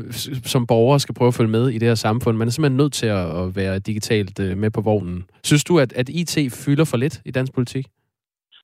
som 0.54 0.68
borger 0.68 0.98
skal 0.98 1.16
prøve 1.16 1.28
at 1.28 1.34
følge 1.34 1.50
med 1.50 1.70
i 1.70 1.78
det 1.78 1.88
her 1.88 1.96
samfund. 1.96 2.38
Man 2.38 2.48
er 2.48 2.52
simpelthen 2.52 2.78
nødt 2.78 2.94
til 2.94 3.08
at, 3.08 3.26
at 3.42 3.56
være 3.56 3.80
digitalt 3.80 4.40
øh, 4.40 4.58
med 4.58 4.72
på 4.72 4.82
vognen. 4.82 5.26
Synes 5.44 5.64
du, 5.64 5.80
at, 5.80 5.94
at 5.94 6.10
IT 6.10 6.38
fylder 6.66 6.86
for 6.86 6.98
lidt 6.98 7.22
i 7.26 7.32
dansk 7.32 7.54
politik? 7.54 7.86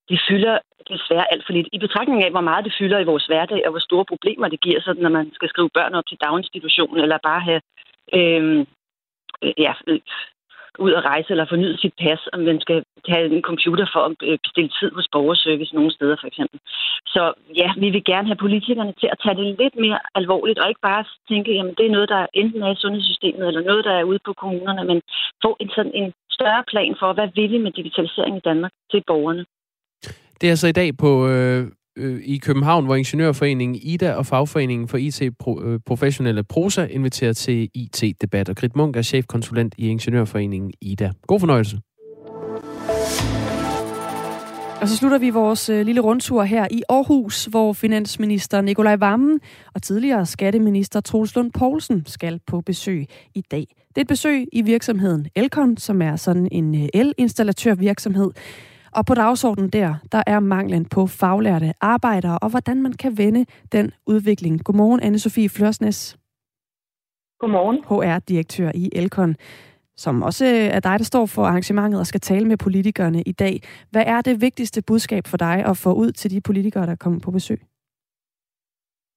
det 0.10 0.20
fylder 0.30 0.56
desværre 0.94 1.32
alt 1.34 1.44
for 1.46 1.54
lidt. 1.54 1.68
I 1.74 1.80
betragtning 1.80 2.24
af, 2.24 2.32
hvor 2.32 2.46
meget 2.50 2.66
det 2.66 2.76
fylder 2.80 3.00
i 3.00 3.10
vores 3.12 3.26
hverdag, 3.26 3.62
og 3.66 3.72
hvor 3.72 3.80
store 3.80 4.06
problemer 4.06 4.48
det 4.48 4.62
giver, 4.62 4.82
sådan 4.82 5.04
når 5.04 5.10
man 5.10 5.32
skal 5.34 5.50
skrive 5.50 5.70
børn 5.78 5.94
op 5.94 6.08
til 6.08 6.18
daginstitutionen, 6.26 6.98
eller 7.04 7.18
bare 7.30 7.42
have 7.50 7.62
øhm, 8.18 8.60
øh, 9.44 9.54
ja, 9.58 9.74
ud 10.86 10.92
at 11.00 11.06
rejse 11.12 11.30
eller 11.32 11.46
fornyet 11.50 11.80
sit 11.80 11.96
pas, 12.04 12.22
om 12.34 12.40
man 12.40 12.60
skal 12.66 12.84
have 13.08 13.26
en 13.38 13.42
computer 13.50 13.86
for 13.94 14.02
at 14.10 14.16
øh, 14.30 14.38
bestille 14.46 14.72
tid 14.80 14.92
hos 14.98 15.08
borgerservice 15.16 15.76
nogle 15.76 15.92
steder 15.98 16.16
for 16.20 16.28
eksempel. 16.28 16.60
Så 17.14 17.24
ja, 17.62 17.70
vi 17.84 17.90
vil 17.96 18.04
gerne 18.12 18.28
have 18.28 18.44
politikerne 18.46 18.94
til 19.02 19.10
at 19.14 19.20
tage 19.24 19.38
det 19.40 19.46
lidt 19.62 19.76
mere 19.86 20.00
alvorligt, 20.20 20.60
og 20.60 20.70
ikke 20.70 20.88
bare 20.92 21.04
tænke, 21.32 21.52
jamen 21.58 21.76
det 21.78 21.86
er 21.86 21.96
noget, 21.98 22.10
der 22.10 22.22
enten 22.34 22.62
er 22.64 22.72
i 22.74 22.82
sundhedssystemet, 22.84 23.48
eller 23.48 23.62
noget, 23.70 23.86
der 23.86 23.94
er 23.98 24.10
ude 24.12 24.20
på 24.26 24.34
kommunerne, 24.34 24.84
men 24.92 25.02
få 25.44 25.58
en 25.60 25.70
sådan 25.76 25.96
en 26.02 26.14
større 26.32 26.64
plan 26.72 26.96
for, 27.00 27.14
hvad 27.14 27.28
vil 27.36 27.52
vi 27.52 27.58
med 27.58 27.72
digitalisering 27.72 28.38
i 28.38 28.46
Danmark 28.50 28.72
til 28.92 29.04
borgerne. 29.08 29.46
Det 30.42 30.46
er 30.48 30.56
altså 30.56 30.68
i 30.68 30.80
dag 30.82 30.90
på 30.98 31.10
øh, 31.34 31.62
øh, 32.00 32.22
i 32.24 32.38
København, 32.38 32.86
hvor 32.86 32.96
Ingeniørforeningen 32.96 33.80
IDA 33.82 34.14
og 34.14 34.26
Fagforeningen 34.26 34.88
for 34.88 34.98
IT-professionelle 34.98 36.40
øh, 36.40 36.46
Prosa 36.50 36.86
inviterer 36.86 37.34
til 37.34 37.70
IT-debat. 37.74 38.50
Og 38.50 38.56
Grit 38.56 38.76
Munk 38.76 38.96
er 38.96 39.02
chefkonsulent 39.02 39.76
i 39.78 39.88
Ingeniørforeningen 39.88 40.72
IDA. 40.82 41.12
God 41.28 41.40
fornøjelse. 41.40 41.80
Og 44.82 44.88
så 44.88 44.98
slutter 44.98 45.18
vi 45.18 45.30
vores 45.30 45.70
øh, 45.70 45.86
lille 45.86 46.02
rundtur 46.02 46.44
her 46.44 46.68
i 46.72 46.84
Aarhus, 46.90 47.46
hvor 47.46 47.74
finansminister 47.74 48.62
Nikolaj 48.62 48.96
Vammen 48.96 49.40
og 49.74 49.82
tidligere 49.82 50.26
skatteminister 50.26 51.02
Troels 51.02 51.36
Lund 51.36 51.52
Poulsen 51.52 52.04
skal 52.06 52.40
på 52.48 52.62
besøg 52.62 53.06
i 53.36 53.42
dag. 53.52 53.66
Det 53.90 53.98
er 53.98 54.02
et 54.02 54.08
besøg 54.08 54.48
i 54.54 54.62
virksomheden 54.62 55.28
Elkon, 55.36 55.78
som 55.78 56.02
er 56.02 56.16
sådan 56.16 56.48
en 56.52 56.76
øh, 56.76 56.88
elinstallatørvirksomhed, 56.94 58.32
og 58.96 59.06
på 59.06 59.14
dagsordenen 59.14 59.70
der, 59.70 59.96
der 60.12 60.24
er 60.28 60.40
manglen 60.40 60.86
på 60.86 61.08
faglærte 61.08 61.74
arbejdere, 61.82 62.38
og 62.42 62.50
hvordan 62.50 62.82
man 62.82 62.94
kan 62.94 63.18
vende 63.18 63.46
den 63.72 63.92
udvikling. 64.08 64.64
Godmorgen, 64.64 65.00
Anne-Sophie 65.00 65.50
Flørsnes. 65.58 66.18
Godmorgen. 67.40 67.78
HR-direktør 67.90 68.72
i 68.76 68.90
Elkon, 68.96 69.36
som 69.96 70.24
også 70.24 70.46
er 70.46 70.80
dig, 70.80 71.00
der 71.00 71.04
står 71.12 71.26
for 71.26 71.44
arrangementet 71.44 72.00
og 72.00 72.08
skal 72.08 72.22
tale 72.22 72.46
med 72.48 72.58
politikerne 72.58 73.22
i 73.22 73.32
dag. 73.32 73.56
Hvad 73.92 74.04
er 74.06 74.22
det 74.22 74.42
vigtigste 74.42 74.84
budskab 74.88 75.24
for 75.28 75.38
dig 75.38 75.66
at 75.66 75.78
få 75.78 75.94
ud 75.94 76.12
til 76.12 76.32
de 76.32 76.42
politikere, 76.42 76.86
der 76.86 76.96
kommer 76.96 77.20
på 77.20 77.32
besøg? 77.32 77.60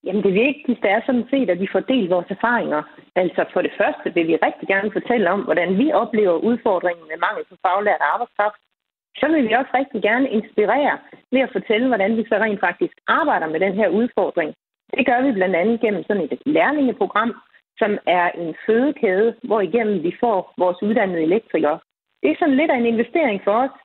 Jamen 0.05 0.23
det 0.23 0.35
vigtigste 0.47 0.87
er 0.89 1.01
sådan 1.07 1.27
set, 1.31 1.51
at 1.51 1.61
vi 1.61 1.69
får 1.73 1.81
delt 1.93 2.11
vores 2.11 2.31
erfaringer. 2.37 2.83
Altså 3.23 3.43
for 3.53 3.63
det 3.67 3.75
første 3.81 4.15
vil 4.15 4.27
vi 4.31 4.37
rigtig 4.47 4.67
gerne 4.73 4.91
fortælle 4.99 5.31
om, 5.35 5.41
hvordan 5.49 5.71
vi 5.81 5.87
oplever 6.03 6.37
udfordringen 6.49 7.05
med 7.11 7.19
mangel 7.27 7.45
på 7.51 7.57
faglært 7.65 8.03
arbejdskraft 8.13 8.61
så 9.21 9.29
vil 9.29 9.49
vi 9.49 9.53
også 9.53 9.71
rigtig 9.75 10.03
gerne 10.03 10.29
inspirere 10.31 10.99
ved 11.33 11.41
at 11.41 11.53
fortælle, 11.53 11.87
hvordan 11.89 12.17
vi 12.17 12.25
så 12.29 12.35
rent 12.35 12.61
faktisk 12.61 12.95
arbejder 13.07 13.47
med 13.47 13.61
den 13.61 13.75
her 13.75 13.89
udfordring. 13.89 14.55
Det 14.97 15.07
gør 15.07 15.21
vi 15.23 15.33
blandt 15.33 15.57
andet 15.57 15.81
gennem 15.81 16.03
sådan 16.05 16.29
et 16.31 16.43
lærlingeprogram, 16.47 17.35
som 17.79 17.99
er 18.07 18.31
en 18.31 18.55
fødekæde, 18.67 19.35
hvor 19.43 19.61
igennem 19.61 20.03
vi 20.03 20.17
får 20.21 20.55
vores 20.59 20.83
uddannede 20.83 21.23
elektrikere. 21.23 21.79
Det 22.23 22.31
er 22.31 22.37
sådan 22.39 22.57
lidt 22.57 22.71
af 22.71 22.77
en 22.77 22.87
investering 22.87 23.41
for 23.45 23.55
os, 23.65 23.77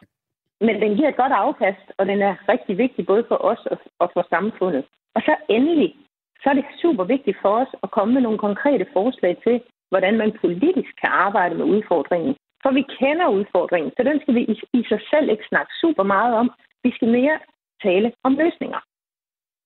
men 0.61 0.81
den 0.81 0.95
giver 0.95 1.09
et 1.09 1.21
godt 1.23 1.31
afkast, 1.31 1.85
og 1.97 2.05
den 2.05 2.21
er 2.21 2.35
rigtig 2.49 2.77
vigtig 2.77 3.05
både 3.05 3.25
for 3.27 3.37
os 3.51 3.67
og 3.99 4.11
for 4.13 4.25
samfundet. 4.29 4.85
Og 5.15 5.21
så 5.21 5.35
endelig, 5.49 5.95
så 6.43 6.49
er 6.49 6.53
det 6.53 6.65
super 6.81 7.03
vigtigt 7.03 7.37
for 7.41 7.53
os 7.61 7.71
at 7.83 7.91
komme 7.91 8.13
med 8.13 8.21
nogle 8.21 8.37
konkrete 8.37 8.85
forslag 8.93 9.37
til, 9.43 9.61
hvordan 9.89 10.17
man 10.17 10.37
politisk 10.41 10.91
kan 11.01 11.09
arbejde 11.11 11.55
med 11.55 11.65
udfordringen. 11.65 12.35
For 12.63 12.71
vi 12.77 12.83
kender 12.99 13.27
udfordringen, 13.27 13.91
så 13.97 14.01
den 14.09 14.17
skal 14.21 14.35
vi 14.35 14.41
i, 14.73 14.83
sig 14.91 15.01
selv 15.11 15.27
ikke 15.29 15.49
snakke 15.49 15.71
super 15.81 16.03
meget 16.03 16.33
om. 16.41 16.47
Vi 16.83 16.91
skal 16.95 17.07
mere 17.07 17.37
tale 17.83 18.11
om 18.23 18.33
løsninger. 18.43 18.81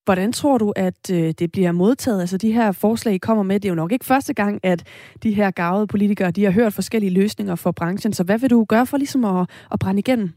Hvordan 0.06 0.32
tror 0.32 0.58
du, 0.58 0.74
at 0.76 1.02
øh, 1.18 1.30
det 1.40 1.52
bliver 1.52 1.72
modtaget? 1.72 2.20
Altså 2.22 2.38
de 2.38 2.52
her 2.52 2.72
forslag, 2.82 3.14
I 3.16 3.18
kommer 3.18 3.44
med, 3.44 3.56
det 3.60 3.66
er 3.66 3.74
jo 3.74 3.84
nok 3.84 3.92
ikke 3.92 4.06
første 4.06 4.34
gang, 4.34 4.66
at 4.66 4.80
de 5.24 5.34
her 5.34 5.52
gavede 5.52 5.88
politikere, 5.88 6.32
de 6.32 6.44
har 6.44 6.52
hørt 6.52 6.74
forskellige 6.74 7.14
løsninger 7.22 7.56
for 7.56 7.72
branchen. 7.72 8.14
Så 8.14 8.24
hvad 8.24 8.40
vil 8.40 8.50
du 8.50 8.66
gøre 8.66 8.86
for 8.86 8.98
ligesom 8.98 9.26
at, 9.26 9.42
at 9.72 9.80
brænde 9.80 10.00
igennem? 10.00 10.30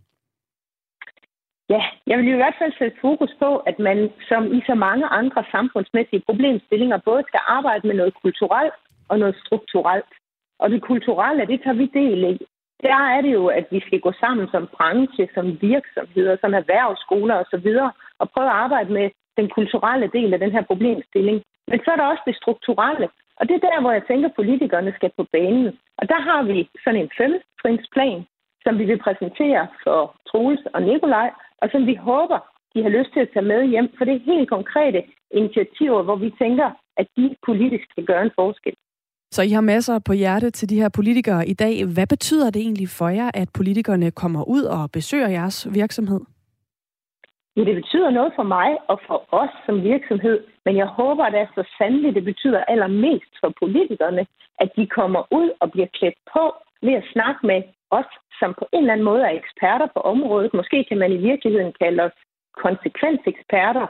Ja, 1.68 1.82
jeg 2.06 2.18
vil 2.18 2.28
i 2.28 2.40
hvert 2.42 2.58
fald 2.60 2.72
sætte 2.78 2.96
fokus 3.00 3.32
på, 3.42 3.50
at 3.56 3.76
man 3.78 3.98
som 4.28 4.42
i 4.56 4.60
så 4.66 4.74
mange 4.74 5.06
andre 5.06 5.44
samfundsmæssige 5.54 6.22
problemstillinger 6.28 6.98
både 7.04 7.22
skal 7.28 7.40
arbejde 7.46 7.86
med 7.86 7.96
noget 7.96 8.14
kulturelt 8.22 8.74
og 9.08 9.18
noget 9.18 9.36
strukturelt. 9.44 10.12
Og 10.58 10.70
det 10.70 10.82
kulturelle, 10.82 11.46
det 11.46 11.60
tager 11.62 11.80
vi 11.82 11.86
del 11.86 12.24
i. 12.32 12.38
Der 12.82 13.00
er 13.14 13.20
det 13.20 13.32
jo, 13.32 13.46
at 13.46 13.66
vi 13.70 13.80
skal 13.86 14.00
gå 14.00 14.12
sammen 14.12 14.48
som 14.52 14.68
branche, 14.76 15.28
som 15.34 15.46
virksomheder, 15.60 16.36
som 16.40 16.54
erhvervsskoler 16.54 17.34
osv. 17.42 17.68
og 18.18 18.30
prøve 18.30 18.50
at 18.50 18.58
arbejde 18.64 18.92
med 18.92 19.10
den 19.36 19.48
kulturelle 19.56 20.10
del 20.16 20.34
af 20.34 20.40
den 20.40 20.52
her 20.52 20.62
problemstilling. 20.62 21.42
Men 21.68 21.78
så 21.84 21.90
er 21.90 21.96
der 21.96 22.06
også 22.12 22.22
det 22.26 22.36
strukturelle. 22.36 23.08
Og 23.36 23.48
det 23.48 23.54
er 23.54 23.66
der, 23.68 23.80
hvor 23.80 23.92
jeg 23.92 24.04
tænker, 24.06 24.28
at 24.28 24.34
politikerne 24.34 24.92
skal 24.96 25.10
på 25.16 25.24
banen. 25.32 25.78
Og 25.98 26.08
der 26.08 26.20
har 26.28 26.42
vi 26.42 26.68
sådan 26.84 27.00
en 27.00 27.10
femtrinsplan, 27.18 28.26
som 28.64 28.78
vi 28.78 28.84
vil 28.84 28.98
præsentere 28.98 29.66
for 29.84 30.16
Troels 30.28 30.66
og 30.74 30.82
Nikolaj, 30.82 31.30
og 31.62 31.68
som 31.72 31.86
vi 31.86 31.94
håber, 31.94 32.38
de 32.74 32.82
har 32.82 32.88
lyst 32.88 33.10
til 33.12 33.20
at 33.20 33.30
tage 33.32 33.50
med 33.52 33.64
hjem, 33.66 33.88
for 33.98 34.04
det 34.04 34.14
er 34.14 34.30
helt 34.32 34.48
konkrete 34.48 35.02
initiativer, 35.30 36.02
hvor 36.02 36.16
vi 36.16 36.30
tænker, 36.38 36.70
at 36.96 37.06
de 37.16 37.36
politisk 37.46 37.84
skal 37.90 38.04
gøre 38.04 38.22
en 38.22 38.36
forskel. 38.40 38.74
Så 39.34 39.42
I 39.42 39.50
har 39.58 39.60
masser 39.60 39.98
på 40.06 40.12
hjerte 40.12 40.50
til 40.50 40.70
de 40.70 40.80
her 40.82 40.90
politikere 40.98 41.42
i 41.52 41.54
dag. 41.64 41.74
Hvad 41.94 42.06
betyder 42.14 42.48
det 42.50 42.60
egentlig 42.62 42.88
for 42.98 43.08
jer, 43.08 43.30
at 43.34 43.48
politikerne 43.58 44.10
kommer 44.10 44.42
ud 44.56 44.64
og 44.76 44.82
besøger 44.92 45.28
jeres 45.28 45.58
virksomhed? 45.80 46.20
Ja, 47.56 47.62
det 47.68 47.74
betyder 47.80 48.10
noget 48.10 48.32
for 48.38 48.46
mig 48.56 48.70
og 48.90 48.98
for 49.06 49.18
os 49.42 49.54
som 49.66 49.76
virksomhed, 49.92 50.38
men 50.64 50.76
jeg 50.76 50.86
håber, 50.86 51.24
at 51.24 51.32
det 51.32 51.40
er 51.40 51.50
så 51.54 51.64
sandelig, 51.78 52.14
det 52.14 52.24
betyder 52.24 52.60
allermest 52.72 53.32
for 53.40 53.50
politikerne, 53.62 54.26
at 54.62 54.68
de 54.76 54.86
kommer 54.86 55.22
ud 55.38 55.48
og 55.60 55.66
bliver 55.72 55.90
klædt 55.98 56.18
på 56.34 56.44
ved 56.86 56.94
at 57.00 57.08
snakke 57.12 57.40
med 57.50 57.62
os, 57.98 58.10
som 58.40 58.50
på 58.60 58.64
en 58.72 58.78
eller 58.78 58.92
anden 58.92 59.10
måde 59.10 59.22
er 59.22 59.38
eksperter 59.40 59.88
på 59.94 60.00
området. 60.12 60.54
Måske 60.54 60.78
kan 60.88 60.98
man 60.98 61.12
i 61.12 61.24
virkeligheden 61.30 61.72
kalde 61.82 62.02
os 62.02 62.16
konsekvenseksperter, 62.64 63.86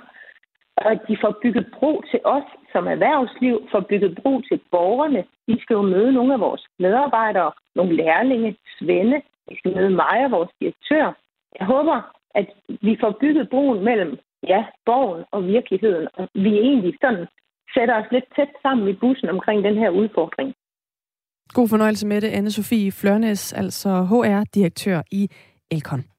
og 0.76 0.90
at 0.92 1.00
de 1.08 1.16
får 1.22 1.38
bygget 1.42 1.66
bro 1.76 2.02
til 2.10 2.20
os 2.24 2.48
som 2.72 2.86
erhvervsliv, 2.86 3.56
får 3.72 3.80
bygget 3.90 4.18
bro 4.22 4.40
til 4.40 4.60
borgerne. 4.70 5.24
De 5.48 5.54
skal 5.62 5.74
jo 5.74 5.82
møde 5.82 6.12
nogle 6.12 6.32
af 6.34 6.40
vores 6.40 6.64
medarbejdere, 6.78 7.52
nogle 7.74 7.96
lærlinge, 7.96 8.56
svende. 8.78 9.22
De 9.48 9.58
skal 9.58 9.74
møde 9.76 9.90
mig 9.90 10.16
og 10.24 10.30
vores 10.30 10.50
direktør. 10.60 11.06
Jeg 11.58 11.66
håber, 11.66 11.96
at 12.34 12.46
vi 12.68 12.96
får 13.00 13.16
bygget 13.20 13.48
broen 13.50 13.84
mellem 13.84 14.18
ja, 14.52 14.64
borgen 14.86 15.24
og 15.30 15.46
virkeligheden, 15.46 16.08
og 16.14 16.28
vi 16.34 16.52
egentlig 16.58 16.94
sådan 17.00 17.26
sætter 17.74 17.94
os 18.00 18.12
lidt 18.12 18.24
tæt 18.36 18.52
sammen 18.62 18.88
i 18.88 18.92
bussen 18.92 19.28
omkring 19.28 19.64
den 19.64 19.76
her 19.78 19.90
udfordring. 19.90 20.54
God 21.48 21.68
fornøjelse 21.68 22.06
med 22.06 22.20
det, 22.20 22.30
Anne-Sophie 22.30 22.90
Flørnes, 23.00 23.52
altså 23.52 23.90
HR-direktør 24.10 25.02
i 25.12 25.28
Elkon. 25.70 26.13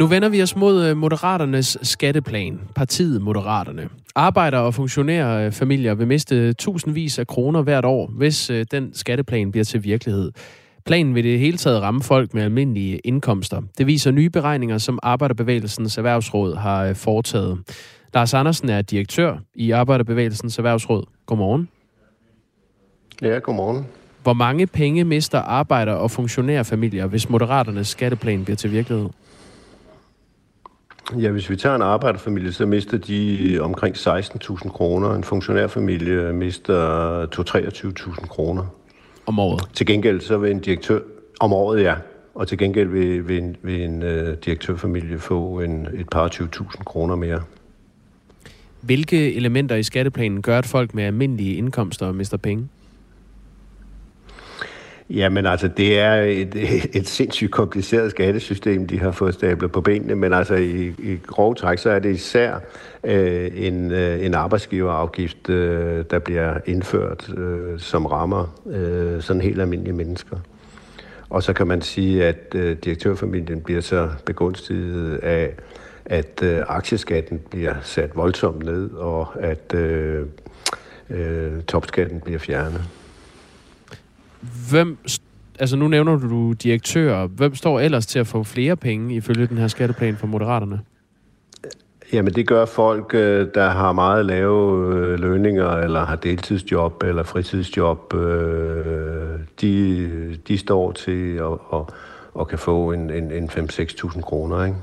Nu 0.00 0.06
vender 0.06 0.28
vi 0.28 0.42
os 0.42 0.56
mod 0.56 0.84
øh, 0.84 0.96
Moderaternes 0.96 1.78
skatteplan, 1.82 2.60
partiet 2.74 3.22
Moderaterne. 3.22 3.88
Arbejdere 4.14 4.60
og 4.60 4.74
funktionærer 4.74 5.50
familier 5.50 5.94
vil 5.94 6.06
miste 6.06 6.52
tusindvis 6.52 7.18
af 7.18 7.26
kroner 7.26 7.62
hvert 7.62 7.84
år, 7.84 8.10
hvis 8.16 8.50
øh, 8.50 8.66
den 8.70 8.94
skatteplan 8.94 9.50
bliver 9.50 9.64
til 9.64 9.84
virkelighed. 9.84 10.32
Planen 10.86 11.14
vil 11.14 11.24
det 11.24 11.38
hele 11.38 11.56
taget 11.56 11.82
ramme 11.82 12.02
folk 12.02 12.34
med 12.34 12.42
almindelige 12.42 12.98
indkomster. 12.98 13.62
Det 13.78 13.86
viser 13.86 14.10
nye 14.10 14.30
beregninger, 14.30 14.78
som 14.78 14.98
Arbejderbevægelsens 15.02 15.98
Erhvervsråd 15.98 16.56
har 16.56 16.84
øh, 16.84 16.94
foretaget. 16.94 17.58
Lars 18.14 18.34
Andersen 18.34 18.68
er 18.68 18.82
direktør 18.82 19.36
i 19.54 19.70
Arbejderbevægelsens 19.70 20.58
Erhvervsråd. 20.58 21.04
Godmorgen. 21.26 21.68
Ja, 23.22 23.38
godmorgen. 23.38 23.86
Hvor 24.22 24.32
mange 24.32 24.66
penge 24.66 25.04
mister 25.04 25.38
arbejder- 25.38 25.92
og 25.92 26.10
funktionærfamilier, 26.10 27.06
hvis 27.06 27.28
Moderaternes 27.28 27.88
skatteplan 27.88 28.44
bliver 28.44 28.56
til 28.56 28.72
virkelighed? 28.72 29.08
Ja, 31.18 31.30
hvis 31.30 31.50
vi 31.50 31.56
tager 31.56 31.76
en 31.76 31.82
arbejderfamilie, 31.82 32.52
så 32.52 32.66
mister 32.66 32.98
de 32.98 33.58
omkring 33.60 33.96
16.000 33.96 34.68
kroner. 34.68 35.14
En 35.14 35.24
funktionærfamilie 35.24 36.32
mister 36.32 37.26
23.000 37.26 38.26
kroner. 38.26 38.66
Om 39.26 39.38
året? 39.38 39.62
Til 39.74 39.86
gengæld 39.86 40.20
så 40.20 40.38
vil 40.38 40.50
en 40.50 40.60
direktør... 40.60 41.00
Om 41.40 41.52
året, 41.52 41.82
ja. 41.82 41.94
Og 42.34 42.48
til 42.48 42.58
gengæld 42.58 42.88
vil, 42.88 43.28
vil 43.28 43.38
en, 43.38 43.56
vil 43.62 43.82
en 43.82 44.02
uh, 44.02 44.08
direktørfamilie 44.44 45.18
få 45.18 45.60
en, 45.60 45.88
et 45.94 46.08
par 46.08 46.28
20.000 46.28 46.84
kroner 46.84 47.16
mere. 47.16 47.42
Hvilke 48.80 49.34
elementer 49.34 49.76
i 49.76 49.82
skatteplanen 49.82 50.42
gør, 50.42 50.58
at 50.58 50.66
folk 50.66 50.94
med 50.94 51.04
almindelige 51.04 51.54
indkomster 51.54 52.12
mister 52.12 52.36
penge? 52.36 52.68
Jamen 55.10 55.46
altså, 55.46 55.68
det 55.68 55.98
er 55.98 56.14
et, 56.14 56.56
et 56.98 57.08
sindssygt 57.08 57.50
kompliceret 57.50 58.10
skattesystem, 58.10 58.86
de 58.86 58.98
har 58.98 59.10
fået 59.10 59.34
stablet 59.34 59.72
på 59.72 59.80
benene, 59.80 60.14
men 60.14 60.32
altså 60.32 60.54
i, 60.54 60.94
i 60.98 61.18
grov 61.26 61.54
træk, 61.54 61.78
så 61.78 61.90
er 61.90 61.98
det 61.98 62.14
især 62.14 62.58
øh, 63.04 63.50
en, 63.54 63.92
øh, 63.92 64.24
en 64.24 64.34
arbejdsgiverafgift, 64.34 65.50
øh, 65.50 66.04
der 66.10 66.18
bliver 66.18 66.54
indført, 66.66 67.30
øh, 67.38 67.78
som 67.78 68.06
rammer 68.06 68.60
øh, 68.66 69.22
sådan 69.22 69.42
helt 69.42 69.60
almindelige 69.60 69.94
mennesker. 69.94 70.36
Og 71.30 71.42
så 71.42 71.52
kan 71.52 71.66
man 71.66 71.82
sige, 71.82 72.24
at 72.24 72.54
øh, 72.54 72.76
direktørfamilien 72.84 73.60
bliver 73.60 73.80
så 73.80 74.08
begunstiget 74.26 75.16
af, 75.16 75.54
at 76.04 76.42
øh, 76.42 76.62
aktieskatten 76.68 77.40
bliver 77.50 77.74
sat 77.82 78.16
voldsomt 78.16 78.64
ned, 78.64 78.90
og 78.90 79.26
at 79.40 79.74
øh, 79.74 80.26
øh, 81.10 81.62
topskatten 81.62 82.20
bliver 82.20 82.38
fjernet. 82.38 82.99
Hvem, 84.70 84.98
altså 85.58 85.76
nu 85.76 85.88
nævner 85.88 86.16
du 86.18 86.52
direktører. 86.52 87.26
Hvem 87.26 87.54
står 87.54 87.80
ellers 87.80 88.06
til 88.06 88.18
at 88.18 88.26
få 88.26 88.42
flere 88.42 88.76
penge 88.76 89.14
ifølge 89.14 89.46
den 89.46 89.58
her 89.58 89.68
skatteplan 89.68 90.16
for 90.16 90.26
Moderaterne? 90.26 90.80
Jamen 92.12 92.34
det 92.34 92.46
gør 92.46 92.64
folk, 92.64 93.14
øh, 93.14 93.48
der 93.54 93.68
har 93.68 93.92
meget 93.92 94.26
lave 94.26 94.94
øh, 94.94 95.18
lønninger, 95.18 95.70
eller 95.70 96.04
har 96.04 96.16
deltidsjob, 96.16 97.02
eller 97.02 97.22
fritidsjob. 97.22 98.14
Øh, 98.14 99.38
de, 99.60 100.36
de 100.48 100.58
står 100.58 100.92
til 100.92 101.36
at, 101.36 101.52
at, 101.72 101.80
at 102.40 102.48
kan 102.48 102.58
få 102.58 102.92
en, 102.92 103.10
en, 103.10 103.32
en 103.32 103.50
5-6.000 103.50 104.20
kroner, 104.20 104.64
ikke? 104.64 104.76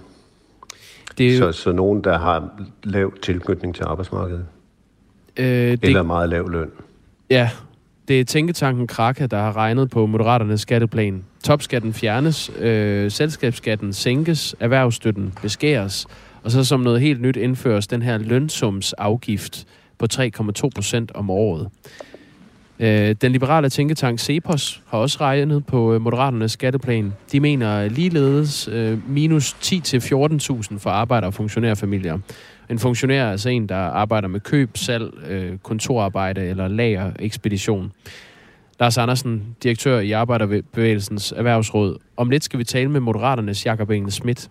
Det 1.17 1.33
er 1.33 1.37
jo... 1.37 1.51
så, 1.51 1.61
så 1.61 1.71
nogen, 1.71 2.03
der 2.03 2.17
har 2.17 2.49
lav 2.83 3.13
tilknytning 3.21 3.75
til 3.75 3.83
arbejdsmarkedet. 3.83 4.45
Øh, 5.37 5.45
det... 5.45 5.83
Eller 5.83 6.03
meget 6.03 6.29
lav 6.29 6.49
løn. 6.49 6.71
Ja, 7.29 7.49
det 8.07 8.19
er 8.19 8.23
Tænketanken 8.23 8.87
Kraka, 8.87 9.25
der 9.25 9.37
har 9.37 9.55
regnet 9.55 9.89
på 9.89 10.05
Moderaternes 10.05 10.61
skatteplan. 10.61 11.23
Topskatten 11.43 11.93
fjernes, 11.93 12.51
øh, 12.59 13.11
selskabsskatten 13.11 13.93
sænkes, 13.93 14.55
erhvervsstøtten 14.59 15.33
beskæres, 15.41 16.07
og 16.43 16.51
så 16.51 16.63
som 16.63 16.79
noget 16.79 17.01
helt 17.01 17.21
nyt 17.21 17.35
indføres 17.35 17.87
den 17.87 18.01
her 18.01 18.17
lønsumsafgift 18.17 19.67
på 19.97 20.07
3,2 20.13 20.69
procent 20.75 21.11
om 21.15 21.29
året. 21.29 21.69
Øh, 22.79 23.15
den 23.21 23.31
liberale 23.31 23.69
tænketank 23.69 24.19
Cepos 24.19 24.81
har 24.87 24.97
også 24.97 25.17
regnet 25.21 25.65
på 25.65 25.93
øh, 25.93 26.01
Moderaternes 26.01 26.51
skatteplan. 26.51 27.13
De 27.31 27.39
mener 27.39 27.87
ligeledes 27.87 28.67
øh, 28.67 29.09
minus 29.09 29.53
10-14.000 29.53 30.79
for 30.79 30.89
arbejder- 30.89 31.27
og 31.27 31.33
funktionærfamilier. 31.33 32.19
En 32.69 32.79
funktionær 32.79 33.23
er 33.23 33.31
altså 33.31 33.49
en, 33.49 33.69
der 33.69 33.75
arbejder 33.75 34.27
med 34.27 34.39
køb, 34.39 34.77
salg, 34.77 35.13
øh, 35.29 35.57
kontorarbejde 35.57 36.41
eller 36.41 36.67
lager 36.67 37.11
ekspedition. 37.19 37.91
Lars 38.79 38.97
Andersen, 38.97 39.55
direktør 39.63 39.99
i 39.99 40.11
Arbejderbevægelsens 40.11 41.31
Erhvervsråd. 41.31 41.97
Om 42.17 42.29
lidt 42.29 42.43
skal 42.43 42.59
vi 42.59 42.63
tale 42.63 42.89
med 42.89 42.99
Moderaternes 42.99 43.65
Jakob 43.65 43.89
Engel 43.89 44.11
Schmidt. 44.11 44.49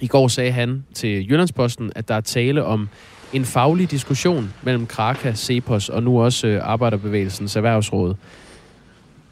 I 0.00 0.06
går 0.06 0.28
sagde 0.28 0.52
han 0.52 0.84
til 0.94 1.30
Jyllandsposten, 1.30 1.92
at 1.96 2.08
der 2.08 2.14
er 2.14 2.20
tale 2.20 2.64
om 2.64 2.88
en 3.32 3.44
faglig 3.44 3.90
diskussion 3.90 4.54
mellem 4.62 4.86
Kraka, 4.86 5.32
Cepos 5.32 5.88
og 5.88 6.02
nu 6.02 6.22
også 6.22 6.46
øh, 6.46 6.60
Arbejderbevægelsens 6.62 7.56
Erhvervsråd. 7.56 8.14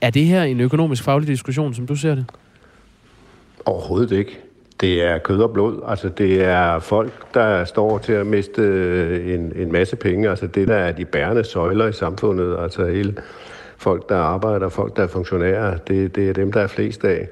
Er 0.00 0.10
det 0.10 0.24
her 0.24 0.42
en 0.42 0.60
økonomisk 0.60 1.02
faglig 1.02 1.28
diskussion, 1.28 1.74
som 1.74 1.86
du 1.86 1.96
ser 1.96 2.14
det? 2.14 2.26
Overhovedet 3.66 4.18
ikke. 4.18 4.38
Det 4.80 5.02
er 5.02 5.18
kød 5.18 5.42
og 5.42 5.52
blod. 5.52 5.80
Altså, 5.88 6.08
det 6.08 6.44
er 6.44 6.78
folk, 6.78 7.34
der 7.34 7.64
står 7.64 7.98
til 7.98 8.12
at 8.12 8.26
miste 8.26 8.62
øh, 8.62 9.34
en, 9.34 9.52
en 9.56 9.72
masse 9.72 9.96
penge. 9.96 10.30
Altså, 10.30 10.46
det 10.46 10.68
der 10.68 10.76
er 10.76 10.92
de 10.92 11.04
bærende 11.04 11.44
søjler 11.44 11.86
i 11.86 11.92
samfundet. 11.92 12.56
Altså, 12.58 12.86
hele 12.86 13.14
folk, 13.76 14.08
der 14.08 14.16
arbejder, 14.16 14.68
folk, 14.68 14.96
der 14.96 15.02
er 15.02 15.06
funktionærer, 15.06 15.76
det, 15.76 16.16
det 16.16 16.28
er 16.28 16.32
dem, 16.32 16.52
der 16.52 16.60
er 16.60 16.66
flest 16.66 17.04
af 17.04 17.28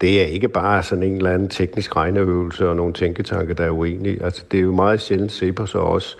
det 0.00 0.22
er 0.22 0.26
ikke 0.26 0.48
bare 0.48 0.82
sådan 0.82 1.04
en 1.04 1.16
eller 1.16 1.30
anden 1.30 1.48
teknisk 1.48 1.96
regneøvelse 1.96 2.68
og 2.68 2.76
nogle 2.76 2.92
tænketanke, 2.92 3.54
der 3.54 3.64
er 3.64 3.70
uenige. 3.70 4.24
Altså, 4.24 4.44
det 4.50 4.58
er 4.58 4.62
jo 4.62 4.72
meget 4.72 5.00
sjældent 5.00 5.32
se 5.32 5.52
på 5.52 5.66
så 5.66 5.78
også 5.78 6.16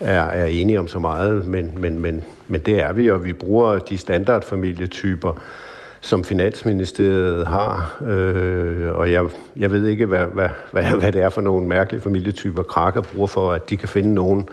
er, 0.00 0.22
er 0.22 0.46
enige 0.46 0.78
om 0.78 0.88
så 0.88 0.98
meget, 0.98 1.46
men, 1.46 1.72
men, 1.76 1.98
men, 1.98 2.24
men 2.48 2.60
det 2.60 2.82
er 2.82 2.92
vi, 2.92 3.10
og 3.10 3.24
vi 3.24 3.32
bruger 3.32 3.78
de 3.78 3.98
standardfamilietyper, 3.98 5.42
som 6.00 6.24
Finansministeriet 6.24 7.46
har, 7.46 8.02
øh, 8.06 8.92
og 8.92 9.12
jeg, 9.12 9.24
jeg 9.56 9.70
ved 9.70 9.86
ikke, 9.86 10.06
hvad, 10.06 10.26
hvad, 10.26 10.48
hvad, 10.72 10.84
hvad 11.00 11.12
det 11.12 11.22
er 11.22 11.28
for 11.28 11.40
nogle 11.40 11.66
mærkelige 11.66 12.02
familietyper, 12.02 12.62
Krakker 12.62 13.00
bruger 13.00 13.26
for, 13.26 13.52
at 13.52 13.70
de 13.70 13.76
kan 13.76 13.88
finde 13.88 14.14
nogen. 14.14 14.48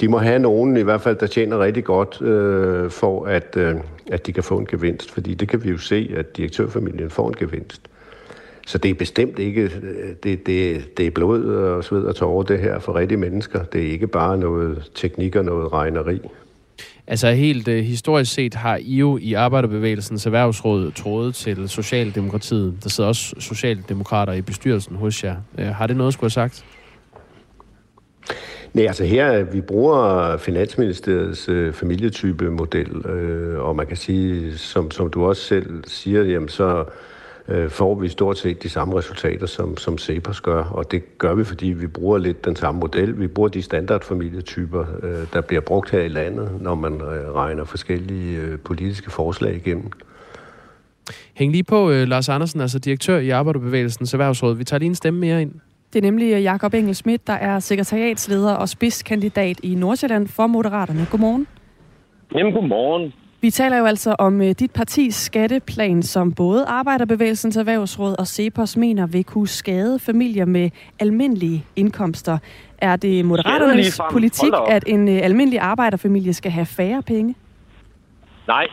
De 0.00 0.08
må 0.08 0.18
have 0.18 0.38
nogen, 0.38 0.76
i 0.76 0.82
hvert 0.82 1.00
fald, 1.00 1.16
der 1.16 1.26
tjener 1.26 1.58
rigtig 1.58 1.84
godt, 1.84 2.22
øh, 2.22 2.90
for 2.90 3.26
at, 3.26 3.56
øh, 3.56 3.74
at 4.10 4.26
de 4.26 4.32
kan 4.32 4.42
få 4.42 4.58
en 4.58 4.66
gevinst, 4.66 5.10
fordi 5.10 5.34
det 5.34 5.48
kan 5.48 5.64
vi 5.64 5.70
jo 5.70 5.78
se, 5.78 6.14
at 6.16 6.36
direktørfamilien 6.36 7.10
får 7.10 7.28
en 7.28 7.34
gevinst. 7.34 7.82
Så 8.66 8.78
det 8.78 8.90
er 8.90 8.94
bestemt 8.94 9.38
ikke, 9.38 9.62
øh, 9.62 10.14
det, 10.22 10.46
det, 10.46 10.84
det 10.96 11.06
er 11.06 11.10
blod 11.10 11.44
og 11.44 11.84
sved 11.84 12.04
og 12.04 12.16
tårer 12.16 12.42
det 12.42 12.58
her 12.58 12.78
for 12.78 12.94
rigtige 12.94 13.18
mennesker. 13.18 13.64
Det 13.64 13.82
er 13.82 13.90
ikke 13.90 14.06
bare 14.06 14.38
noget 14.38 14.90
teknik 14.94 15.36
og 15.36 15.44
noget 15.44 15.72
regneri. 15.72 16.20
Altså 17.06 17.30
helt 17.30 17.68
øh, 17.68 17.84
historisk 17.84 18.32
set 18.32 18.54
har 18.54 18.76
I 18.76 18.96
jo 18.96 19.18
i 19.20 19.32
Arbejderbevægelsens 19.32 20.26
Erhvervsråd 20.26 20.92
trådet 20.92 21.34
til 21.34 21.68
Socialdemokratiet. 21.68 22.78
Der 22.82 22.88
sidder 22.88 23.08
også 23.08 23.34
Socialdemokrater 23.38 24.32
i 24.32 24.42
bestyrelsen 24.42 24.96
hos 24.96 25.24
jer. 25.24 25.36
Øh, 25.58 25.66
har 25.66 25.86
det 25.86 25.96
noget, 25.96 26.12
skulle 26.12 26.24
have 26.24 26.50
sagt? 26.50 26.64
Nej, 28.74 28.86
altså 28.86 29.04
her, 29.04 29.32
øh, 29.32 29.52
vi 29.52 29.60
bruger 29.60 30.36
Finansministeriets 30.36 31.48
øh, 31.48 31.72
familietype-model, 31.72 33.06
øh, 33.06 33.60
og 33.60 33.76
man 33.76 33.86
kan 33.86 33.96
sige, 33.96 34.58
som, 34.58 34.90
som 34.90 35.10
du 35.10 35.24
også 35.24 35.42
selv 35.42 35.84
siger, 35.86 36.22
jamen 36.22 36.48
så 36.48 36.78
øh, 36.78 36.84
får 37.68 37.94
vi 37.94 38.08
stort 38.08 38.38
set 38.38 38.62
de 38.62 38.68
samme 38.68 38.98
resultater, 38.98 39.46
som, 39.46 39.76
som 39.76 39.98
Cepos 39.98 40.40
gør. 40.40 40.64
Og 40.64 40.90
det 40.90 41.18
gør 41.18 41.34
vi, 41.34 41.44
fordi 41.44 41.66
vi 41.66 41.86
bruger 41.86 42.18
lidt 42.18 42.44
den 42.44 42.56
samme 42.56 42.80
model. 42.80 43.20
Vi 43.20 43.26
bruger 43.26 43.48
de 43.48 43.62
standardfamilietyper, 43.62 44.84
øh, 45.02 45.26
der 45.32 45.40
bliver 45.40 45.60
brugt 45.60 45.90
her 45.90 46.00
i 46.00 46.08
landet, 46.08 46.50
når 46.60 46.74
man 46.74 46.92
øh, 46.92 47.34
regner 47.34 47.64
forskellige 47.64 48.38
øh, 48.38 48.58
politiske 48.58 49.10
forslag 49.10 49.56
igennem. 49.56 49.90
Hæng 51.34 51.52
lige 51.52 51.64
på, 51.64 51.90
øh, 51.90 52.08
Lars 52.08 52.28
Andersen, 52.28 52.60
altså 52.60 52.78
direktør 52.78 53.18
i 53.18 53.30
Arbejderbevægelsens 53.30 54.12
Erhvervsråd. 54.12 54.56
Vi 54.56 54.64
tager 54.64 54.78
lige 54.78 54.88
en 54.88 54.94
stemme 54.94 55.20
mere 55.20 55.42
ind. 55.42 55.52
Det 55.92 55.98
er 55.98 56.02
nemlig 56.02 56.42
Jakob 56.42 56.74
Engel 56.74 56.94
Schmidt, 56.94 57.26
der 57.26 57.32
er 57.32 57.58
sekretariatsleder 57.58 58.54
og 58.54 58.68
spidskandidat 58.68 59.60
i 59.62 59.74
Nordsjælland 59.74 60.28
for 60.28 60.46
Moderaterne. 60.46 61.06
Godmorgen. 61.10 61.46
Jamen, 62.34 62.52
godmorgen. 62.52 63.12
Vi 63.42 63.50
taler 63.50 63.78
jo 63.78 63.86
altså 63.86 64.16
om 64.18 64.40
uh, 64.40 64.50
dit 64.50 64.70
partis 64.70 65.14
skatteplan, 65.14 66.02
som 66.02 66.34
både 66.34 66.64
Arbejderbevægelsens 66.64 67.56
Erhvervsråd 67.56 68.14
og 68.18 68.26
CEPOS 68.26 68.76
mener 68.76 69.06
vil 69.06 69.24
kunne 69.24 69.48
skade 69.48 69.98
familier 69.98 70.44
med 70.44 70.70
almindelige 71.00 71.64
indkomster. 71.76 72.38
Er 72.78 72.96
det 72.96 73.24
Moderaternes 73.24 74.00
politik, 74.12 74.52
at 74.68 74.84
en 74.86 75.08
uh, 75.08 75.14
almindelig 75.22 75.60
arbejderfamilie 75.60 76.32
skal 76.32 76.50
have 76.50 76.66
færre 76.66 77.02
penge? 77.02 77.34
Nej, 78.46 78.66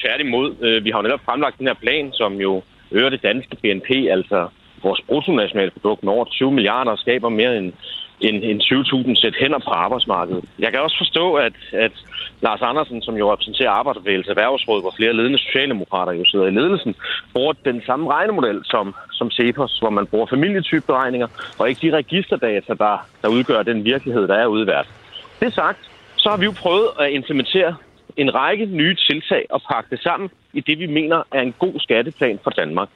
tværtimod. 0.00 0.50
Uh, 0.50 0.84
vi 0.84 0.90
har 0.90 0.98
jo 0.98 1.02
netop 1.02 1.20
fremlagt 1.24 1.58
den 1.58 1.66
her 1.66 1.74
plan, 1.74 2.12
som 2.12 2.34
jo 2.34 2.62
øger 2.90 3.10
det 3.10 3.22
danske 3.22 3.56
BNP, 3.56 3.90
altså 3.90 4.48
vores 4.82 5.00
bruttonationalprodukt 5.08 6.02
med 6.02 6.12
over 6.12 6.24
20 6.24 6.52
milliarder 6.52 6.90
og 6.90 6.98
skaber 6.98 7.28
mere 7.28 7.58
end 7.58 7.72
en, 8.20 8.42
en 8.42 8.60
20.000 8.60 9.14
sæt 9.14 9.34
hænder 9.40 9.58
på 9.58 9.70
arbejdsmarkedet. 9.70 10.44
Jeg 10.58 10.72
kan 10.72 10.80
også 10.80 10.96
forstå, 10.98 11.34
at, 11.34 11.52
at 11.72 11.92
Lars 12.40 12.62
Andersen, 12.62 13.02
som 13.02 13.16
jo 13.16 13.32
repræsenterer 13.32 13.70
Arbejderbevægelse 13.70 14.30
Erhvervsråd, 14.30 14.80
hvor 14.80 14.94
flere 14.96 15.12
ledende 15.12 15.38
socialdemokrater 15.38 16.12
jo 16.12 16.24
sidder 16.24 16.46
i 16.46 16.50
ledelsen, 16.50 16.94
bruger 17.32 17.52
den 17.64 17.82
samme 17.86 18.12
regnemodel 18.12 18.60
som, 18.64 18.94
som 19.12 19.30
CEPOS, 19.30 19.78
hvor 19.78 19.90
man 19.90 20.06
bruger 20.06 20.26
familietypeberegninger, 20.26 21.28
og 21.58 21.68
ikke 21.68 21.86
de 21.86 21.96
registerdata, 21.96 22.74
der, 22.74 23.06
der 23.22 23.28
udgør 23.28 23.62
den 23.62 23.84
virkelighed, 23.84 24.28
der 24.28 24.34
er 24.34 24.46
ude 24.46 24.62
i 24.62 24.66
verden. 24.66 24.92
Det 25.40 25.54
sagt, 25.54 25.78
så 26.16 26.28
har 26.30 26.36
vi 26.36 26.44
jo 26.44 26.54
prøvet 26.62 26.88
at 27.00 27.12
implementere 27.12 27.76
en 28.16 28.34
række 28.34 28.66
nye 28.66 28.94
tiltag 28.94 29.46
og 29.50 29.62
pakke 29.70 29.90
det 29.90 30.02
sammen 30.02 30.30
i 30.52 30.60
det, 30.60 30.78
vi 30.78 30.86
mener 30.86 31.22
er 31.32 31.40
en 31.40 31.54
god 31.58 31.80
skatteplan 31.80 32.38
for 32.44 32.50
Danmark. 32.50 32.88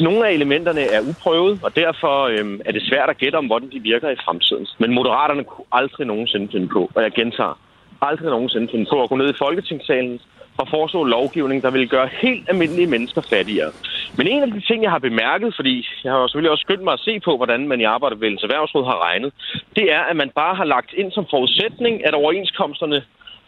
Nogle 0.00 0.26
af 0.28 0.32
elementerne 0.32 0.80
er 0.80 1.00
uprøvet, 1.00 1.60
og 1.62 1.76
derfor 1.76 2.22
øhm, 2.22 2.60
er 2.64 2.72
det 2.72 2.82
svært 2.82 3.10
at 3.10 3.18
gætte 3.18 3.36
om, 3.36 3.46
hvordan 3.46 3.70
de 3.70 3.80
virker 3.80 4.10
i 4.10 4.16
fremtiden. 4.24 4.66
Men 4.78 4.94
moderaterne 4.94 5.44
kunne 5.44 5.64
aldrig 5.72 6.06
nogensinde 6.06 6.48
finde 6.52 6.68
på, 6.68 6.90
og 6.94 7.02
jeg 7.02 7.12
gentager, 7.12 7.58
aldrig 8.02 8.30
nogensinde 8.30 8.68
finde 8.70 8.86
på 8.92 9.02
at 9.02 9.08
gå 9.08 9.16
ned 9.16 9.30
i 9.30 9.40
Folketingssalen 9.44 10.20
og 10.60 10.68
foreslå 10.74 11.04
lovgivning, 11.04 11.62
der 11.62 11.70
vil 11.70 11.88
gøre 11.88 12.08
helt 12.22 12.44
almindelige 12.48 12.86
mennesker 12.86 13.22
fattigere. 13.32 13.72
Men 14.16 14.26
en 14.26 14.42
af 14.42 14.50
de 14.50 14.60
ting, 14.60 14.82
jeg 14.82 14.90
har 14.90 14.98
bemærket, 14.98 15.50
fordi 15.58 15.88
jeg 16.04 16.12
har 16.12 16.26
selvfølgelig 16.26 16.50
også 16.50 16.66
skyndt 16.66 16.84
mig 16.84 16.92
at 16.92 17.06
se 17.08 17.20
på, 17.20 17.36
hvordan 17.36 17.68
man 17.68 17.80
i 17.80 17.90
Arbejdervældens 17.94 18.42
Erhvervsråd 18.42 18.84
har 18.84 19.04
regnet, 19.06 19.32
det 19.76 19.92
er, 19.92 20.02
at 20.10 20.16
man 20.16 20.30
bare 20.34 20.54
har 20.54 20.64
lagt 20.64 20.92
ind 21.00 21.12
som 21.12 21.26
forudsætning, 21.30 22.06
at 22.06 22.14
overenskomsterne 22.14 23.02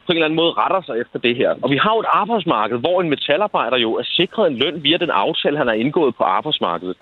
på 0.06 0.12
en 0.12 0.16
eller 0.16 0.24
anden 0.24 0.42
måde 0.42 0.52
retter 0.52 0.82
sig 0.86 1.00
efter 1.00 1.18
det 1.18 1.36
her. 1.36 1.50
Og 1.62 1.70
vi 1.70 1.76
har 1.76 1.92
jo 1.94 2.00
et 2.00 2.12
arbejdsmarked, 2.22 2.78
hvor 2.78 3.00
en 3.00 3.10
metalarbejder 3.10 3.78
jo 3.86 3.90
er 3.94 4.02
sikret 4.04 4.46
en 4.50 4.58
løn 4.58 4.82
via 4.82 4.96
den 4.96 5.10
aftale, 5.10 5.58
han 5.58 5.66
har 5.66 5.74
indgået 5.74 6.14
på 6.16 6.24
arbejdsmarkedet. 6.24 6.96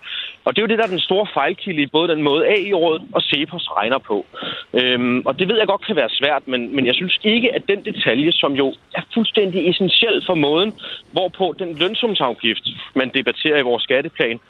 Og 0.44 0.50
det 0.50 0.58
er 0.58 0.66
jo 0.66 0.72
det, 0.72 0.78
der 0.78 0.84
er 0.84 0.96
den 0.96 1.06
store 1.08 1.26
fejlkilde 1.34 1.82
i 1.82 1.86
både 1.86 2.08
den 2.08 2.22
måde 2.22 2.46
AI-rådet 2.46 3.02
og 3.12 3.22
CEPOS 3.22 3.68
regner 3.78 3.98
på. 3.98 4.26
Øhm, 4.74 5.22
og 5.24 5.38
det 5.38 5.48
ved 5.48 5.58
jeg 5.58 5.66
godt 5.66 5.86
kan 5.86 5.96
være 5.96 6.08
svært, 6.10 6.42
men, 6.48 6.76
men 6.76 6.86
jeg 6.86 6.94
synes 6.94 7.18
ikke, 7.24 7.54
at 7.54 7.62
den 7.68 7.84
detalje, 7.84 8.32
som 8.32 8.52
jo 8.52 8.74
er 8.94 9.02
fuldstændig 9.14 9.70
essentiel 9.70 10.22
for 10.26 10.34
måden, 10.34 10.72
hvorpå 11.12 11.54
den 11.58 11.78
lønsumsafgift, 11.78 12.64
man 12.94 13.10
debatterer 13.14 13.58
i 13.58 13.68
vores 13.70 13.82
skatteplan, 13.82 14.40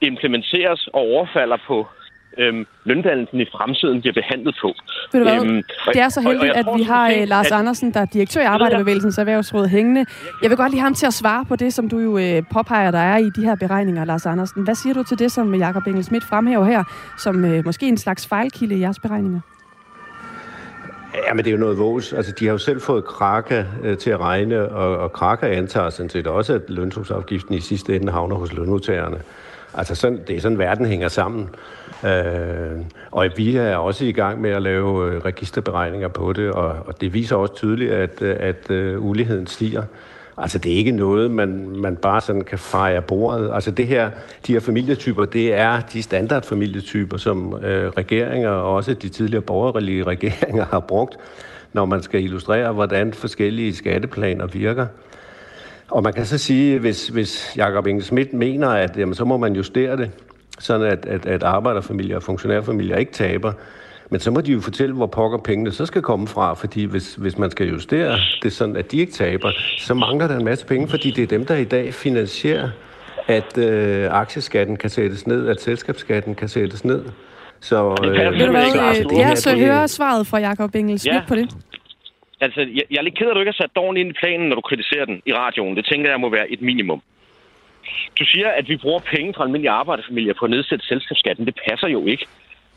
implementeres 0.00 0.88
og 0.92 1.00
overfalder 1.00 1.56
på 1.66 1.86
øhm, 2.38 2.66
løndannelsen 2.84 3.40
i 3.40 3.46
fremtiden 3.52 4.00
bliver 4.00 4.14
behandlet 4.14 4.56
på. 4.60 4.74
Ved 5.12 5.20
du 5.20 5.30
hvad? 5.30 5.44
Øhm, 5.44 5.62
det 5.92 6.00
er 6.00 6.08
så 6.08 6.20
heldigt, 6.20 6.52
at 6.52 6.66
vi 6.76 6.82
har 6.82 7.24
Lars 7.26 7.46
at... 7.46 7.52
Andersen, 7.52 7.94
der 7.94 8.00
er 8.00 8.04
direktør 8.04 8.40
i 8.40 8.44
Arbejderbevægelsens 8.44 9.18
Erhvervsråd 9.18 9.66
hængende. 9.66 10.06
Jeg 10.42 10.50
vil 10.50 10.56
godt 10.56 10.70
lige 10.70 10.80
have 10.80 10.86
ham 10.86 10.94
til 10.94 11.06
at 11.06 11.14
svare 11.14 11.44
på 11.44 11.56
det, 11.56 11.74
som 11.74 11.88
du 11.88 11.98
jo 11.98 12.18
øh, 12.18 12.42
påpeger, 12.52 12.90
der 12.90 12.98
er 12.98 13.16
i 13.16 13.30
de 13.30 13.44
her 13.44 13.54
beregninger, 13.54 14.04
Lars 14.04 14.26
Andersen. 14.26 14.62
Hvad 14.62 14.74
siger 14.74 14.94
du 14.94 15.02
til 15.02 15.18
det, 15.18 15.32
som 15.32 15.54
Jakob 15.54 15.86
Engel 15.86 16.04
Schmidt 16.04 16.24
fremhæver 16.24 16.64
her, 16.64 16.84
som 17.18 17.44
øh, 17.44 17.64
måske 17.64 17.88
en 17.88 17.98
slags 17.98 18.26
fejlkilde 18.26 18.74
i 18.74 18.80
jeres 18.80 18.98
beregninger? 18.98 19.40
Ja, 21.28 21.34
men 21.34 21.44
det 21.44 21.50
er 21.50 21.52
jo 21.52 21.60
noget 21.60 21.78
vås. 21.78 22.12
Altså, 22.12 22.32
de 22.32 22.44
har 22.44 22.52
jo 22.52 22.58
selv 22.58 22.80
fået 22.80 23.04
Kraka 23.04 23.64
øh, 23.82 23.98
til 23.98 24.10
at 24.10 24.20
regne, 24.20 24.68
og, 24.68 24.98
og 24.98 25.12
Kraka 25.12 25.46
antager 25.46 25.90
sådan 25.90 26.10
set 26.10 26.26
også, 26.26 26.54
at 26.54 26.62
lønsumsafgiften 26.68 27.54
i 27.54 27.60
sidste 27.60 27.96
ende 27.96 28.12
havner 28.12 28.36
hos 28.36 28.52
lønmodtagerne. 28.52 29.16
Altså, 29.74 29.94
sådan, 29.94 30.20
det 30.26 30.36
er 30.36 30.40
sådan, 30.40 30.58
verden 30.58 30.86
hænger 30.86 31.08
sammen. 31.08 31.48
Øh, 32.04 32.80
og 33.10 33.28
vi 33.36 33.56
er 33.56 33.76
også 33.76 34.04
i 34.04 34.12
gang 34.12 34.40
med 34.40 34.50
at 34.50 34.62
lave 34.62 35.12
øh, 35.12 35.24
registerberegninger 35.24 36.08
på 36.08 36.32
det, 36.32 36.50
og, 36.50 36.68
og 36.86 37.00
det 37.00 37.14
viser 37.14 37.36
også 37.36 37.54
tydeligt, 37.54 37.92
at, 37.92 38.22
øh, 38.22 38.36
at, 38.40 38.70
at 38.70 38.96
uh, 38.96 39.06
uligheden 39.06 39.46
stiger. 39.46 39.82
Altså, 40.38 40.58
det 40.58 40.72
er 40.72 40.76
ikke 40.76 40.90
noget, 40.90 41.30
man, 41.30 41.68
man 41.68 41.96
bare 41.96 42.20
sådan 42.20 42.44
kan 42.44 42.58
fejre 42.58 43.02
bordet. 43.02 43.50
Altså, 43.54 43.70
det 43.70 43.86
her, 43.86 44.10
de 44.46 44.52
her 44.52 44.60
familietyper, 44.60 45.24
det 45.24 45.54
er 45.54 45.80
de 45.80 46.02
standardfamilietyper, 46.02 47.16
som 47.16 47.64
øh, 47.64 47.88
regeringer, 47.88 48.50
og 48.50 48.74
også 48.74 48.94
de 48.94 49.08
tidligere 49.08 49.42
borgerlige 49.42 50.04
regeringer, 50.12 50.64
har 50.64 50.80
brugt, 50.80 51.16
når 51.72 51.84
man 51.84 52.02
skal 52.02 52.24
illustrere, 52.24 52.72
hvordan 52.72 53.12
forskellige 53.12 53.74
skatteplaner 53.74 54.46
virker. 54.46 54.86
Og 55.90 56.02
man 56.02 56.12
kan 56.12 56.26
så 56.26 56.38
sige, 56.38 56.78
hvis, 56.78 57.08
hvis 57.08 57.52
Jacob 57.56 57.86
Inge 57.86 58.02
Schmidt 58.02 58.32
mener, 58.32 58.68
at 58.68 58.96
jamen, 58.96 59.14
så 59.14 59.24
må 59.24 59.36
man 59.36 59.56
justere 59.56 59.96
det, 59.96 60.10
sådan 60.58 60.86
at, 60.86 61.06
at, 61.06 61.26
at 61.26 61.42
arbejderfamilier 61.42 62.16
og 62.16 62.22
funktionærfamilier 62.22 62.96
ikke 62.96 63.12
taber, 63.12 63.52
men 64.10 64.20
så 64.20 64.30
må 64.30 64.40
de 64.40 64.52
jo 64.52 64.60
fortælle, 64.60 64.94
hvor 64.94 65.06
pokker 65.06 65.38
pengene 65.38 65.72
så 65.72 65.86
skal 65.86 66.02
komme 66.02 66.28
fra, 66.28 66.54
fordi 66.54 66.84
hvis, 66.84 67.14
hvis 67.14 67.38
man 67.38 67.50
skal 67.50 67.68
justere 67.68 68.18
det 68.42 68.52
sådan, 68.52 68.76
at 68.76 68.92
de 68.92 68.98
ikke 68.98 69.12
taber, 69.12 69.50
så 69.78 69.94
mangler 69.94 70.28
der 70.28 70.38
en 70.38 70.44
masse 70.44 70.66
penge, 70.66 70.88
fordi 70.88 71.10
det 71.10 71.22
er 71.22 71.26
dem, 71.26 71.46
der 71.46 71.56
i 71.56 71.64
dag 71.64 71.94
finansierer, 71.94 72.70
at 73.26 73.58
øh, 73.58 74.08
aktieskatten 74.10 74.76
kan 74.76 74.90
sættes 74.90 75.26
ned, 75.26 75.48
at 75.48 75.60
selskabsskatten 75.60 76.34
kan 76.34 76.48
sættes 76.48 76.84
ned. 76.84 77.04
Så, 77.60 77.96
øh, 78.04 78.32
det 78.32 78.46
du 78.46 78.50
hvad, 78.50 78.66
ja, 79.12 79.34
så 79.34 79.56
hører 79.56 79.86
svaret 79.86 80.26
fra 80.26 80.38
Jakob 80.38 80.74
Engel 80.74 81.00
ja. 81.06 81.22
på 81.28 81.34
det. 81.34 81.56
Altså, 82.40 82.60
jeg, 82.60 82.82
jeg 82.90 82.98
er 82.98 83.02
lidt 83.02 83.18
ked 83.18 83.26
af, 83.26 83.30
at 83.30 83.34
du 83.34 83.40
ikke 83.40 83.52
har 83.56 83.62
sat 83.64 83.76
dårligt 83.76 84.04
ind 84.04 84.10
i 84.14 84.18
planen, 84.22 84.48
når 84.48 84.54
du 84.54 84.60
kritiserer 84.60 85.04
den 85.04 85.22
i 85.26 85.32
radioen. 85.32 85.76
Det 85.76 85.86
tænker 85.90 86.10
jeg 86.10 86.20
må 86.20 86.30
være 86.30 86.50
et 86.52 86.62
minimum. 86.62 87.02
Du 88.18 88.24
siger, 88.24 88.48
at 88.48 88.68
vi 88.68 88.76
bruger 88.76 89.00
penge 89.14 89.34
fra 89.34 89.44
almindelige 89.44 89.70
arbejderfamilier 89.70 90.34
på 90.38 90.44
at 90.44 90.50
nedsætte 90.50 90.86
selskabsskatten. 90.86 91.46
Det 91.46 91.58
passer 91.68 91.88
jo 91.88 92.06
ikke. 92.06 92.26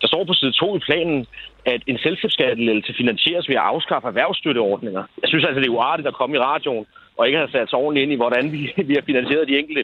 Der 0.01 0.07
står 0.07 0.23
på 0.23 0.33
side 0.33 0.51
2 0.51 0.75
i 0.75 0.79
planen, 0.79 1.25
at 1.65 1.81
en 1.87 1.97
selskabsskattelettelse 1.97 2.93
finansieres 2.97 3.49
ved 3.49 3.55
at 3.55 3.61
afskaffe 3.61 4.07
erhvervsstøtteordninger. 4.07 5.03
Jeg 5.21 5.29
synes 5.29 5.45
altså, 5.45 5.59
det 5.59 5.67
er 5.67 5.77
uartigt 5.77 6.07
at 6.07 6.13
komme 6.13 6.35
i 6.35 6.39
radioen 6.39 6.85
og 7.17 7.27
ikke 7.27 7.37
have 7.37 7.51
sat 7.51 7.69
sig 7.69 7.79
ordentligt 7.79 8.03
ind 8.03 8.13
i, 8.13 8.15
hvordan 8.15 8.51
vi, 8.51 8.73
vi 8.89 8.93
har 8.93 9.01
finansieret 9.05 9.47
de 9.47 9.59
enkelte 9.59 9.83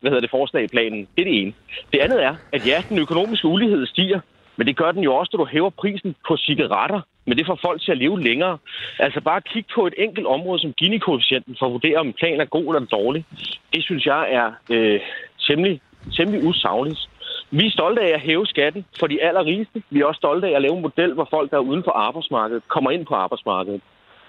hvad 0.00 0.10
hedder 0.10 0.20
det, 0.20 0.30
forslag 0.30 0.64
i 0.64 0.74
planen. 0.74 1.00
Det 1.14 1.20
er 1.22 1.28
det 1.30 1.40
ene. 1.40 1.52
Det 1.92 1.98
andet 1.98 2.22
er, 2.22 2.34
at 2.52 2.66
ja, 2.66 2.82
den 2.88 2.98
økonomiske 2.98 3.48
ulighed 3.48 3.86
stiger, 3.86 4.20
men 4.56 4.66
det 4.66 4.76
gør 4.76 4.92
den 4.92 5.02
jo 5.02 5.14
også, 5.14 5.30
når 5.32 5.44
du 5.44 5.50
hæver 5.50 5.70
prisen 5.70 6.14
på 6.28 6.36
cigaretter. 6.36 7.00
Men 7.26 7.38
det 7.38 7.46
får 7.46 7.58
folk 7.62 7.82
til 7.82 7.92
at 7.92 7.98
leve 7.98 8.20
længere. 8.20 8.58
Altså 8.98 9.20
bare 9.20 9.40
kig 9.40 9.64
på 9.74 9.86
et 9.86 9.94
enkelt 9.98 10.26
område 10.26 10.58
som 10.60 10.72
Gini-koefficienten 10.72 11.56
for 11.58 11.66
at 11.66 11.72
vurdere, 11.72 11.98
om 11.98 12.12
planen 12.12 12.40
er 12.40 12.44
god 12.44 12.74
eller 12.74 12.86
dårlig. 12.86 13.24
Det 13.72 13.82
synes 13.84 14.06
jeg 14.06 14.32
er 14.32 14.52
øh, 14.70 15.00
temmelig, 15.48 15.80
temmelig 16.16 16.44
usagligt. 16.48 17.08
Vi 17.50 17.66
er 17.66 17.70
stolte 17.70 18.02
af 18.02 18.14
at 18.14 18.20
hæve 18.20 18.46
skatten 18.46 18.84
for 19.00 19.06
de 19.06 19.22
allerrigeste. 19.22 19.82
Vi 19.90 20.00
er 20.00 20.04
også 20.04 20.18
stolte 20.18 20.48
af 20.48 20.54
at 20.56 20.62
lave 20.62 20.76
en 20.76 20.82
model, 20.82 21.12
hvor 21.14 21.28
folk, 21.30 21.50
der 21.50 21.56
er 21.56 21.60
uden 21.60 21.84
for 21.84 21.92
arbejdsmarkedet, 21.92 22.68
kommer 22.68 22.90
ind 22.90 23.06
på 23.06 23.14
arbejdsmarkedet. 23.14 23.80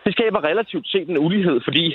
Det 0.06 0.14
skaber 0.14 0.44
relativt 0.44 0.88
set 0.88 1.10
en 1.10 1.18
ulighed, 1.18 1.62
fordi 1.64 1.86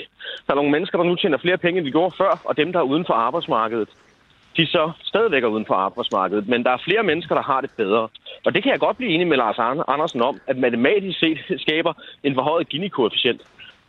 der 0.47 0.53
er 0.53 0.55
nogle 0.55 0.71
mennesker, 0.71 0.97
der 0.97 1.05
nu 1.05 1.15
tjener 1.15 1.37
flere 1.37 1.57
penge, 1.57 1.77
end 1.77 1.85
de 1.85 1.91
gjorde 1.91 2.15
før, 2.17 2.41
og 2.45 2.57
dem, 2.57 2.73
der 2.73 2.79
er 2.79 2.83
uden 2.83 3.05
for 3.05 3.13
arbejdsmarkedet, 3.13 3.89
de 4.57 4.65
så 4.65 4.91
stadigvæk 5.03 5.43
er 5.43 5.47
uden 5.47 5.65
for 5.65 5.73
arbejdsmarkedet. 5.73 6.47
Men 6.47 6.63
der 6.63 6.71
er 6.71 6.85
flere 6.87 7.03
mennesker, 7.03 7.35
der 7.35 7.41
har 7.41 7.61
det 7.61 7.71
bedre. 7.77 8.09
Og 8.45 8.53
det 8.53 8.63
kan 8.63 8.71
jeg 8.71 8.79
godt 8.79 8.97
blive 8.97 9.11
enig 9.11 9.27
med 9.27 9.37
Lars 9.37 9.59
Andersen 9.87 10.21
om, 10.21 10.41
at 10.47 10.57
matematisk 10.57 11.19
set 11.19 11.39
skaber 11.65 11.93
en 12.23 12.35
forhøjet 12.35 12.69
Gini-koefficient. 12.69 13.41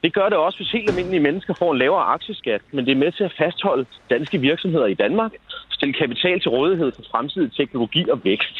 Det 0.05 0.15
gør 0.15 0.29
det 0.29 0.39
også, 0.39 0.59
hvis 0.59 0.71
helt 0.71 0.89
almindelige 0.89 1.21
mennesker 1.21 1.55
får 1.59 1.73
en 1.73 1.79
lavere 1.79 2.05
aktieskat, 2.05 2.61
men 2.73 2.85
det 2.87 2.93
er 2.93 3.03
med 3.05 3.13
til 3.13 3.25
at 3.25 3.35
fastholde 3.39 3.87
danske 4.11 4.39
virksomheder 4.39 4.87
i 4.87 4.95
Danmark, 4.95 5.33
stille 5.71 5.95
kapital 5.95 6.41
til 6.41 6.51
rådighed 6.51 6.93
for 6.97 7.03
fremtidig 7.11 7.53
teknologi 7.53 8.09
og 8.11 8.25
vækst. 8.25 8.57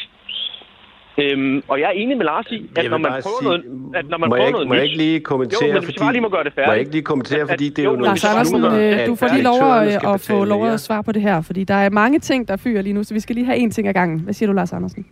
Øhm, 1.17 1.63
og 1.67 1.79
jeg 1.79 1.85
er 1.85 1.91
enig 1.91 2.17
med 2.17 2.25
Lars 2.25 2.45
i, 2.51 2.69
at 2.75 2.89
når 2.89 2.97
man 2.97 3.11
prøver 3.11 3.21
sige, 3.21 3.43
noget, 3.43 3.63
at 3.95 4.09
når 4.09 4.17
man 4.17 4.29
prøver 4.29 4.43
jeg, 4.43 4.51
noget 4.51 4.67
må 4.67 4.73
jeg 4.73 4.83
ikke 4.83 4.97
lige 4.97 5.19
kommentere, 5.19 5.67
jo, 5.67 5.73
men 5.73 5.83
fordi, 5.83 5.99
bare 5.99 6.11
lige 6.11 6.21
må 6.21 6.29
gøre 6.29 6.43
det 6.43 6.53
færdigt. 6.53 6.67
Må 6.67 6.71
jeg 6.71 6.79
ikke 6.79 6.91
lige 6.91 7.01
kommentere, 7.01 7.47
fordi 7.47 7.69
det 7.69 7.79
er 7.79 7.83
jo, 7.83 7.95
noget... 7.95 8.05
Lars 8.05 8.23
Andersen, 8.23 8.65
øh, 8.65 9.07
du 9.07 9.15
får 9.15 9.27
lige 9.27 9.43
lov 9.43 9.73
at, 9.73 10.13
at 10.13 10.21
få 10.21 10.45
lov 10.45 10.67
at 10.67 10.79
svare 10.79 11.03
på 11.03 11.11
det 11.11 11.21
her, 11.21 11.41
fordi 11.41 11.63
der 11.63 11.73
er 11.73 11.89
mange 11.89 12.19
ting, 12.19 12.47
der 12.47 12.57
fyrer 12.57 12.81
lige 12.81 12.93
nu, 12.93 13.03
så 13.03 13.13
vi 13.13 13.19
skal 13.19 13.35
lige 13.35 13.45
have 13.45 13.57
én 13.57 13.71
ting 13.71 13.87
ad 13.87 13.93
gangen. 13.93 14.19
Hvad 14.19 14.33
siger 14.33 14.47
du, 14.47 14.53
Lars 14.53 14.73
Andersen? 14.73 15.05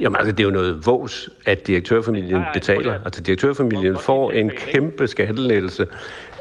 Jamen 0.00 0.16
altså, 0.16 0.32
det 0.32 0.40
er 0.40 0.44
jo 0.44 0.50
noget 0.50 0.86
vås, 0.86 1.30
at 1.46 1.66
direktørfamilien 1.66 2.42
betaler. 2.54 2.94
Altså, 3.04 3.22
direktørfamilien 3.22 3.96
får 3.98 4.30
en 4.30 4.50
kæmpe 4.50 5.06
skattelettelse. 5.06 5.86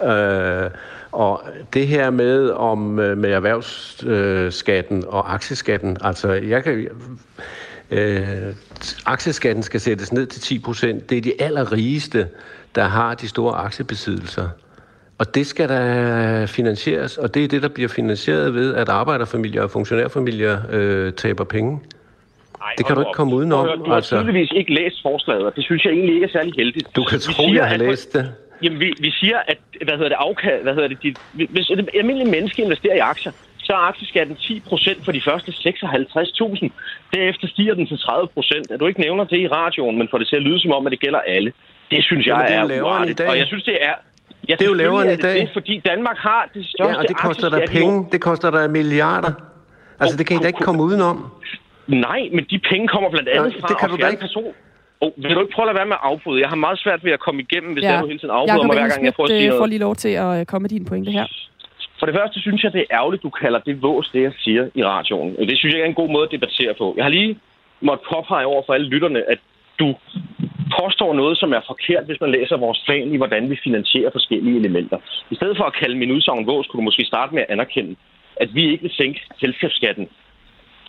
Øh, 0.03 0.69
og 1.11 1.41
det 1.73 1.87
her 1.87 2.09
med 2.09 2.49
om 2.49 2.99
øh, 2.99 3.17
med 3.17 3.31
erhvervsskatten 3.31 5.03
og 5.07 5.33
aktieskatten, 5.33 5.97
altså 6.01 6.31
jeg 6.31 6.63
kan 6.63 6.87
øh, 7.91 8.55
aktieskatten 9.05 9.63
skal 9.63 9.79
sættes 9.79 10.13
ned 10.13 10.25
til 10.25 10.41
10 10.41 10.59
procent. 10.59 11.09
Det 11.09 11.17
er 11.17 11.21
de 11.21 11.33
allerrigeste, 11.41 12.27
der 12.75 12.83
har 12.83 13.15
de 13.15 13.27
store 13.27 13.53
aktiebesiddelser. 13.55 14.49
Og 15.17 15.35
det 15.35 15.47
skal 15.47 15.69
der 15.69 16.45
finansieres, 16.45 17.17
og 17.17 17.33
det 17.33 17.43
er 17.43 17.47
det, 17.47 17.61
der 17.61 17.67
bliver 17.67 17.89
finansieret 17.89 18.53
ved, 18.53 18.75
at 18.75 18.89
arbejderfamilier 18.89 19.61
og 19.61 19.71
funktionærfamilier 19.71 20.59
øh, 20.71 21.13
taber 21.13 21.43
penge. 21.43 21.79
Ej, 22.61 22.73
det 22.77 22.85
kan 22.85 22.95
du 22.95 23.01
ikke 23.01 23.11
komme 23.13 23.35
udenom. 23.35 23.67
Du 23.77 23.85
har 23.85 23.95
altså. 23.95 24.15
tydeligvis 24.15 24.51
ikke 24.55 24.73
læst 24.73 25.01
forslaget, 25.01 25.45
og 25.45 25.55
det 25.55 25.63
synes 25.63 25.85
jeg 25.85 25.91
egentlig 25.91 26.15
ikke 26.15 26.25
er 26.25 26.31
særlig 26.31 26.53
heldigt. 26.57 26.95
Du 26.95 27.03
kan 27.03 27.19
tro, 27.19 27.53
jeg 27.53 27.67
har 27.67 27.77
læst 27.77 28.13
det. 28.13 28.33
Jamen, 28.63 28.79
vi, 28.79 28.93
vi 28.99 29.11
siger, 29.11 29.37
at 29.47 29.57
hvad 29.83 29.93
hedder 29.93 30.09
det, 30.09 30.17
afkast, 30.19 30.63
hvad 30.63 30.73
hedder 30.73 30.87
det, 30.87 31.03
de, 31.03 31.13
hvis 31.33 31.69
et 31.69 31.89
almindeligt 31.93 32.29
menneske 32.29 32.61
investerer 32.61 32.95
i 32.95 32.99
aktier, 32.99 33.31
så 33.69 33.73
er 33.79 33.83
aktieskatten 33.91 34.35
10 34.35 34.59
procent 34.69 34.99
for 35.05 35.11
de 35.17 35.21
første 35.29 35.51
56.000. 35.51 36.69
Derefter 37.13 37.47
stiger 37.47 37.73
den 37.73 37.85
til 37.87 37.97
30 37.97 38.27
procent. 38.35 38.71
At 38.71 38.79
du 38.79 38.85
ikke 38.87 39.01
nævner 39.07 39.23
det 39.23 39.39
i 39.45 39.47
radioen, 39.47 39.97
men 39.97 40.07
får 40.11 40.17
det 40.17 40.27
til 40.27 40.35
at 40.35 40.41
lyde 40.41 40.59
som 40.59 40.71
om, 40.71 40.87
at 40.87 40.91
det 40.91 40.99
gælder 40.99 41.19
alle. 41.19 41.51
Det 41.91 42.03
synes 42.03 42.27
jeg 42.27 42.35
Jamen, 42.35 42.69
det 42.69 42.77
er, 42.77 42.81
er 42.81 42.85
uartigt. 42.85 43.21
Og 43.21 43.37
jeg 43.37 43.47
synes, 43.47 43.63
det 43.63 43.77
er... 43.89 43.95
Ja, 44.49 44.53
det 44.53 44.61
er 44.61 44.71
jo 44.73 44.73
lavere 44.73 45.03
end 45.03 45.19
i 45.19 45.21
dag. 45.21 45.41
Det, 45.41 45.49
fordi 45.53 45.81
Danmark 45.91 46.17
har 46.17 46.49
det 46.53 46.65
største 46.65 46.93
Ja, 46.93 46.99
og 47.01 47.07
det 47.07 47.17
koster 47.17 47.49
der 47.49 47.67
penge. 47.67 48.07
Det 48.11 48.21
koster 48.21 48.49
der 48.51 48.67
milliarder. 48.67 49.33
Altså, 49.99 50.17
det 50.17 50.25
kan 50.27 50.35
I 50.37 50.39
da 50.43 50.47
ikke 50.47 50.65
komme 50.67 50.83
udenom. 50.83 51.17
Nej, 51.87 52.21
men 52.35 52.43
de 52.51 52.59
penge 52.69 52.87
kommer 52.87 53.09
blandt 53.09 53.29
andet 53.29 53.53
fra 53.59 53.67
det 53.67 53.77
kan 53.79 53.89
du 53.89 53.95
da 53.95 54.07
ikke. 54.07 54.21
person. 54.21 54.53
Oh, 55.01 55.11
vil 55.17 55.35
du 55.35 55.41
ikke 55.41 55.53
prøve 55.55 55.63
at 55.63 55.69
lade 55.69 55.79
være 55.81 55.85
med 55.85 55.97
at 56.01 56.05
afbryde? 56.11 56.41
Jeg 56.41 56.49
har 56.49 56.55
meget 56.55 56.79
svært 56.79 57.03
ved 57.05 57.11
at 57.11 57.19
komme 57.19 57.41
igennem, 57.41 57.73
hvis 57.73 57.83
ja. 57.83 57.91
jeg 57.91 58.01
nu 58.01 58.07
hele 58.07 58.19
tiden 58.19 58.33
afbryder 58.39 58.67
mig, 58.67 58.77
hver 58.77 58.87
gang 58.87 59.05
jeg 59.05 59.13
prøver 59.13 59.27
at 59.27 59.35
sige 59.35 59.47
noget. 59.47 59.61
får 59.61 59.65
lige 59.65 59.79
lov 59.79 59.95
til 59.95 60.09
at 60.09 60.47
komme 60.47 60.63
med 60.63 60.69
din 60.69 60.85
pointe 60.85 61.11
her. 61.11 61.25
For 61.99 62.05
det 62.05 62.15
første 62.15 62.39
synes 62.41 62.63
jeg, 62.63 62.73
det 62.73 62.81
er 62.81 62.95
ærgerligt, 62.97 63.23
du 63.23 63.29
kalder 63.29 63.59
det 63.59 63.81
vås, 63.81 64.09
det 64.13 64.21
jeg 64.21 64.33
siger 64.37 64.69
i 64.75 64.83
radioen. 64.83 65.35
Det 65.35 65.57
synes 65.57 65.75
jeg 65.75 65.81
er 65.81 65.85
en 65.85 66.01
god 66.01 66.09
måde 66.09 66.25
at 66.25 66.31
debattere 66.31 66.73
på. 66.73 66.93
Jeg 66.97 67.05
har 67.05 67.09
lige 67.09 67.39
måtte 67.81 68.03
påpege 68.13 68.45
over 68.45 68.63
for 68.65 68.73
alle 68.73 68.87
lytterne, 68.87 69.31
at 69.31 69.39
du 69.79 69.95
påstår 70.79 71.13
noget, 71.13 71.37
som 71.37 71.53
er 71.53 71.61
forkert, 71.67 72.05
hvis 72.05 72.21
man 72.21 72.31
læser 72.31 72.57
vores 72.57 72.81
plan 72.85 73.13
i, 73.13 73.17
hvordan 73.17 73.49
vi 73.49 73.59
finansierer 73.63 74.11
forskellige 74.11 74.59
elementer. 74.59 74.97
I 75.29 75.35
stedet 75.35 75.57
for 75.57 75.63
at 75.63 75.75
kalde 75.81 75.95
min 75.95 76.11
udsagn 76.11 76.47
vås, 76.47 76.67
kunne 76.67 76.81
du 76.81 76.89
måske 76.89 77.05
starte 77.05 77.35
med 77.35 77.41
at 77.41 77.49
anerkende, 77.49 77.95
at 78.35 78.49
vi 78.55 78.71
ikke 78.71 78.81
vil 78.81 78.91
sænke 78.91 79.21
selskabsskatten 79.39 80.09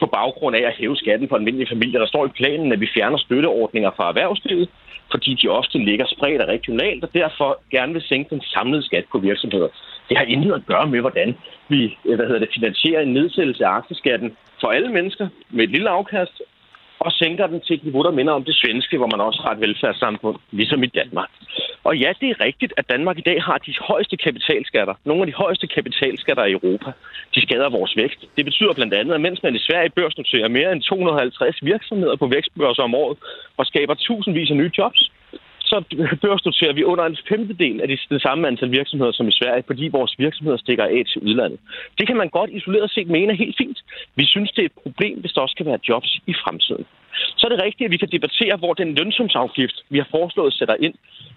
på 0.00 0.06
baggrund 0.06 0.56
af 0.56 0.62
at 0.66 0.76
hæve 0.78 0.96
skatten 0.96 1.28
for 1.28 1.36
almindelige 1.36 1.68
familier. 1.68 1.98
Der 1.98 2.06
står 2.06 2.26
i 2.26 2.36
planen, 2.40 2.72
at 2.72 2.80
vi 2.80 2.88
fjerner 2.94 3.18
støtteordninger 3.18 3.90
fra 3.96 4.08
erhvervslivet, 4.08 4.68
fordi 5.10 5.34
de 5.34 5.48
ofte 5.48 5.78
ligger 5.78 6.06
spredt 6.06 6.42
og 6.42 6.48
regionalt, 6.48 7.04
og 7.04 7.10
derfor 7.14 7.62
gerne 7.70 7.92
vil 7.92 8.02
sænke 8.02 8.30
den 8.30 8.42
samlede 8.42 8.82
skat 8.82 9.04
på 9.12 9.18
virksomheder. 9.18 9.68
Det 10.10 10.18
har 10.18 10.24
intet 10.24 10.52
at 10.52 10.66
gøre 10.66 10.86
med, 10.86 11.00
hvordan 11.00 11.36
vi 11.68 11.98
øh, 12.04 12.16
hvad 12.16 12.26
hedder 12.26 12.40
det, 12.40 12.54
finansierer 12.54 13.00
en 13.02 13.12
nedsættelse 13.12 13.64
af 13.64 13.70
aktieskatten 13.70 14.36
for 14.60 14.68
alle 14.68 14.92
mennesker 14.92 15.28
med 15.50 15.64
et 15.64 15.70
lille 15.70 15.90
afkast, 15.90 16.42
og 17.04 17.12
sænker 17.12 17.46
den 17.46 17.60
til 17.60 17.76
et 17.76 17.84
niveau, 17.84 18.02
der 18.02 18.10
minder 18.10 18.32
om 18.32 18.44
det 18.44 18.56
svenske, 18.56 18.96
hvor 18.96 19.10
man 19.14 19.20
også 19.20 19.40
har 19.44 19.52
et 19.52 19.60
velfærdssamfund, 19.60 20.36
ligesom 20.50 20.82
i 20.82 20.86
Danmark. 20.86 21.30
Og 21.84 21.96
ja, 21.96 22.12
det 22.20 22.28
er 22.30 22.40
rigtigt, 22.40 22.72
at 22.76 22.90
Danmark 22.90 23.18
i 23.18 23.26
dag 23.30 23.42
har 23.42 23.58
de 23.58 23.74
højeste 23.80 24.16
kapitalskatter. 24.16 24.94
Nogle 25.04 25.22
af 25.22 25.26
de 25.26 25.32
højeste 25.32 25.66
kapitalskatter 25.66 26.44
i 26.44 26.52
Europa. 26.52 26.90
De 27.34 27.42
skader 27.42 27.68
vores 27.78 27.96
vækst. 27.96 28.20
Det 28.36 28.44
betyder 28.44 28.72
blandt 28.72 28.94
andet, 28.94 29.14
at 29.14 29.20
mens 29.20 29.42
man 29.42 29.54
i 29.54 29.58
Sverige 29.58 29.90
børsnoterer 29.90 30.48
mere 30.48 30.72
end 30.72 30.82
250 30.82 31.58
virksomheder 31.62 32.16
på 32.16 32.26
vækstbørser 32.26 32.82
om 32.82 32.94
året 32.94 33.18
og 33.56 33.66
skaber 33.66 33.94
tusindvis 33.94 34.50
af 34.50 34.56
nye 34.56 34.72
jobs, 34.78 35.10
så 35.70 35.76
børsnoterer 36.24 36.72
vi 36.72 36.84
under 36.84 37.04
en 37.04 37.18
femtedel 37.28 37.80
af 37.80 37.88
det, 37.88 38.00
det 38.10 38.22
samme 38.22 38.48
antal 38.48 38.70
virksomheder 38.78 39.12
som 39.12 39.28
i 39.28 39.38
Sverige, 39.40 39.64
fordi 39.66 39.84
vores 39.98 40.12
virksomheder 40.18 40.58
stikker 40.58 40.84
af 40.84 41.02
til 41.10 41.20
udlandet. 41.26 41.58
Det 41.98 42.06
kan 42.06 42.16
man 42.16 42.28
godt 42.28 42.50
isoleret 42.50 42.90
set 42.90 43.08
mene 43.16 43.34
helt 43.42 43.56
fint. 43.62 43.78
Vi 44.14 44.24
synes, 44.26 44.50
det 44.52 44.62
er 44.62 44.70
et 44.72 44.82
problem, 44.82 45.20
hvis 45.20 45.32
der 45.32 45.40
også 45.40 45.52
skal 45.56 45.66
være 45.66 45.78
jobs 45.88 46.10
i 46.26 46.34
fremtiden. 46.42 46.86
Så 47.38 47.46
er 47.46 47.50
det 47.52 47.64
rigtigt, 47.64 47.86
at 47.86 47.92
vi 47.94 47.96
kan 47.96 48.10
debattere, 48.16 48.56
hvor 48.56 48.74
den 48.74 48.94
lønsumsafgift, 48.94 49.76
vi 49.88 49.98
har 49.98 50.08
foreslået, 50.10 50.54
sætter 50.54 50.76
ind. 50.86 50.94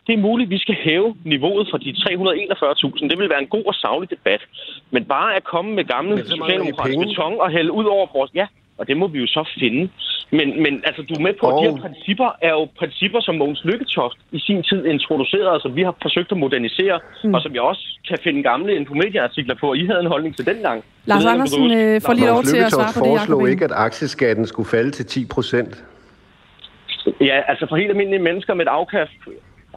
Det 0.08 0.14
er 0.14 0.26
muligt, 0.28 0.48
at 0.48 0.52
vi 0.52 0.58
skal 0.58 0.76
hæve 0.76 1.16
niveauet 1.26 1.68
fra 1.72 1.78
de 1.78 1.92
341.000. 1.92 3.10
Det 3.10 3.18
vil 3.20 3.30
være 3.30 3.42
en 3.42 3.54
god 3.56 3.66
og 3.66 3.76
savlig 3.76 4.10
debat. 4.10 4.42
Men 4.92 5.06
bare 5.06 5.36
at 5.36 5.44
komme 5.44 5.72
med 5.76 5.84
gamle 5.84 6.18
socialdemokratiske 6.26 7.06
beton 7.06 7.40
og 7.40 7.50
hælde 7.52 7.72
ud 7.72 7.86
over 7.86 8.08
vores... 8.14 8.32
Ja, 8.36 8.48
og 8.84 8.88
det 8.90 8.98
må 9.02 9.08
vi 9.14 9.20
jo 9.20 9.28
så 9.38 9.44
finde. 9.60 9.84
Men, 10.38 10.48
men 10.64 10.74
altså, 10.88 11.02
du 11.10 11.14
er 11.20 11.24
med 11.28 11.34
på, 11.40 11.46
at 11.50 11.54
de 11.60 11.64
her 11.70 11.78
principper 11.86 12.30
er 12.48 12.54
jo 12.60 12.64
principper, 12.80 13.20
som 13.28 13.36
Mogens 13.36 13.62
Lykketoft 13.70 14.18
i 14.32 14.40
sin 14.48 14.64
tid 14.70 14.82
introducerede, 14.86 15.52
og 15.58 15.62
som 15.62 15.76
vi 15.76 15.84
har 15.88 15.96
forsøgt 16.02 16.32
at 16.32 16.38
modernisere, 16.38 17.00
mm. 17.24 17.34
og 17.34 17.42
som 17.42 17.52
jeg 17.54 17.62
også 17.62 17.86
kan 18.10 18.18
finde 18.24 18.44
gamle 18.44 18.76
Infomedia-artikler 18.76 19.56
på, 19.62 19.70
og 19.70 19.78
I 19.78 19.86
havde 19.86 20.00
en 20.00 20.12
holdning 20.16 20.36
til 20.36 20.46
dengang. 20.46 20.84
Lars 21.06 21.26
Andersen 21.26 21.72
øh, 21.72 22.02
får 22.06 22.14
lige 22.14 22.28
lov 22.28 22.44
til 22.44 22.58
at 22.58 22.72
svare 22.72 22.94
på 22.94 23.00
det, 23.00 23.08
foreslog 23.08 23.50
ikke, 23.50 23.66
at 23.66 23.72
aktieskatten 23.88 24.46
skulle 24.48 24.70
falde 24.70 24.92
til 24.92 25.06
10 25.06 25.26
procent. 25.26 25.84
Ja, 27.22 27.38
altså 27.48 27.66
for 27.70 27.76
helt 27.76 27.90
almindelige 27.90 28.24
mennesker 28.30 28.54
med 28.54 28.66
et 28.66 28.70
afkast, 28.80 29.18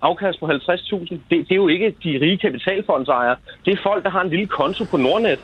afkast 0.02 0.40
på 0.40 0.46
50.000, 0.46 1.00
det, 1.10 1.20
det 1.30 1.50
er 1.50 1.56
jo 1.64 1.68
ikke 1.68 1.94
de 2.04 2.10
rige 2.24 2.38
kapitalfondsejere. 2.38 3.36
Det 3.64 3.72
er 3.72 3.78
folk, 3.82 4.04
der 4.04 4.10
har 4.10 4.22
en 4.22 4.30
lille 4.30 4.46
konto 4.46 4.84
på 4.84 4.96
Nordnet, 4.96 5.40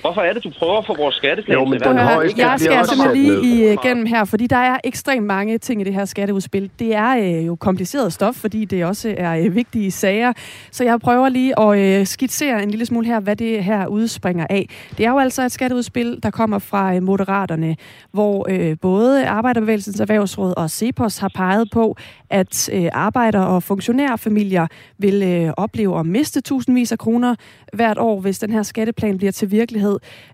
Hvorfor 0.00 0.20
er 0.20 0.32
det, 0.32 0.44
du 0.44 0.50
prøver 0.58 0.78
at 0.78 0.86
få 0.86 0.96
vores 0.96 1.14
skatteplan 1.14 1.58
jo, 1.58 1.64
men 1.64 1.80
den 1.80 1.98
høje 1.98 2.30
Jeg 2.36 2.60
skal 2.60 2.86
simpelthen 2.88 3.16
lige 3.16 3.72
igennem 3.72 4.06
her, 4.06 4.24
fordi 4.24 4.46
der 4.46 4.56
er 4.56 4.78
ekstremt 4.84 5.26
mange 5.26 5.58
ting 5.58 5.80
i 5.80 5.84
det 5.84 5.94
her 5.94 6.04
skatteudspil. 6.04 6.70
Det 6.78 6.94
er 6.94 7.16
øh, 7.16 7.46
jo 7.46 7.56
kompliceret 7.56 8.12
stof, 8.12 8.34
fordi 8.34 8.64
det 8.64 8.84
også 8.84 9.14
er 9.16 9.36
øh, 9.36 9.54
vigtige 9.54 9.90
sager. 9.90 10.32
Så 10.70 10.84
jeg 10.84 11.00
prøver 11.00 11.28
lige 11.28 11.60
at 11.60 11.78
øh, 11.78 12.06
skitsere 12.06 12.62
en 12.62 12.70
lille 12.70 12.86
smule 12.86 13.06
her, 13.06 13.20
hvad 13.20 13.36
det 13.36 13.64
her 13.64 13.86
udspringer 13.86 14.46
af. 14.50 14.68
Det 14.98 15.06
er 15.06 15.10
jo 15.10 15.18
altså 15.18 15.42
et 15.42 15.52
skatteudspil, 15.52 16.20
der 16.22 16.30
kommer 16.30 16.58
fra 16.58 16.94
øh, 16.94 17.02
Moderaterne, 17.02 17.76
hvor 18.12 18.46
øh, 18.50 18.76
både 18.80 19.26
Arbejderbevægelsens 19.26 20.00
Erhvervsråd 20.00 20.54
og 20.56 20.70
CEPOS 20.70 21.18
har 21.18 21.30
peget 21.34 21.68
på, 21.72 21.96
at 22.30 22.70
øh, 22.72 22.88
arbejder- 22.92 23.40
og 23.40 23.62
funktionærfamilier 23.62 24.66
vil 24.98 25.22
øh, 25.22 25.52
opleve 25.56 25.98
at 25.98 26.06
miste 26.06 26.40
tusindvis 26.40 26.92
af 26.92 26.98
kroner 26.98 27.34
hvert 27.72 27.98
år, 27.98 28.20
hvis 28.20 28.38
den 28.38 28.52
her 28.52 28.62
skatteplan 28.62 29.18
bliver 29.18 29.32
til 29.32 29.50
virkelighed, 29.50 29.81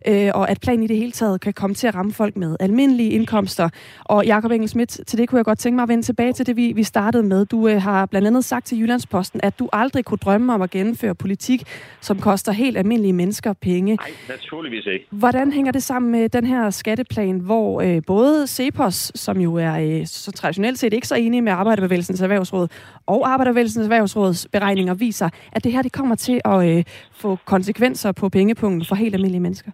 øh, 0.07 0.31
og 0.35 0.51
at 0.51 0.61
planen 0.61 0.83
i 0.83 0.87
det 0.87 0.97
hele 0.97 1.13
taget 1.13 1.41
kan 1.41 1.53
komme 1.53 1.75
til 1.75 1.87
at 1.87 1.95
ramme 1.95 2.13
folk 2.13 2.37
med 2.37 2.57
almindelige 2.61 3.11
indkomster. 3.11 3.69
Og 4.05 4.27
Jakob 4.27 4.51
Engel 4.51 4.69
Schmidt, 4.69 5.01
til 5.07 5.19
det 5.19 5.29
kunne 5.29 5.37
jeg 5.37 5.45
godt 5.45 5.59
tænke 5.59 5.75
mig 5.75 5.83
at 5.83 5.89
vende 5.89 6.03
tilbage 6.03 6.33
til 6.33 6.47
det, 6.47 6.57
vi, 6.57 6.73
vi 6.73 6.83
startede 6.83 7.23
med. 7.23 7.47
Du 7.47 7.69
øh, 7.69 7.83
har 7.83 8.07
blandt 8.07 8.27
andet 8.27 8.45
sagt 8.45 8.67
til 8.67 8.81
Jyllandsposten, 8.81 9.41
at 9.43 9.59
du 9.59 9.69
aldrig 9.73 10.05
kunne 10.05 10.19
drømme 10.19 10.55
om 10.55 10.63
at 10.63 10.71
gennemføre 10.71 11.15
politik, 11.15 11.63
som 12.01 12.21
koster 12.21 12.53
helt 12.53 12.79
almindelige 12.79 13.13
mennesker 13.13 13.53
penge. 13.53 13.97
Nej, 13.97 14.11
naturligvis 14.29 14.87
ikke. 14.87 15.07
Hvordan 15.11 15.53
hænger 15.53 15.73
det 15.73 15.83
sammen 15.83 16.13
med 16.13 16.29
den 16.29 16.47
her 16.47 16.71
skatteplan, 16.71 17.39
hvor 17.39 17.81
øh, 17.81 18.03
både 18.07 18.47
CEPOS, 18.47 19.13
som 19.15 19.41
jo 19.41 19.55
er 19.55 20.01
øh, 20.01 20.07
så 20.07 20.33
traditionelt 20.33 20.79
set 20.79 20.93
ikke 20.93 21.09
så 21.09 21.15
enige 21.15 21.43
med 21.43 21.53
Arbejderbevægelsens 21.53 22.21
Erhvervsråd, 22.21 22.69
og 23.07 23.33
Arbejderbevægelsens 23.33 23.85
Erhvervsråds 23.85 24.47
beregninger 24.53 24.95
viser, 24.95 25.29
at 25.53 25.65
det 25.65 25.73
her 25.73 25.83
det 25.83 25.93
kommer 25.93 26.15
til 26.15 26.41
at 26.45 26.69
øh, 26.69 26.85
få 27.13 27.39
konsekvenser 27.45 28.13
på 28.13 28.29
pengepunkten 28.29 28.85
for 28.85 28.95
helt 28.95 29.15
almindelige 29.15 29.38
mennesker? 29.41 29.71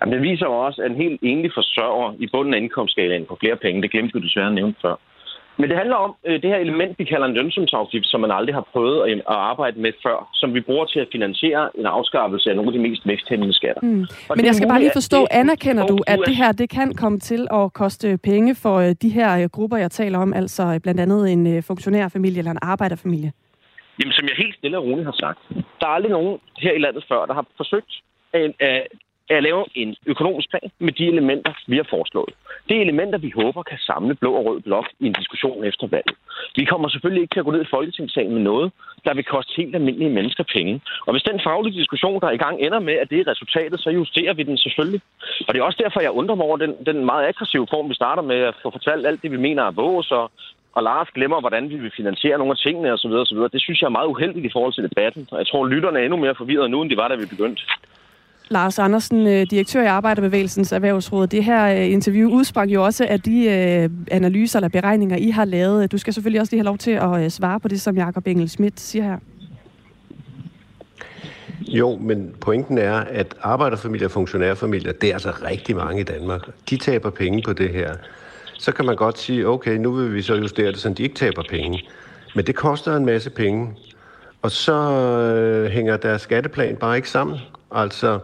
Jamen, 0.00 0.14
det 0.14 0.22
viser 0.22 0.46
jo 0.46 0.52
også, 0.66 0.82
at 0.82 0.90
en 0.90 0.96
helt 0.96 1.20
enlig 1.22 1.50
forsørger 1.54 2.14
i 2.18 2.26
bunden 2.32 2.54
af 2.54 2.58
indkomstskalaen 2.58 3.26
på 3.28 3.36
flere 3.40 3.56
penge, 3.56 3.82
det 3.82 3.90
glemte 3.90 4.12
du 4.12 4.18
desværre 4.18 4.54
nævne 4.54 4.74
før. 4.82 4.96
Men 5.58 5.70
det 5.70 5.76
handler 5.76 5.96
om 5.96 6.14
øh, 6.26 6.42
det 6.42 6.50
her 6.50 6.56
element, 6.56 6.98
vi 6.98 7.04
kalder 7.04 7.26
en 7.26 7.34
lønsumsafgift, 7.34 8.06
som 8.06 8.20
man 8.20 8.30
aldrig 8.30 8.54
har 8.54 8.66
prøvet 8.72 8.98
at, 9.02 9.18
at 9.18 9.22
arbejde 9.52 9.80
med 9.80 9.92
før, 10.02 10.28
som 10.34 10.54
vi 10.54 10.60
bruger 10.60 10.84
til 10.84 11.00
at 11.00 11.08
finansiere 11.12 11.70
en 11.78 11.86
afskaffelse 11.86 12.50
af 12.50 12.56
nogle 12.56 12.68
af 12.68 12.72
de 12.72 12.88
mest 12.88 13.02
væksthæmmende 13.06 13.54
skatter. 13.54 13.82
Mm. 13.82 14.06
Men 14.36 14.44
jeg 14.44 14.54
skal 14.54 14.68
bare 14.68 14.78
lige 14.80 14.90
forstå, 14.94 15.20
det, 15.20 15.28
anerkender 15.30 15.86
du, 15.86 15.98
at 16.06 16.18
det 16.26 16.36
her 16.36 16.52
det 16.52 16.70
kan 16.70 16.94
komme 16.94 17.18
til 17.18 17.46
at 17.52 17.72
koste 17.72 18.18
penge 18.24 18.54
for 18.54 18.76
øh, 18.76 18.94
de 19.02 19.08
her 19.08 19.42
øh, 19.42 19.48
grupper, 19.52 19.76
jeg 19.76 19.90
taler 19.90 20.18
om, 20.18 20.32
altså 20.32 20.62
øh, 20.74 20.80
blandt 20.80 21.00
andet 21.00 21.32
en 21.32 21.56
øh, 21.56 21.62
funktionærfamilie 21.62 22.38
eller 22.38 22.50
en 22.50 22.58
arbejderfamilie? 22.62 23.32
Jamen, 24.00 24.12
som 24.12 24.24
jeg 24.28 24.36
helt 24.36 24.54
stille 24.54 24.78
og 24.78 24.84
roligt 24.84 25.04
har 25.04 25.16
sagt, 25.20 25.38
der 25.80 25.86
er 25.86 25.94
aldrig 25.96 26.12
nogen 26.12 26.38
her 26.58 26.72
i 26.72 26.78
landet 26.78 27.04
før, 27.08 27.26
der 27.26 27.34
har 27.34 27.46
forsøgt 27.56 27.92
at, 28.36 28.52
at 28.60 28.86
at 29.28 29.42
lave 29.42 29.64
en 29.74 29.96
økonomisk 30.06 30.50
plan 30.50 30.70
med 30.78 30.92
de 30.92 31.06
elementer, 31.06 31.52
vi 31.66 31.76
har 31.76 31.86
foreslået. 31.90 32.32
Det 32.68 32.76
er 32.76 32.80
elementer, 32.80 33.18
vi 33.18 33.32
håber 33.40 33.62
kan 33.62 33.78
samle 33.78 34.14
blå 34.14 34.32
og 34.32 34.44
rød 34.46 34.60
blok 34.60 34.86
i 35.00 35.06
en 35.06 35.12
diskussion 35.12 35.64
efter 35.64 35.86
valget. 35.86 36.16
Vi 36.56 36.64
kommer 36.64 36.88
selvfølgelig 36.88 37.22
ikke 37.22 37.34
til 37.34 37.40
at 37.40 37.44
gå 37.44 37.50
ned 37.50 37.62
i 37.62 37.74
Folketingssalen 37.76 38.34
med 38.34 38.42
noget, 38.42 38.72
der 39.04 39.14
vil 39.14 39.24
koste 39.24 39.52
helt 39.56 39.74
almindelige 39.74 40.10
mennesker 40.10 40.44
penge. 40.54 40.80
Og 41.06 41.12
hvis 41.12 41.22
den 41.22 41.40
faglige 41.44 41.78
diskussion, 41.80 42.20
der 42.20 42.26
er 42.26 42.36
i 42.38 42.44
gang, 42.46 42.60
ender 42.60 42.80
med, 42.80 42.94
at 42.94 43.10
det 43.10 43.20
er 43.20 43.30
resultatet, 43.30 43.80
så 43.80 43.90
justerer 43.90 44.34
vi 44.34 44.42
den 44.42 44.58
selvfølgelig. 44.58 45.00
Og 45.48 45.54
det 45.54 45.60
er 45.60 45.64
også 45.64 45.82
derfor, 45.84 46.00
jeg 46.00 46.10
undrer 46.10 46.34
mig 46.34 46.46
over 46.46 46.56
den, 46.56 46.74
den 46.86 47.04
meget 47.04 47.28
aggressive 47.28 47.66
form, 47.70 47.88
vi 47.88 47.94
starter 47.94 48.22
med 48.22 48.36
at 48.36 48.54
få 48.62 48.70
fortalt 48.70 49.06
alt 49.06 49.22
det, 49.22 49.30
vi 49.30 49.36
mener 49.36 49.62
er 49.62 49.70
vores, 49.70 50.10
og, 50.10 50.30
og 50.72 50.82
Lars 50.82 51.08
glemmer, 51.14 51.40
hvordan 51.40 51.70
vi 51.70 51.76
vil 51.76 51.92
finansiere 51.96 52.38
nogle 52.38 52.52
af 52.52 52.58
tingene 52.58 52.92
osv. 52.92 53.12
osv. 53.12 53.38
Det 53.38 53.60
synes 53.62 53.80
jeg 53.80 53.86
er 53.86 53.98
meget 53.98 54.06
uheldigt 54.06 54.46
i 54.46 54.52
forhold 54.52 54.72
til 54.72 54.88
debatten. 54.88 55.28
Og 55.30 55.38
jeg 55.38 55.46
tror, 55.46 55.66
lytterne 55.66 55.98
er 55.98 56.04
endnu 56.04 56.18
mere 56.18 56.34
forvirret 56.34 56.70
nu, 56.70 56.82
end 56.82 56.90
de 56.90 56.96
var, 56.96 57.08
da 57.08 57.14
vi 57.14 57.26
begyndte. 57.26 57.62
Lars 58.48 58.78
Andersen, 58.78 59.26
øh, 59.26 59.46
direktør 59.50 59.82
i 59.82 59.86
Arbejderbevægelsens 59.86 60.72
Erhvervsråd. 60.72 61.26
Det 61.26 61.44
her 61.44 61.66
øh, 61.66 61.92
interview 61.92 62.30
udsprang 62.30 62.74
jo 62.74 62.84
også 62.84 63.06
af 63.08 63.20
de 63.20 63.44
øh, 63.44 63.90
analyser 64.10 64.58
eller 64.58 64.68
beregninger, 64.68 65.16
I 65.16 65.30
har 65.30 65.44
lavet. 65.44 65.92
Du 65.92 65.98
skal 65.98 66.12
selvfølgelig 66.12 66.40
også 66.40 66.52
lige 66.52 66.60
have 66.60 66.64
lov 66.64 66.78
til 66.78 66.90
at 66.90 67.32
svare 67.32 67.60
på 67.60 67.68
det, 67.68 67.80
som 67.80 67.96
Jakob 67.96 68.26
Engel 68.26 68.48
Schmidt 68.48 68.80
siger 68.80 69.04
her. 69.04 69.18
Jo, 71.68 71.96
men 71.96 72.34
pointen 72.40 72.78
er, 72.78 72.94
at 72.94 73.34
arbejderfamilier 73.42 74.06
og 74.06 74.12
funktionærfamilier, 74.12 74.92
det 74.92 75.08
er 75.08 75.14
altså 75.14 75.30
rigtig 75.30 75.76
mange 75.76 76.00
i 76.00 76.04
Danmark. 76.04 76.40
De 76.70 76.76
taber 76.76 77.10
penge 77.10 77.42
på 77.42 77.52
det 77.52 77.70
her. 77.70 77.94
Så 78.58 78.72
kan 78.72 78.86
man 78.86 78.96
godt 78.96 79.18
sige, 79.18 79.48
okay, 79.48 79.76
nu 79.76 79.92
vil 79.92 80.14
vi 80.14 80.22
så 80.22 80.34
justere 80.34 80.66
det, 80.66 80.78
så 80.78 80.88
de 80.88 81.02
ikke 81.02 81.14
taber 81.14 81.42
penge. 81.50 81.82
Men 82.34 82.46
det 82.46 82.54
koster 82.54 82.96
en 82.96 83.06
masse 83.06 83.30
penge. 83.30 83.68
Og 84.42 84.50
så 84.50 84.72
øh, 84.72 85.70
hænger 85.70 85.96
deres 85.96 86.22
skatteplan 86.22 86.76
bare 86.76 86.96
ikke 86.96 87.10
sammen. 87.10 87.38
Altså, 87.72 88.18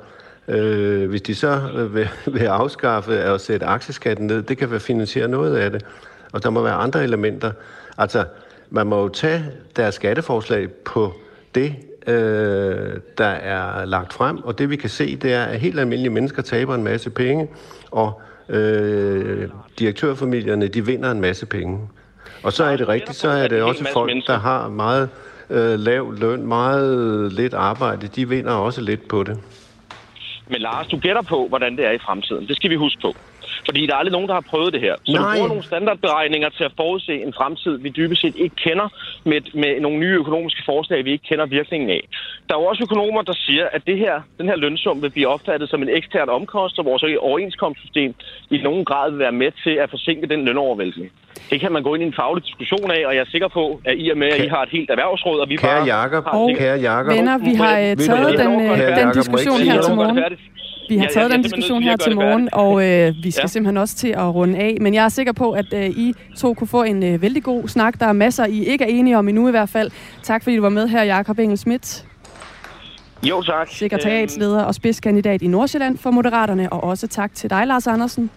Øh, 0.49 1.09
hvis 1.09 1.23
de 1.23 1.35
så 1.35 1.61
vil, 1.93 2.09
vil 2.35 2.45
afskaffe 2.45 3.31
og 3.31 3.41
sætte 3.41 3.67
aktieskatten 3.67 4.27
ned, 4.27 4.43
det 4.43 4.59
kan 4.59 4.71
være 4.71 4.81
finansiere 4.81 5.29
noget 5.29 5.57
af 5.57 5.71
det. 5.71 5.85
Og 6.33 6.43
der 6.43 6.51
må 6.51 6.63
være 6.63 6.75
andre 6.75 7.05
elementer. 7.05 7.53
Altså, 7.99 8.25
man 8.71 8.87
må 8.87 9.03
jo 9.03 9.09
tage 9.09 9.45
deres 9.77 9.95
skatteforslag 9.95 10.71
på 10.71 11.15
det, 11.55 11.75
øh, 12.07 12.97
der 13.19 13.27
er 13.27 13.85
lagt 13.85 14.13
frem, 14.13 14.39
og 14.45 14.59
det 14.59 14.71
vi 14.71 14.77
kan 14.77 14.91
se, 14.91 15.17
det 15.17 15.33
er, 15.33 15.45
at 15.45 15.61
helt 15.61 15.81
almindelige 15.81 16.13
mennesker 16.13 16.43
taber 16.43 16.75
en 16.75 16.83
masse 16.83 17.11
penge, 17.11 17.49
og 17.91 18.21
øh, 18.49 19.49
direktørfamilierne, 19.79 20.69
de 20.69 20.87
vinder 20.87 21.11
en 21.11 21.21
masse 21.21 21.47
penge. 21.47 21.89
Og 22.43 22.53
så 22.53 22.65
er 22.65 22.77
det 22.77 22.89
rigtigt, 22.89 23.17
så 23.17 23.29
er 23.29 23.49
det 23.49 23.63
også 23.63 23.87
folk, 23.93 24.13
der 24.27 24.39
har 24.39 24.69
meget 24.69 25.09
øh, 25.51 25.79
lav 25.79 26.13
løn, 26.13 26.47
meget 26.47 27.33
lidt 27.33 27.55
arbejde, 27.55 28.07
de 28.07 28.29
vinder 28.29 28.53
også 28.53 28.81
lidt 28.81 29.09
på 29.09 29.23
det. 29.23 29.39
Men 30.53 30.61
Lars, 30.61 30.87
du 30.93 30.99
gætter 31.07 31.23
på, 31.23 31.39
hvordan 31.49 31.77
det 31.77 31.85
er 31.87 31.95
i 31.97 32.05
fremtiden. 32.07 32.49
Det 32.49 32.57
skal 32.57 32.71
vi 32.71 32.77
huske 32.85 33.01
på. 33.03 33.13
Fordi 33.65 33.87
der 33.87 33.93
er 33.95 33.97
aldrig 33.97 34.13
nogen, 34.13 34.29
der 34.29 34.35
har 34.35 34.47
prøvet 34.53 34.73
det 34.73 34.81
her. 34.81 34.95
Så 35.05 35.13
Nej. 35.13 35.23
du 35.23 35.35
bruger 35.35 35.49
nogle 35.49 35.65
standardberegninger 35.65 36.49
til 36.49 36.65
at 36.65 36.73
forudse 36.77 37.15
en 37.27 37.33
fremtid, 37.33 37.79
vi 37.79 37.89
dybest 37.89 38.21
set 38.21 38.37
ikke 38.37 38.57
kender, 38.57 38.89
med, 39.25 39.41
med 39.55 39.81
nogle 39.81 39.99
nye 39.99 40.17
økonomiske 40.23 40.63
forslag, 40.67 41.05
vi 41.05 41.13
ikke 41.13 41.29
kender 41.29 41.47
virkningen 41.47 41.91
af. 41.91 42.03
Der 42.49 42.55
er 42.55 42.61
jo 42.61 42.65
også 42.65 42.83
økonomer, 42.83 43.23
der 43.23 43.37
siger, 43.47 43.67
at 43.73 43.83
det 43.87 43.99
her, 43.99 44.15
den 44.39 44.47
her 44.49 44.57
lønsum 44.57 45.03
vil 45.03 45.11
blive 45.11 45.29
opfattet 45.29 45.71
som 45.71 45.83
en 45.83 45.89
ekstern 45.89 46.29
omkost, 46.29 46.79
og 46.79 46.85
vores 46.85 47.03
overenskomstsystem 47.21 48.15
i 48.51 48.59
nogen 48.59 48.85
grad 48.85 49.11
vil 49.11 49.19
være 49.19 49.33
med 49.33 49.51
til 49.65 49.75
at 49.83 49.91
forsinke 49.91 50.27
den 50.27 50.45
lønovervæltning. 50.45 51.11
Det 51.51 51.61
kan 51.61 51.73
man 51.73 51.83
gå 51.83 51.95
ind 51.95 52.03
i 52.03 52.07
en 52.07 52.15
faglig 52.23 52.45
diskussion 52.45 52.91
af, 52.91 53.03
og 53.07 53.15
jeg 53.15 53.21
er 53.21 53.31
sikker 53.31 53.49
på, 53.49 53.81
at 53.85 53.95
i 53.99 54.11
og 54.11 54.19
med, 54.19 54.29
at 54.29 54.45
I 54.45 54.49
har 54.49 54.63
et 54.63 54.69
helt 54.69 54.91
erhvervsråd, 54.91 55.41
og 55.41 55.49
vi 55.49 55.57
kære 55.57 55.87
bare... 55.87 55.97
Jacob, 55.97 56.25
har 56.25 56.39
og 56.39 56.51
kære 56.59 56.79
Jacob. 56.81 57.13
Venner, 57.17 57.39
vi 57.39 57.55
har 57.55 57.75
uh, 57.75 57.97
taget 58.09 58.39
den, 58.39 58.53
uh, 58.57 58.79
den 59.01 59.13
diskussion 59.19 59.59
her 59.69 59.83
til 59.83 59.95
morgen. 59.95 60.19
Vi 60.93 60.99
har 60.99 61.09
taget 61.15 61.31
den 61.31 61.43
diskussion 61.43 61.83
her 61.83 61.97
til 61.97 62.15
morgen, 62.15 62.49
og 62.53 62.89
øh, 62.89 63.15
vi 63.23 63.31
skal 63.31 63.43
ja. 63.43 63.47
simpelthen 63.47 63.77
også 63.77 63.97
til 63.97 64.09
at 64.09 64.35
runde 64.35 64.59
af. 64.59 64.77
Men 64.81 64.95
jeg 64.95 65.05
er 65.05 65.09
sikker 65.09 65.33
på, 65.33 65.53
at 65.53 65.73
øh, 65.75 65.91
I 65.91 66.15
to 66.37 66.55
kunne 66.55 66.69
få 66.69 66.83
en 66.83 67.03
øh, 67.03 67.23
vældig 67.23 67.43
god 67.43 67.69
snak. 67.69 68.01
Der 68.01 68.07
er 68.07 68.13
masser, 68.13 68.47
I 68.47 68.65
ikke 68.65 68.85
er 68.85 68.89
enige 68.89 69.19
om 69.19 69.29
endnu 69.29 69.49
i 69.49 69.51
hvert 69.51 69.69
fald. 69.69 69.91
Tak 70.23 70.43
fordi 70.43 70.57
du 70.57 70.63
var 70.63 70.69
med 70.69 70.89
her, 70.89 71.03
Jakob 71.03 71.39
Engel 71.39 71.59
Schmidt. 71.59 72.07
Jo, 73.23 73.43
tak. 73.43 73.69
Sekretariatsleder 73.69 74.63
og 74.63 74.75
spidskandidat 74.75 75.43
i 75.43 75.47
Nordsjælland 75.47 75.99
for 75.99 76.11
Moderaterne, 76.11 76.73
og 76.73 76.85
også 76.85 77.07
tak 77.07 77.35
til 77.35 77.51
dig, 77.51 77.67
Lars 77.67 77.87
Andersen. 77.87 78.31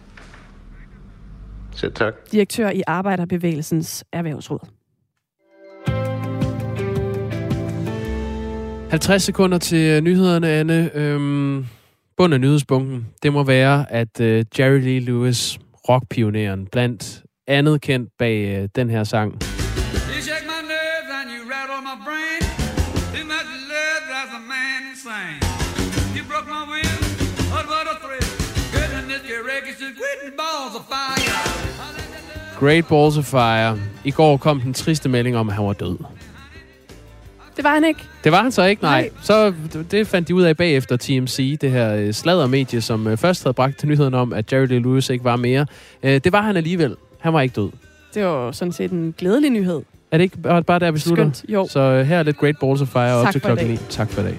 Selv 1.72 1.94
tak. 1.94 2.14
Direktør 2.32 2.70
i 2.70 2.82
Arbejderbevægelsens 2.88 4.04
Erhvervsråd. 4.12 4.60
50 8.90 9.24
sekunder 9.24 9.58
til 9.58 10.04
nyhederne, 10.04 10.50
Anne. 10.50 10.90
Øhm, 10.96 11.66
bund 12.18 12.34
af 12.34 12.42
nyhedsbunken, 12.42 13.08
det 13.24 13.34
må 13.34 13.44
være, 13.44 13.92
at 13.92 14.22
øh, 14.22 14.46
Jerry 14.60 14.80
Lee 14.80 15.00
Lewis, 15.00 15.60
rockpioneren, 15.90 16.68
blandt 16.72 17.24
andet 17.48 17.82
kendt 17.82 18.10
bag 18.20 18.62
øh, 18.62 18.70
den 18.76 18.90
her 18.90 19.04
sang. 19.04 19.34
Great 32.60 32.88
Balls 32.88 33.18
of 33.18 33.26
Fire. 33.26 33.80
I 34.06 34.12
går 34.12 34.38
kom 34.38 34.62
den 34.62 34.74
triste 34.74 35.10
melding 35.10 35.38
om, 35.38 35.50
at 35.50 35.56
han 35.56 35.66
var 35.66 35.74
død. 35.74 35.98
Det 37.56 37.64
var 37.64 37.74
han 37.74 37.84
ikke. 37.84 38.00
Det 38.24 38.32
var 38.32 38.42
han 38.42 38.52
så 38.52 38.64
ikke, 38.64 38.82
nej. 38.84 39.02
Nej. 39.02 39.10
Så 39.22 39.54
det 39.92 40.08
fandt 40.08 40.28
de 40.28 40.36
ud 40.36 40.42
af 40.44 40.58
bagefter 40.58 40.98
TMC, 40.98 41.58
det 41.60 41.72
her 41.72 41.96
øh, 41.96 42.14
sladdermedie, 42.14 42.82
som 42.82 43.08
øh, 43.08 43.18
først 43.18 43.44
havde 43.44 43.54
bragt 43.54 43.78
til 43.80 43.88
nyheden 43.90 44.14
om, 44.14 44.34
at 44.34 44.54
Jerry 44.54 44.66
Lee 44.68 44.80
Lewis 44.80 45.10
ikke 45.10 45.24
var 45.24 45.36
mere. 45.36 45.66
Øh, 46.04 46.22
Det 46.24 46.32
var 46.32 46.42
han 46.42 46.58
alligevel. 46.58 46.96
Han 47.20 47.34
var 47.34 47.42
ikke 47.42 47.54
død. 47.62 47.70
Det 48.14 48.26
var 48.26 48.52
sådan 48.52 48.72
set 48.72 48.92
en 48.92 49.14
gledelig 49.18 49.50
nyhed. 49.50 49.82
Er 50.12 50.18
det 50.18 50.24
ikke 50.24 50.38
bare 50.68 50.80
der, 50.80 50.92
vi 50.92 51.00
slutter? 51.00 51.24
Skønt, 51.24 51.46
jo. 51.50 51.68
Så 51.70 52.04
her 52.04 52.18
er 52.20 52.24
lidt 52.24 52.38
Great 52.38 52.56
Balls 52.60 52.82
of 52.82 52.88
Fire 52.88 53.14
op 53.14 53.24
Tak 53.26 53.32
til 53.32 53.42
for 53.42 53.48
i 53.48 53.50
klokken 53.50 53.68
dag. 53.68 53.76
9. 53.76 53.80
Tak 53.90 54.10
for 54.10 54.22
i 54.22 54.24
dag. 54.24 54.36